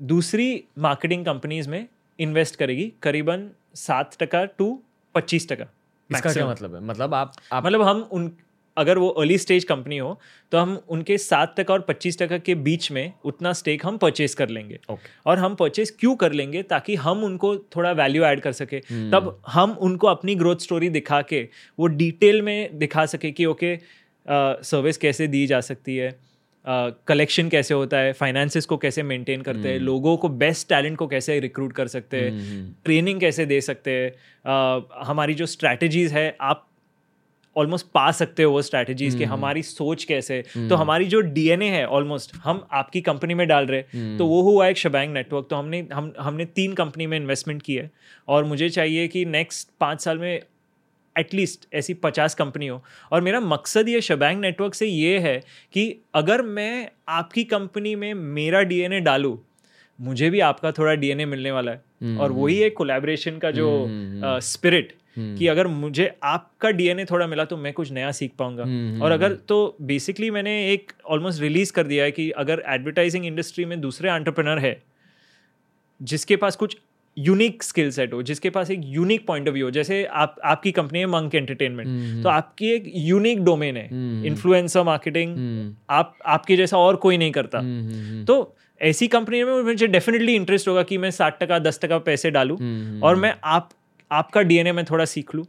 [0.00, 1.86] दूसरी मार्केटिंग कंपनीज़ में
[2.18, 4.82] इन्वेस्ट करेगी करीबन सात टका टू
[5.14, 5.66] पच्चीस टका
[6.10, 6.84] इसका क्या मतलब है?
[6.84, 8.30] मतलब आप, आप मतलब हम उन
[8.76, 10.20] अगर वो अर्ली स्टेज कंपनी हो
[10.52, 14.34] तो हम उनके सात टका और पच्चीस टका के बीच में उतना स्टेक हम परचेज
[14.34, 15.10] कर लेंगे। Okay.
[15.26, 16.62] और हम परचेज क्यों कर लेंगे?
[16.62, 19.12] ताकि हम उनको थोड़ा वैल्यू ऐड कर सके। hmm.
[19.12, 23.76] तब हम उनको अपनी ग्रोथ स्टोरी दिखा के वो डिटेल में दिखा सके कि ओके
[23.76, 23.86] okay,
[24.30, 26.18] सर्विस कैसे दी जा सकती है?
[27.08, 28.12] कलेक्शन uh, कैसे होता है?
[28.12, 29.76] फाइनेंसिस को कैसे मेंटेन करते हैं?
[29.76, 29.86] hmm.
[29.86, 32.30] लोगों को बेस्ट टैलेंट को कैसे रिक्रूट कर सकते हैं?
[32.84, 33.20] Training hmm.
[33.20, 34.12] कैसे दे सकते हैं?
[34.12, 36.68] uh, हमारी जो स्ट्रैटेजीज है आप
[37.56, 41.86] ऑलमोस्ट पा सकते हो वो स्ट्रैटेजीज कि हमारी सोच कैसे तो हमारी जो डीएनए है
[41.86, 43.82] ऑलमोस्ट हम आपकी कंपनी में डाल रहे
[44.18, 47.74] तो वो हुआ एक शबैंग नेटवर्क तो हमने हम हमने तीन कंपनी में इन्वेस्टमेंट की
[47.74, 47.90] है।
[48.28, 50.42] और मुझे चाहिए कि नेक्स्ट पाँच साल में
[51.16, 52.82] एटलीस्ट ऐसी पचास कंपनी हो।
[53.12, 55.36] और मेरा मकसद ये शबैंग नेटवर्क से ये है
[55.74, 55.84] कि
[56.14, 59.38] अगर मैं आपकी कंपनी में मेरा डीएनए डालूँ
[59.98, 63.50] मुझे भी आपका थोड़ा डीएनए मिलने वाला है। हम्म, और वही हम्म। एक कोलैबोरेशन का
[63.50, 63.86] जो
[64.42, 68.62] स्पिरिट हम्म, कि अगर मुझे आपका डीएनए थोड़ा मिला तो मैं कुछ नया सीख पाऊँगा।
[69.04, 73.64] और अगर तो बेसिकली मैंने एक ऑलमोस्ट रिलीज़ कर दिया है कि अगर एडवर्टाइजिंग इंडस्ट्री
[73.64, 74.80] में दूसरे एंटरप्रेनर है
[76.00, 76.76] जिसके पास कुछ
[77.16, 80.72] यूनिक स्किल सेट हो जिसके पास एक यूनिक पॉइंट ऑफ़ व्यू हो जैसे आप आपकी
[80.72, 83.88] कंपनी है मंक एंटरटेनमेंट तो आपकी एक यूनिक डोमेन है
[84.26, 85.36] इन्फ्लुएंसर मार्केटिंग
[85.90, 87.60] आप आपके जैसा और कोई नहीं करता।
[88.24, 92.30] तो ऐसी कंपनी में मुझे डेफिनेटली इंटरेस्ट होगा कि मैं साठ टका दस टका पैसे
[92.30, 92.56] डालूं
[93.00, 93.70] और मैं आप
[94.10, 95.44] आपका डीएनए में थोड़ा सीख लूँ।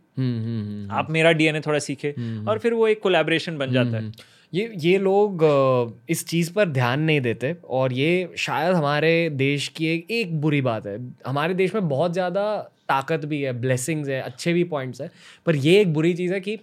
[0.92, 2.12] आप मेरा डीएनए थोड़ा सीखे
[2.48, 4.12] और फिर वो एक कोलैबोरेशन बन जाता है।
[4.54, 5.44] ये ये लोग
[6.10, 10.62] इस चीज़ पर ध्यान नहीं देते और ये शायद हमारे देश की एक एक बुरी
[10.62, 12.46] बात है हमारे देश में बहुत ज़्यादा
[12.90, 15.10] ताकत भी है ब्लेसिंग्स है अच्छे भी पॉइंट्स है
[15.46, 16.60] पर ये एक बुरी चीज़ है कि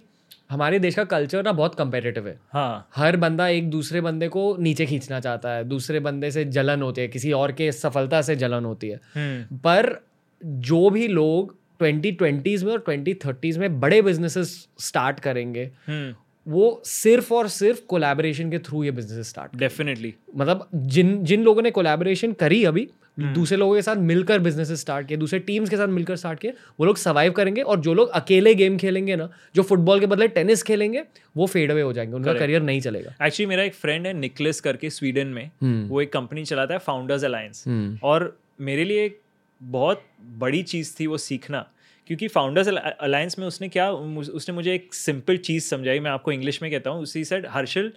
[0.51, 4.55] हमारे देश का कल्चर ना बहुत कंपेटिटिव है हाँ हर बंदा एक दूसरे बंदे को
[4.59, 8.35] नीचे खींचना चाहता है दूसरे बंदे से जलन होती है किसी और के सफलता से
[8.35, 9.95] जलन होती है हम्म। पर
[10.41, 16.13] जो भी लोग ट्वेंटी ट्वेंटीज में और ट्वेंटी थर्टीज में बड़े बिजनेसेस स्टार्ट करेंगे हम्म।
[16.47, 21.61] वो सिर्फ़ और सिर्फ़ कोलैबोरेशन के थ्रू ये बिज़नेस स्टार्ट डेफिनेटली मतलब जिन जिन लोगों
[21.61, 23.33] ने कोलैबोरेशन करी अभी hmm.
[23.33, 26.51] दूसरे लोगों के साथ मिलकर बिज़नेस स्टार्ट किए दूसरे टीम्स के साथ मिलकर स्टार्ट किए
[26.51, 30.27] वो लोग सर्वाइव करेंगे और जो लोग अकेले गेम खेलेंगे ना जो फुटबॉल के बदले
[30.27, 31.03] टेनिस खेलेंगे
[31.37, 34.61] वो फेड अवे हो जाएँगे उनका करियर नहीं चलेगा। एक्चुअली मेरा एक फ्रेंड है निकलेस
[34.61, 35.89] करके स्वीडन में। hmm.
[35.91, 38.03] वो एक कंपनी चलाता है फाउंडर्स अलायंस hmm.
[38.03, 39.19] और मेरे लिए एक
[39.61, 41.69] बहुत बड़ी चीज़ थी वो सीखना।
[42.11, 46.61] क्योंकि फाउंडर्स अलायंस में उसने क्या उसने मुझे एक सिंपल चीज़ समझाई मैं आपको इंग्लिश
[46.61, 47.91] में कहता हूँ उसी said Harshal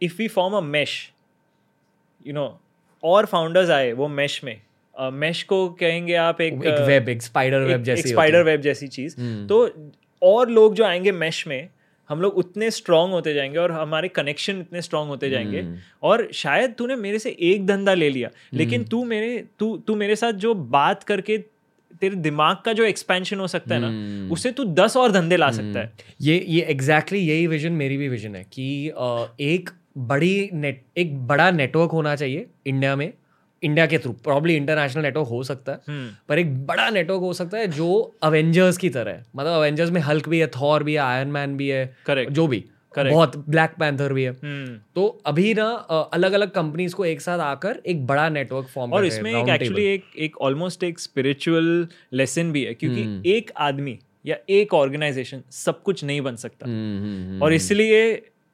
[0.00, 0.92] if we form a mesh
[2.26, 2.44] you know
[3.02, 4.60] और फाउंडर्स आए वो मैश में
[4.94, 6.54] मैश uh, को कहेंगे आप एक,
[6.86, 9.92] वेब एक स्पाइडर वेब जैसी स्पाइडर वेब जैसी चीज़ हम्म। तो
[10.22, 11.68] और लोग जो आएँगे मैश में
[12.10, 16.28] हम लोग उतने स्ट्रांग होते जाएँगे और हमारे कनेक्शन इतने स्ट्रांग होते जाएँगे हम्म। और
[16.34, 20.16] शायद तूने मेरे से एक धंधा ले लिया लेकिन हम्म। तू मेरे तू तू मेरे
[20.16, 21.44] साथ जो बात करके
[22.00, 24.32] तेरे दिमाग का जो एक्सपेंशन हो सकता है ना hmm.
[24.32, 25.56] उससे तू दस और धंधे ला hmm.
[25.56, 28.86] सकता है ये ये एग्जैक्टली exactly यही विजन मेरी भी विजन है कि
[29.40, 33.12] एक बड़ी नेट एक बड़ा नेटवर्क होना चाहिए इंडिया में
[33.62, 36.28] इंडिया के थ्रू प्रॉब्ली इंटरनेशनल नेटवर्क हो सकता है hmm.
[36.28, 40.00] पर एक बड़ा नेटवर्क हो सकता है जो अवेंजर्स की तरह है मतलब अवेंजर्स में
[40.00, 41.96] हल्क भी है थॉर भी है आयरन मैन भी है
[42.30, 42.64] जो भी
[42.94, 45.66] बहुत ब्लैक पैंथर भी है हम्म। तो अभी ना
[46.12, 49.84] अलग अलग कंपनीज़ को एक साथ आकर एक बड़ा नेटवर्क फॉर्म और इसमें एक एक्चुअली
[49.84, 55.42] एक एक ऑलमोस्ट एक स्पिरिचुअल लेसन भी है क्योंकि हम्म। एक आदमी या एक ऑर्गेनाइजेशन
[55.50, 58.02] सब कुछ नहीं बन सकता हम्म, और इसलिए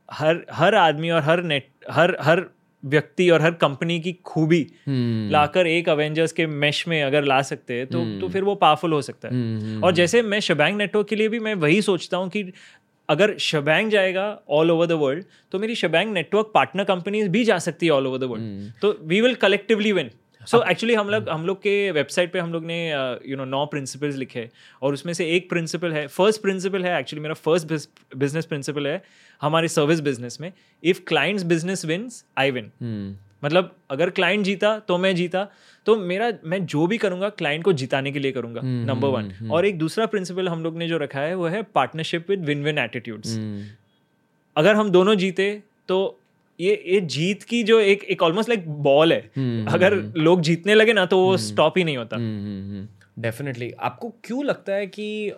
[0.09, 2.47] हर हर आदमी और हर नेट हर हर
[2.83, 5.33] व्यक्ति और हर कंपनी की खूबी hmm.
[5.33, 8.21] लाकर एक अवेंजर्स के मेश में अगर ला सकते हैं तो hmm.
[8.21, 9.85] तो फिर वो पावरफुल हो सकता है hmm.
[9.85, 12.45] और जैसे मैं शबैंग नेटवर्क के लिए भी मैं वही सोचता हूँ कि
[13.09, 17.59] अगर शबैंग जाएगा ऑल ओवर द वर्ल्ड तो मेरी शबैंग नेटवर्क पार्टनर कंपनीज़ भी जा
[17.59, 20.11] सकती है ऑल ओवर द वर्ल्ड तो we will collectively win
[20.43, 22.79] so actually हम लोग हम लोग के वेबसाइट पे हम लोग ने
[23.29, 24.51] यू नो नौ प्रिंसिपल्स लिखे हैं।
[24.83, 29.03] और उसमें से एक प्रिंसिपल है फ़र्स्ट प्रिंसिपल है एक्चुअली मेरा फ़र्स्ट बिज़नेस प्रिंसिपल है
[29.43, 30.53] हमारे सर्विस बिज़नेस में
[30.83, 32.71] if clients business wins I win
[33.43, 35.47] मतलब अगर क्लाइंट जीता तो मैं जीता।
[35.87, 39.67] तो मेरा मैं जो भी करूँगा क्लाइंट को जिताने के लिए करूँगा नंबर वन और
[39.67, 42.79] एक दूसरा प्रिंसिपल हम लोग ने जो रखा है वो है partnership with win win
[42.79, 43.39] attitudes
[44.57, 46.21] अगर हम दोनों जीते तो
[46.61, 50.41] ये ये जीत की जो एक एक ऑलमोस्ट लाइक बॉल है। hmm, अगर hmm, लोग
[50.41, 52.17] जीतने लगे ना तो वो स्टॉप ही नहीं होता।
[53.19, 55.33] डेफिनेटली आपको क्यों लगता है कि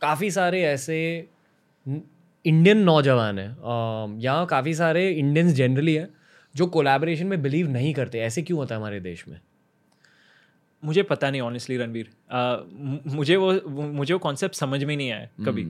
[0.00, 0.98] काफ़ी सारे ऐसे
[2.44, 3.50] इंडियन नौजवान हैं?
[4.20, 6.08] या काफ़ी सारे इंडियंस जनरली हैं?
[6.56, 9.40] जो कोलैबोरेशन में बिलीव नहीं करते ऐसे क्यों होता है हमारे देश में?
[10.82, 12.10] मुझे पता नहीं ऑनेस्टली रणवीर।
[13.06, 15.66] मुझे वो मुझे वो कॉन्सेप्ट समझ में नहीं आया कभी।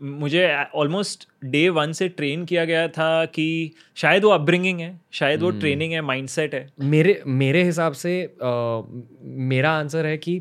[0.00, 5.42] मुझे ऑलमोस्ट डे वन से ट्रेन किया गया था कि शायद वो अपब्रिंगिंग है शायद
[5.42, 8.80] वो ट्रेनिंग है माइंडसेट है। मेरे मेरे हिसाब से आ,
[9.22, 10.40] मेरा आंसर है कि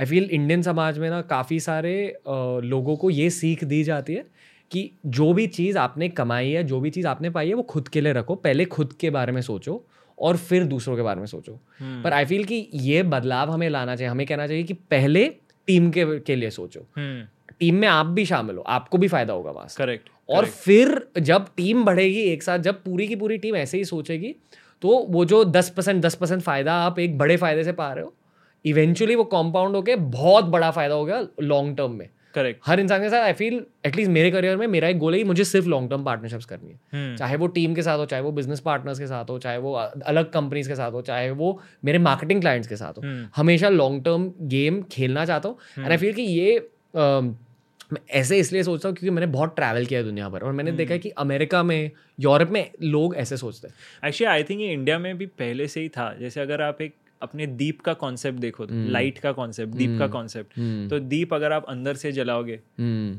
[0.00, 4.14] आई फील इंडियन समाज में ना काफ़ी सारे आ, लोगों को ये सीख दी जाती
[4.14, 4.24] है
[4.70, 7.88] कि जो भी चीज़ आपने कमाई है जो भी चीज़ आपने पाई है वो खुद
[7.88, 9.84] के लिए रखो पहले खुद के बारे में सोचो
[10.18, 12.04] और फिर दूसरों के बारे में सोचो hmm.
[12.04, 15.26] पर आई फील कि ये बदलाव हमें लाना चाहिए हमें कहना चाहिए कि पहले
[15.66, 17.56] टीम के के लिए सोचो hmm.
[17.58, 20.58] टीम में आप भी शामिल हो आपको भी फ़ायदा होगा वहाँ करेक्ट और correct.
[20.58, 24.34] फिर जब टीम बढ़ेगी एक साथ जब पूरी की पूरी टीम ऐसे ही सोचेगी
[24.82, 28.04] तो वो जो दस परसेंट दस परसेंट फ़ायदा आप एक बड़े फ़ायदे से पा रहे
[28.04, 28.14] हो
[28.64, 33.02] इवेंचुअली वो कॉम्पाउंड होकर बहुत बड़ा फ़ायदा हो गया लॉन्ग टर्म में करेक्ट हर इंसान
[33.02, 35.90] के साथ आई फील एटलीस्ट मेरे करियर में मेरा एक गोल है मुझे सिर्फ़ लॉन्ग
[35.90, 37.18] टर्म पार्टनरशिप्स करनी है। Hmm.
[37.18, 39.72] चाहे वो टीम के साथ हो चाहे वो बिज़नेस पार्टनर्स के साथ हो चाहे वो
[39.72, 43.28] अलग कंपनीज़ के साथ हो चाहे वो मेरे मार्केटिंग क्लाइंट्स के साथ हो। Hmm.
[43.36, 46.58] हमेशा लॉन्ग टर्म गेम खेलना चाहता हूँ। एंड आई फील कि ये
[47.92, 50.72] मैं ऐसे इसलिए सोचता हूँ क्योंकि मैंने बहुत ट्रैवल किया है दुनिया भर और मैंने
[50.72, 54.72] देखा है कि अमेरिका में यूरोप में लोग ऐसे सोचते हैं। एक्चुअली आई थिंक ये
[54.72, 58.38] इंडिया में भी पहले से ही था। जैसे अगर आप एक अपने दीप का कॉन्सेप्ट
[58.38, 60.58] देखो तो लाइट का कॉन्सेप्ट दीप का कॉन्सेप्ट
[60.90, 62.56] तो दीप अगर आप अंदर से जलाओगे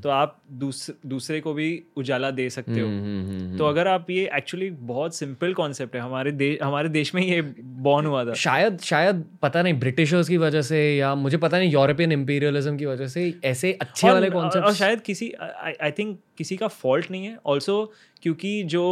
[0.01, 4.69] तो आप दूस, दूसरे को भी उजाला दे सकते हो। तो अगर आप ये एक्चुअली
[4.69, 9.23] बहुत सिंपल कॉन्सेप्ट है हमारे देश हमारे देश में ये बॉर्न हुआ था। शायद शायद
[9.41, 13.33] पता नहीं ब्रिटिशर्स की वजह से या मुझे पता नहीं यूरोपियन इंपीरियलिज्म की वजह से
[13.45, 17.83] ऐसे अच्छे वाले कॉन्सेप्ट और शायद किसी आई थिंक किसी का फॉल्ट नहीं है। ऑल्सो
[18.23, 18.85] क्योंकि जो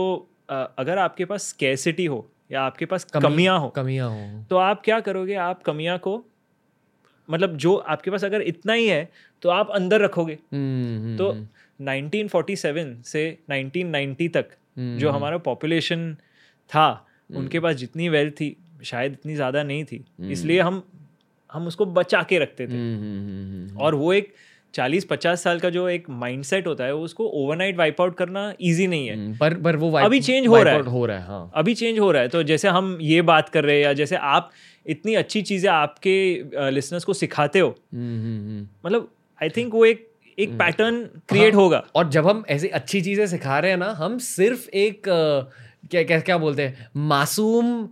[0.50, 5.00] अगर आपके पास स्केसिटी हो या आपके पास कमियाँ हो। कमियाँ हो। तो आप क्या
[5.00, 5.34] करोगे?
[5.34, 6.26] आप कमियाँ को
[7.30, 11.32] मतलब जो आपके पास अगर इतना ही है तो आप अंदर रखोगे। हम्म, तो
[11.80, 14.46] 1947 हम्म। से 1990 तक
[14.78, 16.16] हम्म, जो हमारा पॉपुलेशन
[16.70, 20.84] था उनके पास जितनी वेल्थ थी शायद इतनी ज़्यादा नहीं थी। इसलिए हम
[21.54, 24.34] हम उसको बचा के रखते थे। और वो एक
[24.74, 28.88] चालीस पचास साल का जो एक माइंडसेट होता है उसको ओवरनाइट वाइप आउट करना इजी
[28.88, 31.52] नहीं है। हम्म, पर पर वो अभी चेंज हो रहा है। हो रहा है हाँ।
[31.56, 34.16] अभी चेंज हो रहा है तो जैसे हम ये बात कर रहे हैं या जैसे
[34.16, 34.50] आप
[34.86, 36.16] इतनी अच्छी चीज़ें आपके
[36.72, 39.10] लिसनर्स को सिखाते हो हम्म, हम्म, मतलब
[39.42, 40.08] आई थिंक वो एक
[40.38, 43.90] एक पैटर्न क्रिएट हाँ, होगा। और जब हम ऐसी अच्छी चीज़ें सिखा रहे हैं ना
[43.98, 47.88] हम सिर्फ़ एक क्या क्या क्या बोलते हैं मासूम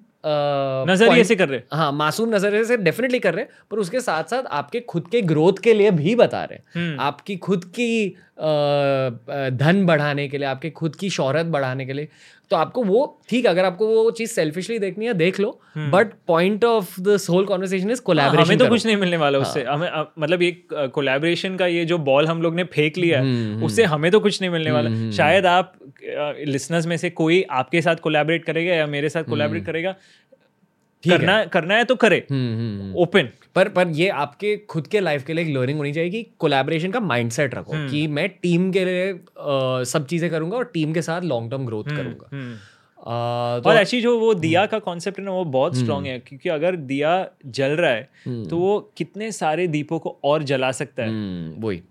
[0.88, 4.00] नज़रिए से कर रहे हैं हाँ मासूम नज़रिए से डेफिनेटली कर रहे हैं पर उसके
[4.02, 7.66] साथ साथ आपके खुद के ग्रोथ के लिए भी बता रहे हैं हम्म। आपकी खुद
[7.76, 12.08] की धन बढ़ाने के लिए आपके खुद की शोहरत बढ़ाने के लिए
[12.52, 16.64] तो आपको वो ठीक अगर आपको वो चीज़ सेल्फिशली देखनी है देख लो but point
[16.66, 19.74] of the whole conversation is collaboration हमें तो कुछ नहीं मिलने वाला उससे। हाँ.
[19.74, 23.66] हमें मतलब ये कोलैबोरेशन का ये जो बॉल हम लोग ने फेंक लिया हम्म, हम्म।
[23.66, 25.74] उससे हमें तो कुछ नहीं मिलने वाला। शायद आप
[26.48, 29.96] लिसनर्स में से कोई आपके साथ कोलैबोरेट करेगा या मेरे साथ कोलैबोरेट करेगा
[31.04, 34.88] करना है। करना है तो करे। ओपन हम्म, हम्म, हम्म। पर पर ये आपके खुद
[34.88, 38.28] के लाइफ के लिए एक लर्निंग होनी चाहिए कि कोलैबोरेशन का माइंडसेट रखो कि मैं
[38.30, 42.30] टीम के लिए आ, सब चीज़ें करूँगा और टीम के साथ लॉन्ग टर्म ग्रोथ करूँगा।
[43.60, 46.50] तो और ऐसी जो वो दिया का कॉन्सेप्ट है ना वो बहुत स्ट्रांग है क्योंकि
[46.50, 47.12] अगर दिया
[47.46, 51.10] जल रहा है तो वो कितने सारे दीपों को और जला सकता है।
[51.60, 51.82] वही।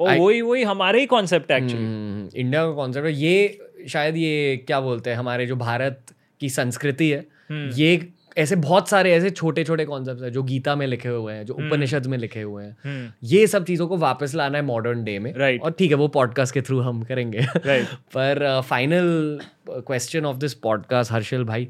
[0.00, 4.80] वही वही हमारे ही कॉन्सेप्ट है एक्चुअली इंडिया का कॉन्सेप्ट है। ये शायद ये क्या
[4.80, 7.26] बोलते हैं हमारे जो भारत की संस्कृति है
[7.74, 7.96] ये
[8.38, 11.54] ऐसे बहुत सारे ऐसे छोटे छोटे कॉन्सेप्ट हैं जो गीता में लिखे हुए हैं जो
[11.54, 15.04] हम्म। उपनिषद में लिखे हुए हैं। हम्म। ये सब चीज़ों को वापस लाना है मॉडर्न
[15.04, 17.86] डे में। राइट और ठीक है वो पॉडकास्ट के थ्रू हम करेंगे। राइट
[18.16, 21.68] पर final question of this podcast Harshal भाई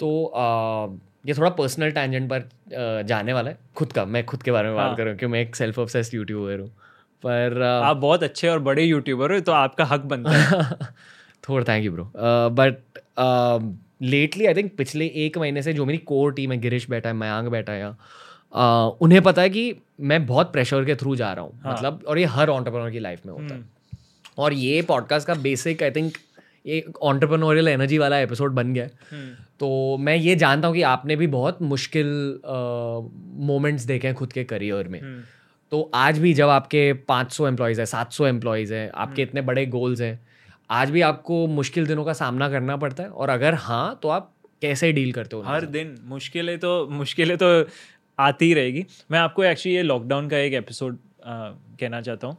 [0.00, 4.42] तो uh, ये थोड़ा पर्सनल टैंजेंट पर uh, जाने वाला है। खुद का मैं खुद
[4.42, 4.96] के बारे में बात हाँ.
[4.96, 6.68] करूँ क्योंकि मैं एक सेल्फ ऑब्सेस्ड यूट्यूबर हूँ।
[7.22, 10.88] पर uh, आप बहुत अच्छे और बड़े यूट्यूबर हो तो आपका हक बनता है।
[11.48, 12.12] थोड़ा thank you bro
[12.50, 12.74] but
[14.00, 17.14] lately I think पिछले एक महीने से जो मेरी कोर टीम है गिरीश बैठा है
[17.14, 21.44] मयांक बैठा है यहाँ उन्हें पता है कि मैं बहुत प्रेशर के थ्रू जा रहा
[21.44, 21.72] हूँ हाँ.
[21.72, 24.02] मतलब और ये हर ऑन्टरप्रनर की लाइफ में होता है हम्म।
[24.38, 26.16] और ये पॉडकास्ट का बेसिक आई थिंक
[26.66, 29.30] एक ऑन्टरप्रनोरियल एनर्जी वाला एपिसोड बन गया हम्म।
[29.60, 32.40] तो मैं ये जानता हूँ कि आपने भी बहुत मुश्किल
[33.44, 35.22] मोमेंट्स देखे हैं खुद के करियर में हम्म।
[35.72, 40.00] तो आज भी जब आपके 500 एम्प्लॉयज़ है 700 एम्प्लॉयज़ हैं आपके इतने बड़े गोल्स
[40.00, 40.18] हैं
[40.70, 44.30] आज भी आपको मुश्किल दिनों का सामना करना पड़ता है और अगर हाँ तो आप
[44.62, 47.46] कैसे डील करते हो हर दिन। मुश्किलें तो मुश्किलें तो
[48.18, 52.36] आती ही रहेगी। मैं आपको एक्चुअली ये लॉकडाउन का एक एपिसोड कहना चाहता हूँ।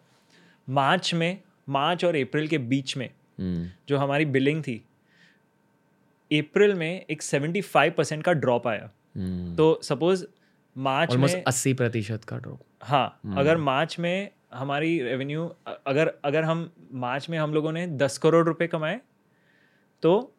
[0.68, 1.38] मार्च में
[1.70, 4.76] मार्च और अप्रैल के बीच में हम्म, जो हमारी बिलिंग थी
[6.32, 10.26] अप्रैल में एक 75 परसेंट का ड्रॉप आया। हम्म। तो सपोज़
[10.76, 15.56] मार्च में अस्सी प्रतिशत का ड्रॉप हाँ अगर मार्च में हमारी रेवेन्यू
[15.88, 19.02] अगर अगर हम मार्च में हम लोगों ने दस करोड़ रुपए कमाए
[20.02, 20.34] तो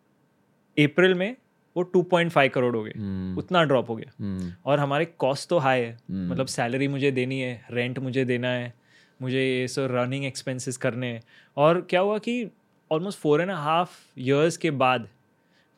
[0.78, 1.36] अप्रैल में
[1.76, 3.38] वो 2.5 करोड़ हो गए। hmm.
[3.38, 4.66] उतना ड्रॉप हो गया। hmm.
[4.66, 6.10] और हमारे कॉस्ट तो हाई है। hmm.
[6.10, 8.74] मतलब सैलरी मुझे देनी है रेंट मुझे देना है
[9.22, 11.22] मुझे ये सो रनिंग एक्सपेंसेस करने हैं।
[11.56, 12.51] और क्या हुआ कि
[12.90, 15.09] almost four and half years के बाद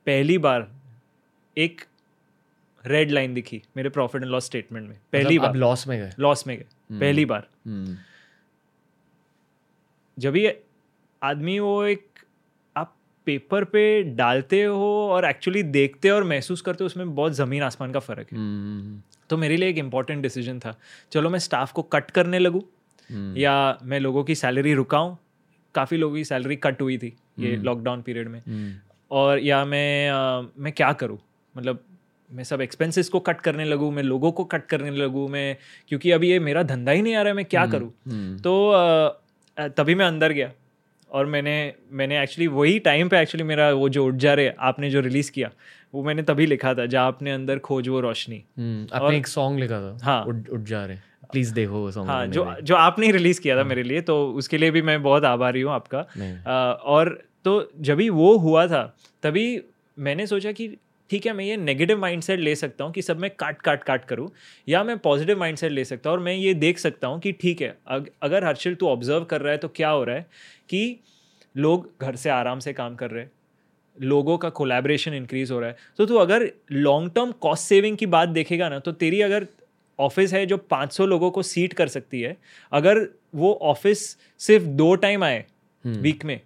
[0.06, 0.73] पहली बार
[1.59, 1.81] एक
[2.86, 6.12] रेड लाइन दिखी मेरे प्रॉफिट एंड लॉस स्टेटमेंट में। पहली मतलब बार। लॉस में गए?
[6.19, 7.48] लॉस में गए। पहली बार।
[10.19, 10.62] जब ये
[11.23, 12.07] आदमी वो एक
[12.77, 12.95] आप
[13.27, 17.62] पेपर पे डालते हो और एक्चुअली देखते हो और महसूस करते हो उसमें बहुत ज़मीन
[17.62, 20.78] आसमान का फ़र्क है। हम्म, तो मेरे लिए एक इंपॉर्टेंट डिसीज़न था।
[21.12, 22.62] चलो मैं स्टाफ को कट करने लगूँ
[23.11, 25.19] हम्म, या मैं लोगों की सैलरी रुकाऊँ।
[25.74, 28.74] काफ़ी लोगों की सैलरी कट हुई थी ये लॉकडाउन पीरियड में। हम्म,
[29.11, 31.19] और या मैं अ, मैं क्या करूँ?
[31.57, 31.85] मतलब
[32.31, 35.57] मैं सब एक्सपेंसेस को कट करने लगूँ मैं लोगों को कट करने लगूँ मैं
[35.89, 37.93] क्योंकि अभी ये मेरा धंधा ही नहीं आ रहा है मैं क्या करूँ?
[38.09, 39.20] हम्म, तो अ,
[39.60, 40.51] तभी मैं अंदर गया
[41.10, 44.90] और मैंने मैंने एक्चुअली वही टाइम पे एक्चुअली मेरा वो जो उठ जा रहे आपने
[44.90, 45.51] जो रिलीज़ किया
[45.94, 49.60] वो मैंने तभी लिखा था जहाँ आपने अंदर खोज वो रोशनी। हम्म, और- एक सॉन्ग
[49.60, 50.97] लिखा था। हाँ। उठ उठ जा रहे
[51.30, 54.32] प्लीज़ देखो वो सॉन्ग हाँ जो जो आपने ही रिलीज़ किया था मेरे लिए तो
[54.32, 55.98] उसके लिए भी मैं बहुत आभारी हूँ आपका।
[56.72, 59.62] और तो जब भी वो हुआ था तभी
[59.98, 60.76] मैंने सोचा कि
[61.10, 64.05] ठीक है मैं ये नेगेटिव माइंडसेट ले सकता हूँ कि सब मैं काट काट काट
[64.05, 64.28] करूँ
[64.68, 67.62] या मैं पॉजिटिव माइंडसेट ले सकता हूँ और मैं ये देख सकता हूँ कि ठीक
[67.62, 70.26] है अग, अगर हर्षिल तू ऑब्ज़र्व कर रहा है तो क्या हो रहा है
[70.68, 71.01] कि
[71.56, 73.30] लोग घर से आराम से काम कर रहे हैं
[73.97, 78.06] लोगों का कोलैबोरेशन इंक्रीज हो रहा है। तो तू अगर लॉन्ग टर्म कॉस्ट सेविंग की
[78.06, 79.47] बात देखेगा ना तो तेरी अगर
[79.98, 82.36] ऑफ़िस है जो 500 लोगों को सीट कर सकती है
[82.72, 82.98] अगर
[83.35, 85.44] वो ऑफ़िस सिर्फ़ दो टाइम आए
[85.85, 86.40] वीक में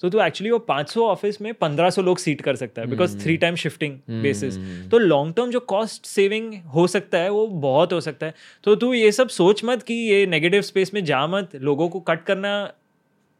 [0.00, 3.36] तो तू एक्चुअली वो 500 ऑफ़िस में 1500 लोग सीट कर सकता है because three
[3.36, 4.56] time shifting basis
[4.90, 8.34] तो लॉन्ग टर्म जो कॉस्ट सेविंग हो सकता है वो बहुत हो सकता है।
[8.64, 12.00] तो तू ये सब सोच मत कि ये नेगेटिव स्पेस में जा मत लोगों को
[12.00, 12.52] कट करना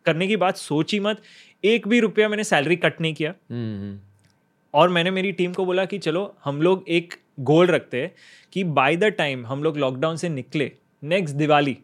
[0.07, 1.23] करने की बात सोच ही मत।
[1.65, 3.99] एक भी रुपया मैंने सैलरी कट नहीं किया। हम्म,
[4.75, 8.13] और मैंने मेरी टीम को बोला कि चलो हम लोग एक गोल रखते हैं
[8.53, 10.71] कि बाय द टाइम हम लोग लॉकडाउन से निकले
[11.03, 11.77] नेक्स्ट दिवाली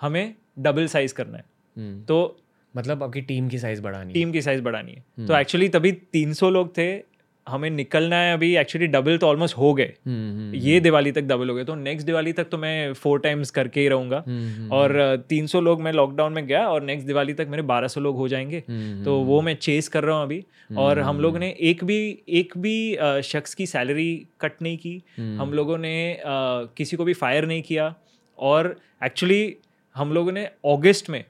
[0.00, 1.44] हमें डबल साइज़ करना है।
[1.76, 2.40] हम्म, तो
[2.76, 6.50] मतलब आपकी टीम की साइज़ बढ़ानी टीम की साइज़ बढ़ानी है। तो एक्चुअली तभी 300
[6.50, 7.18] लोग थे
[7.48, 11.22] हमें निकलना है अभी एक्चुअली डबल तो ऑलमोस्ट हो गए। हम्म, हम्म, ये दिवाली तक
[11.22, 14.72] डबल हो गए। तो नेक्स्ट दिवाली तक तो मैं फोर टाइम्स करके ही रहूँगा। हम्म,
[14.72, 18.00] और तीन सौ लोग मैं लॉकडाउन में गया और नेक्स्ट दिवाली तक मेरे बारह सौ
[18.00, 20.44] लोग हो जाएँगे। हम्म, तो वो मैं चेस कर रहा हूँ अभी।
[20.78, 25.52] और हम लोग ने एक भी एक भी शख्स की सैलरी कट नहीं की। हम
[25.52, 27.94] लोगों ने किसी को भी फायर नहीं किया।
[28.38, 29.56] और एक्चुअली
[29.94, 31.24] हम लोगों ने अगस्त में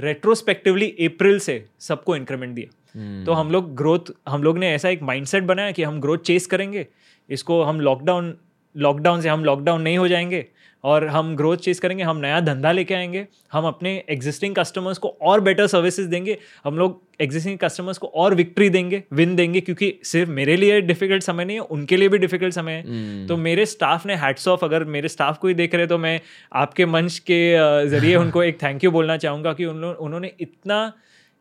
[0.00, 3.26] रेट्रोस्पेक्टिवली अप्रैल से सबको इंक्रीमेंट दिया Hmm.
[3.26, 6.46] तो हम लोग ग्रोथ हम लोग ने ऐसा एक माइंडसेट बनाया कि हम ग्रोथ चेस
[6.46, 6.86] करेंगे
[7.28, 8.36] इसको हम लॉकडाउन
[8.76, 10.46] लॉकडाउन से हम लॉकडाउन नहीं हो जाएँगे
[10.84, 15.08] और हम ग्रोथ चेस करेंगे हम नया धंधा लेके आएँगे हम अपने एग्जिस्टिंग कस्टमर्स को
[15.22, 19.92] और बेटर सर्विसेज़ देंगे हम लोग एग्जिस्टिंग कस्टमर्स को और विक्ट्री देंगे विन देंगे क्योंकि
[20.04, 23.36] सिर्फ़ मेरे लिए डिफ़िकल्ट समय नहीं है उनके लिए भी डिफ़िकल्ट समय है। हम्म, तो
[23.36, 26.20] मेरे स्टाफ ने हैट्स ऑफ़ अगर मेरे स्टाफ को ही देख रहे तो मैं
[26.54, 27.40] आपके मंच के
[27.88, 30.92] ज़रिए उनको एक थैंक यू बोलना चाहूँगा कि उन उन्होंने इतना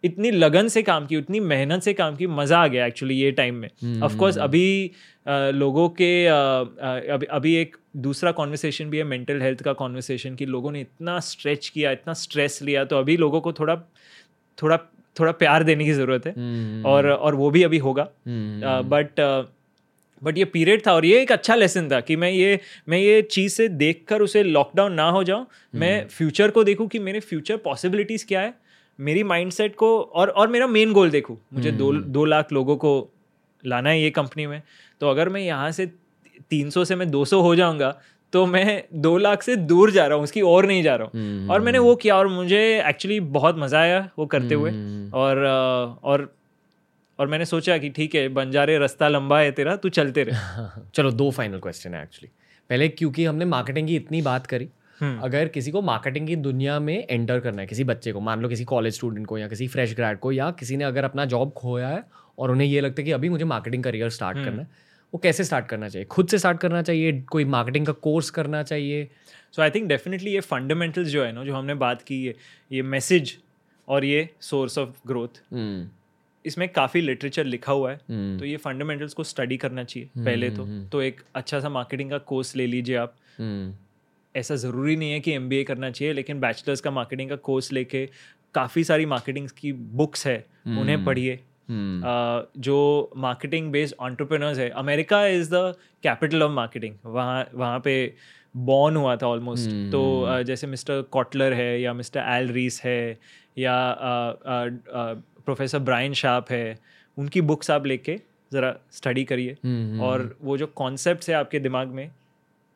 [0.03, 3.31] इतनी लगन से काम की उतनी मेहनत से काम की मज़ा आ गया एक्चुअली ये
[3.31, 4.91] टाइम में। ऑफ़ कोर्स अभी
[5.27, 9.73] अ, लोगों के अ, अ, अभी अभी एक दूसरा कॉन्वर्सेशन भी है मेंटल हेल्थ का
[9.73, 13.75] कॉन्वर्सेशन कि लोगों ने इतना स्ट्रेच किया इतना स्ट्रेस लिया तो अभी लोगों को थोड़ा
[14.57, 14.77] थोड़ा
[15.15, 19.19] थोड़ा प्यार देने की ज़रूरत है। हम्म, और और वो भी अभी होगा। हम्म, बट
[20.21, 22.59] बट ये पीरियड था और ये एक अच्छा लेसन था कि मैं ये
[22.89, 25.45] मैं ये चीज़ से देखकर उसे लॉकडाउन ना हो जाऊँ।
[25.75, 28.53] मैं फ्यूचर को देखूँ कि मेरे फ्यूचर पॉसिबिलिटीज़ क्या है।
[28.99, 32.91] मेरी माइंडसेट को और और मेरा मेन गोल देखूँ। मुझे दो दो लाख लोगों को
[33.63, 34.61] लाना है ये कंपनी में।
[35.01, 35.91] तो अगर मैं यहाँ से
[36.49, 38.01] तीन सौ से मैं दो सौ हो जाऊँगा
[38.33, 41.21] तो मैं दो लाख से दूर जा रहा हूँ उसकी और नहीं जा रहा हूँ।
[41.21, 44.57] हम्म, और मैंने वो किया और मुझे एक्चुअली बहुत मज़ा आया वो करते hmm.
[44.57, 45.45] हुए। हम्म, और
[46.03, 46.35] और
[47.19, 50.35] और मैंने सोचा कि ठीक है बंजारे रास्ता लंबा है तेरा तू चलते रहे।
[50.95, 52.29] चलो दो फाइनल क्वेश्चन है एक्चुअली
[52.69, 54.69] पहले क्योंकि हमने मार्केटिंग की इतनी बात करी
[54.99, 58.41] हम्म। अगर किसी को मार्केटिंग की दुनिया में एंटर करना है किसी बच्चे को मान
[58.41, 61.25] लो किसी कॉलेज स्टूडेंट को या किसी फ्रेश ग्रेड को या किसी ने अगर अपना
[61.25, 62.03] जॉब खोया है
[62.39, 65.43] और उन्हें ये लगता है कि अभी मुझे मार्केटिंग करियर स्टार्ट करना है वो कैसे
[65.43, 69.09] स्टार्ट करना चाहिए खुद से स्टार्ट करना चाहिए कोई मार्केटिंग का कोर्स करना चाहिए
[69.51, 72.35] सो आई थिंक डेफिनेटली ये फंडामेंटल्स जो है ना जो हमने बात की है
[72.71, 73.37] ये मैसेज
[73.87, 75.41] और ये सोर्स ऑफ़ ग्रोथ
[76.45, 78.39] इसमें काफ़ी लिटरेचर लिखा हुआ है hmm.
[78.39, 80.25] तो ये फंडामेंटल्स को स्टडी करना चाहिए hmm.
[80.25, 80.91] पहले तो hmm.
[80.91, 83.79] तो एक अच्छा सा मार्केटिंग का कोर्स ले लीजिए आप hmm.
[84.37, 88.09] ऐसा ज़रूरी नहीं है कि एमबीए करना चाहिए लेकिन बैचलर्स का मार्केटिंग का कोर्स लेके
[88.53, 90.45] काफ़ी सारी मार्केटिंग की बुक्स है.
[90.67, 91.39] उन्हें पढ़िए
[91.71, 92.77] जो
[93.17, 95.73] मार्केटिंग बेस्ड ऑन्टरप्रेनर्स है America is the
[96.03, 97.95] capital of marketing वहाँ वहाँ पे
[98.55, 99.91] बॉर्न हुआ था ऑलमोस्ट hmm.
[99.91, 103.17] तो uh, जैसे मिस्टर कॉटलर है या मिस्टर एल रीस है
[103.57, 103.75] या
[105.45, 106.79] प्रोफेसर ब्रायन शार्प है
[107.17, 108.19] उनकी बुक्स आप लेके
[108.51, 112.09] ज़रा स्टडी करिए हम्म, और हम्म। वो जो कॉन्सेप्ट है आपके दिमाग में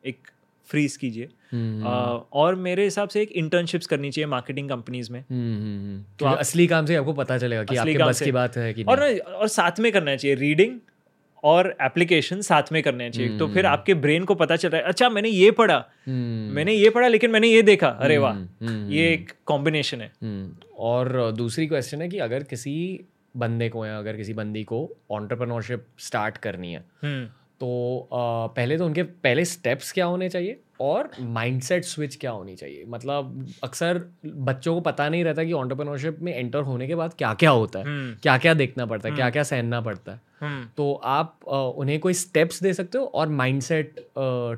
[0.04, 0.30] एक
[0.66, 1.84] फ्रीज कीजिए। हम्म,
[2.32, 5.24] और मेरे हिसाब से एक इंटर्नशिप्स करनी चाहिए मार्केटिंग कंपनीज़ में।
[6.18, 8.82] तो आप, असली काम से आपको पता चलेगा कि आपके बस की बात है कि
[8.82, 10.80] और और साथ में करना चाहिए रीडिंग
[11.44, 14.86] और एप्लीकेशन साथ में करने चाहिए। तो फिर आपके ब्रेन को पता चल रहा है
[14.86, 18.36] अच्छा मैंने ये पढ़ा। मैंने ये पढ़ा लेकिन मैंने ये देखा। अरे वाह
[18.92, 20.12] ये एक कॉम्बिनेशन है।
[20.78, 23.00] और दूसरी क्वेश्चन है कि अगर किसी
[23.36, 27.28] बंदे को या अगर किसी बंदी को ऑन्टरप्रनोरशिप स्टार्ट करनी है हम्म।
[27.64, 28.08] तो
[28.56, 32.84] पहले तो उनके पहले स्टेप्स क्या होने चाहिए और माइंडसेट स्विच क्या होनी चाहिए?
[32.88, 37.34] मतलब अक्सर बच्चों को पता नहीं रहता कि ऑन्टरप्रनोरशिप में एंटर होने के बाद क्या
[37.34, 40.20] क्या होता है हम्म। क्या क्या देखना पड़ता है क्या हम्म। क्या सहनना पड़ता है।
[40.76, 44.06] तो आप उन्हें कोई स्टेप्स दे सकते हो और माइंडसेट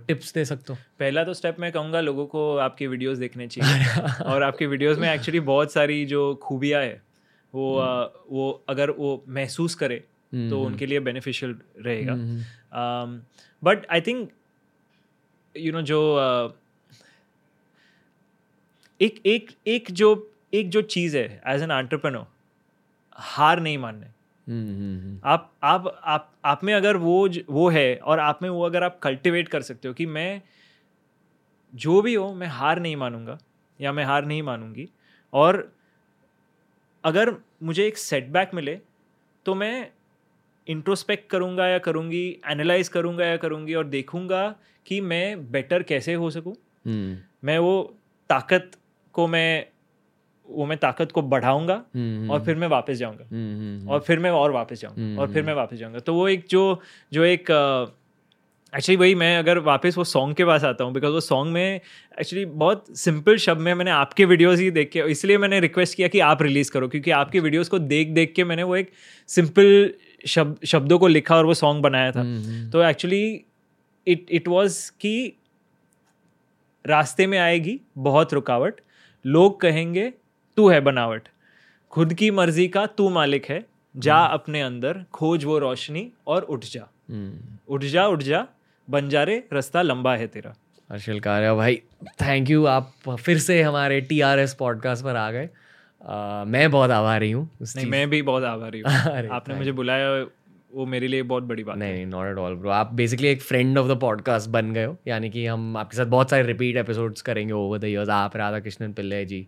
[0.07, 0.79] टिप्स दे सकते हो?
[0.99, 3.85] पहला तो स्टेप मैं कहूँगा लोगों को आपकी वीडियोस देखने चाहिए।
[4.25, 7.03] और आपकी वीडियोस में एक्चुअली बहुत सारी जो खूबियाँ है
[7.55, 7.75] वो
[8.31, 10.05] वो अगर वो महसूस करे
[10.35, 12.43] तो। उनके लिए बेनिफिशियल रहेगा।
[13.65, 14.31] But I think
[15.57, 16.53] you know जो uh,
[19.01, 22.27] एक एक एक जो एक जो चीज़ है एज एन आंट्रप्रनर
[23.17, 24.07] हार नहीं मानने।
[24.53, 28.83] हम्म, आप आप आप आप में अगर वो वो है और आप में वो अगर
[28.83, 30.43] आप कल्टिवेट कर सकते हो कि मैं
[31.75, 33.39] जो भी हो मैं हार नहीं मानूँगा
[33.81, 34.89] या मैं हार नहीं मानूँगी
[35.33, 35.73] और
[37.05, 38.81] अगर मुझे एक सेटबैक मिले
[39.45, 39.93] तो मैं
[40.69, 44.55] इंट्रोस्पेक्ट करूँगा या करूँगी एनालाइज करूँगा या करूँगी और देखूँगा
[44.87, 47.17] कि मैं बेटर कैसे हो सकूँ hmm.
[47.45, 47.97] मैं वो
[48.31, 48.71] ताकत
[49.13, 49.67] को मैं
[50.51, 52.31] वो मैं ताकत को बढ़ाऊँगा hmm.
[52.31, 53.91] और फिर मैं वापस जाऊँगा hmm.
[53.91, 56.81] और फिर मैं और वापस जाऊँगा और फिर मैं वापस जाऊँगा तो वो एक जो
[57.13, 57.51] जो एक
[58.75, 61.81] एक्चुअली वही मैं अगर वापस वो सॉन्ग के पास आता हूँ बिकॉज़ वो सॉन्ग में
[62.21, 66.09] एक्चुअली बहुत सिंपल शब्द में मैंने आपके वीडियोस ही देख के इसलिए मैंने रिक्वेस्ट किया
[66.09, 68.91] कि आप रिलीज़ करो क्योंकि आपके वीडियोस को देख देख के मैंने वो एक
[69.29, 69.95] सिंपल
[70.27, 73.45] शब्द शब्दों को लिखा और वो सॉन्ग बनाया था। हम्म, हम्म। तो एक्चुअली
[74.07, 75.33] इट इट वॉज़ कि
[76.87, 78.81] रास्ते में आएगी बहुत रुकावट।
[79.27, 80.13] लोग कहेंगे
[80.57, 81.29] तू है बनावट।
[81.91, 83.67] खुद की मर्ज़ी का तू मालिक है।
[83.97, 86.89] जा हम्म। अपने अंदर खोज वो रोशनी और उठ जा।
[87.69, 88.47] उठ जा उठ जा।
[88.91, 90.55] बन जा रे रास्ता लंबा है तेरा।
[90.91, 95.31] अर्शिल कार्य भाई थैंक यू आप फिर से हमारे टी आर एस पॉडकास्ट पर आ
[95.31, 95.49] गए।
[96.47, 98.91] मैं बहुत आभारी हूँ नहीं मैं भी बहुत आभारी हूँ।
[99.31, 100.27] आपने मुझे बुलाया
[100.75, 103.79] वो मेरे लिए बहुत बड़ी बात नहीं नॉट एट ऑल ब्रो आप बेसिकली एक फ्रेंड
[103.79, 107.23] ऑफ़ द पॉडकास्ट बन गए हो यानी कि हम आपके साथ बहुत सारे रिपीट एपिसोड्स
[107.23, 109.47] करेंगे ओवर द इयर्स आप राधा कृष्णन पिल्ले जी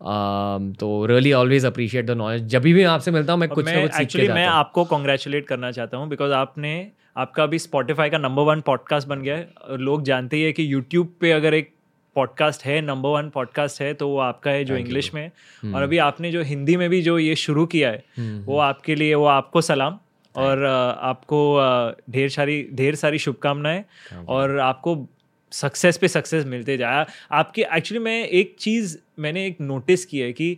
[0.00, 3.64] Um, तो really always appreciate the knowledge जब भी मैं आपसे मिलता हूँ मैं कुछ
[3.66, 8.18] मैं कुछ एक्चुअली मैं आपको कॉन्ग्रेचुलेट करना चाहता हूँ बिकॉज़ आपने आपका अभी स्पॉटिफाई का
[8.18, 11.70] नंबर वन पॉडकास्ट बन गया है। लोग जानते ही है कि यूट्यूब पे अगर एक
[12.18, 15.74] पॉडकास्ट है नंबर वन पॉडकास्ट है तो वो आपका है जो इंग्लिश में hmm.
[15.74, 18.46] और अभी आपने जो हिंदी में भी जो ये शुरू किया है hmm.
[18.46, 19.98] वो आपके लिए वो आपको सलाम।
[20.36, 20.64] और
[21.00, 21.60] आपको
[22.10, 23.84] ढेर सारी ढेर सारी शुभकामनाएँ।
[24.28, 25.08] और आपको
[25.52, 30.32] सक्सेस पे सक्सेस मिलते जाए। आपके एक्चुअली मैं एक चीज़ मैंने एक नोटिस की है
[30.32, 30.56] कि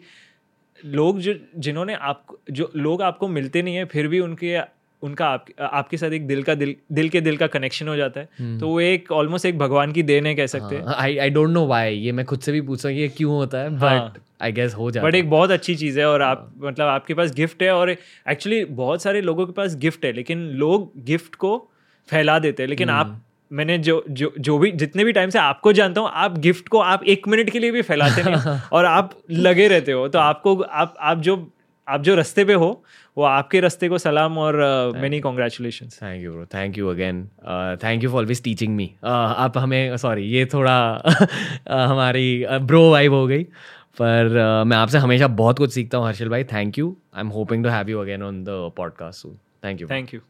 [0.85, 4.59] लोग जो जिन्होंने आप जो लोग आपको मिलते नहीं है फिर भी उनके
[5.03, 8.21] उनका आप, आपके साथ एक दिल का दिल दिल के दिल का कनेक्शन हो जाता
[8.21, 8.61] है hmm.
[8.61, 11.51] तो वो एक ऑलमोस्ट एक भगवान की देन है कह सकते हैं I I don't
[11.51, 14.53] know why ये मैं खुद से भी पूछ रहा ये क्यों होता है बट आई
[14.53, 17.35] गेस हो जाता बट एक बहुत अच्छी चीज़ है और आप हाँ। मतलब आपके पास
[17.35, 21.57] गिफ्ट है और एक्चुअली बहुत सारे लोगों के पास गिफ्ट है लेकिन लोग गिफ्ट को
[22.09, 22.97] फैला देते हैं लेकिन hmm.
[22.97, 23.21] आप
[23.53, 26.79] मैंने जो जो जो भी जितने भी टाइम से आपको जानता हूँ आप गिफ्ट को
[26.81, 30.57] आप एक मिनट के लिए भी फैलाते नहीं और आप लगे रहते हो तो आपको
[30.63, 31.37] आप आप जो
[31.89, 32.71] आप जो रास्ते पे हो
[33.17, 34.57] वो आपके रास्ते को सलाम और
[34.97, 37.29] many congratulation thank you thank you again
[37.85, 41.29] thank you for always teaching me आप हमें सॉरी ये थोड़ा uh,
[41.71, 43.45] हमारी ब्रो uh, वाइब हो गई
[43.99, 46.45] पर uh, मैं आपसे हमेशा बहुत कुछ सीखता हूँ हर्षल भाई.
[46.45, 49.27] Thank you I am hoping to have you again on the podcast
[49.65, 50.21] thank you thank you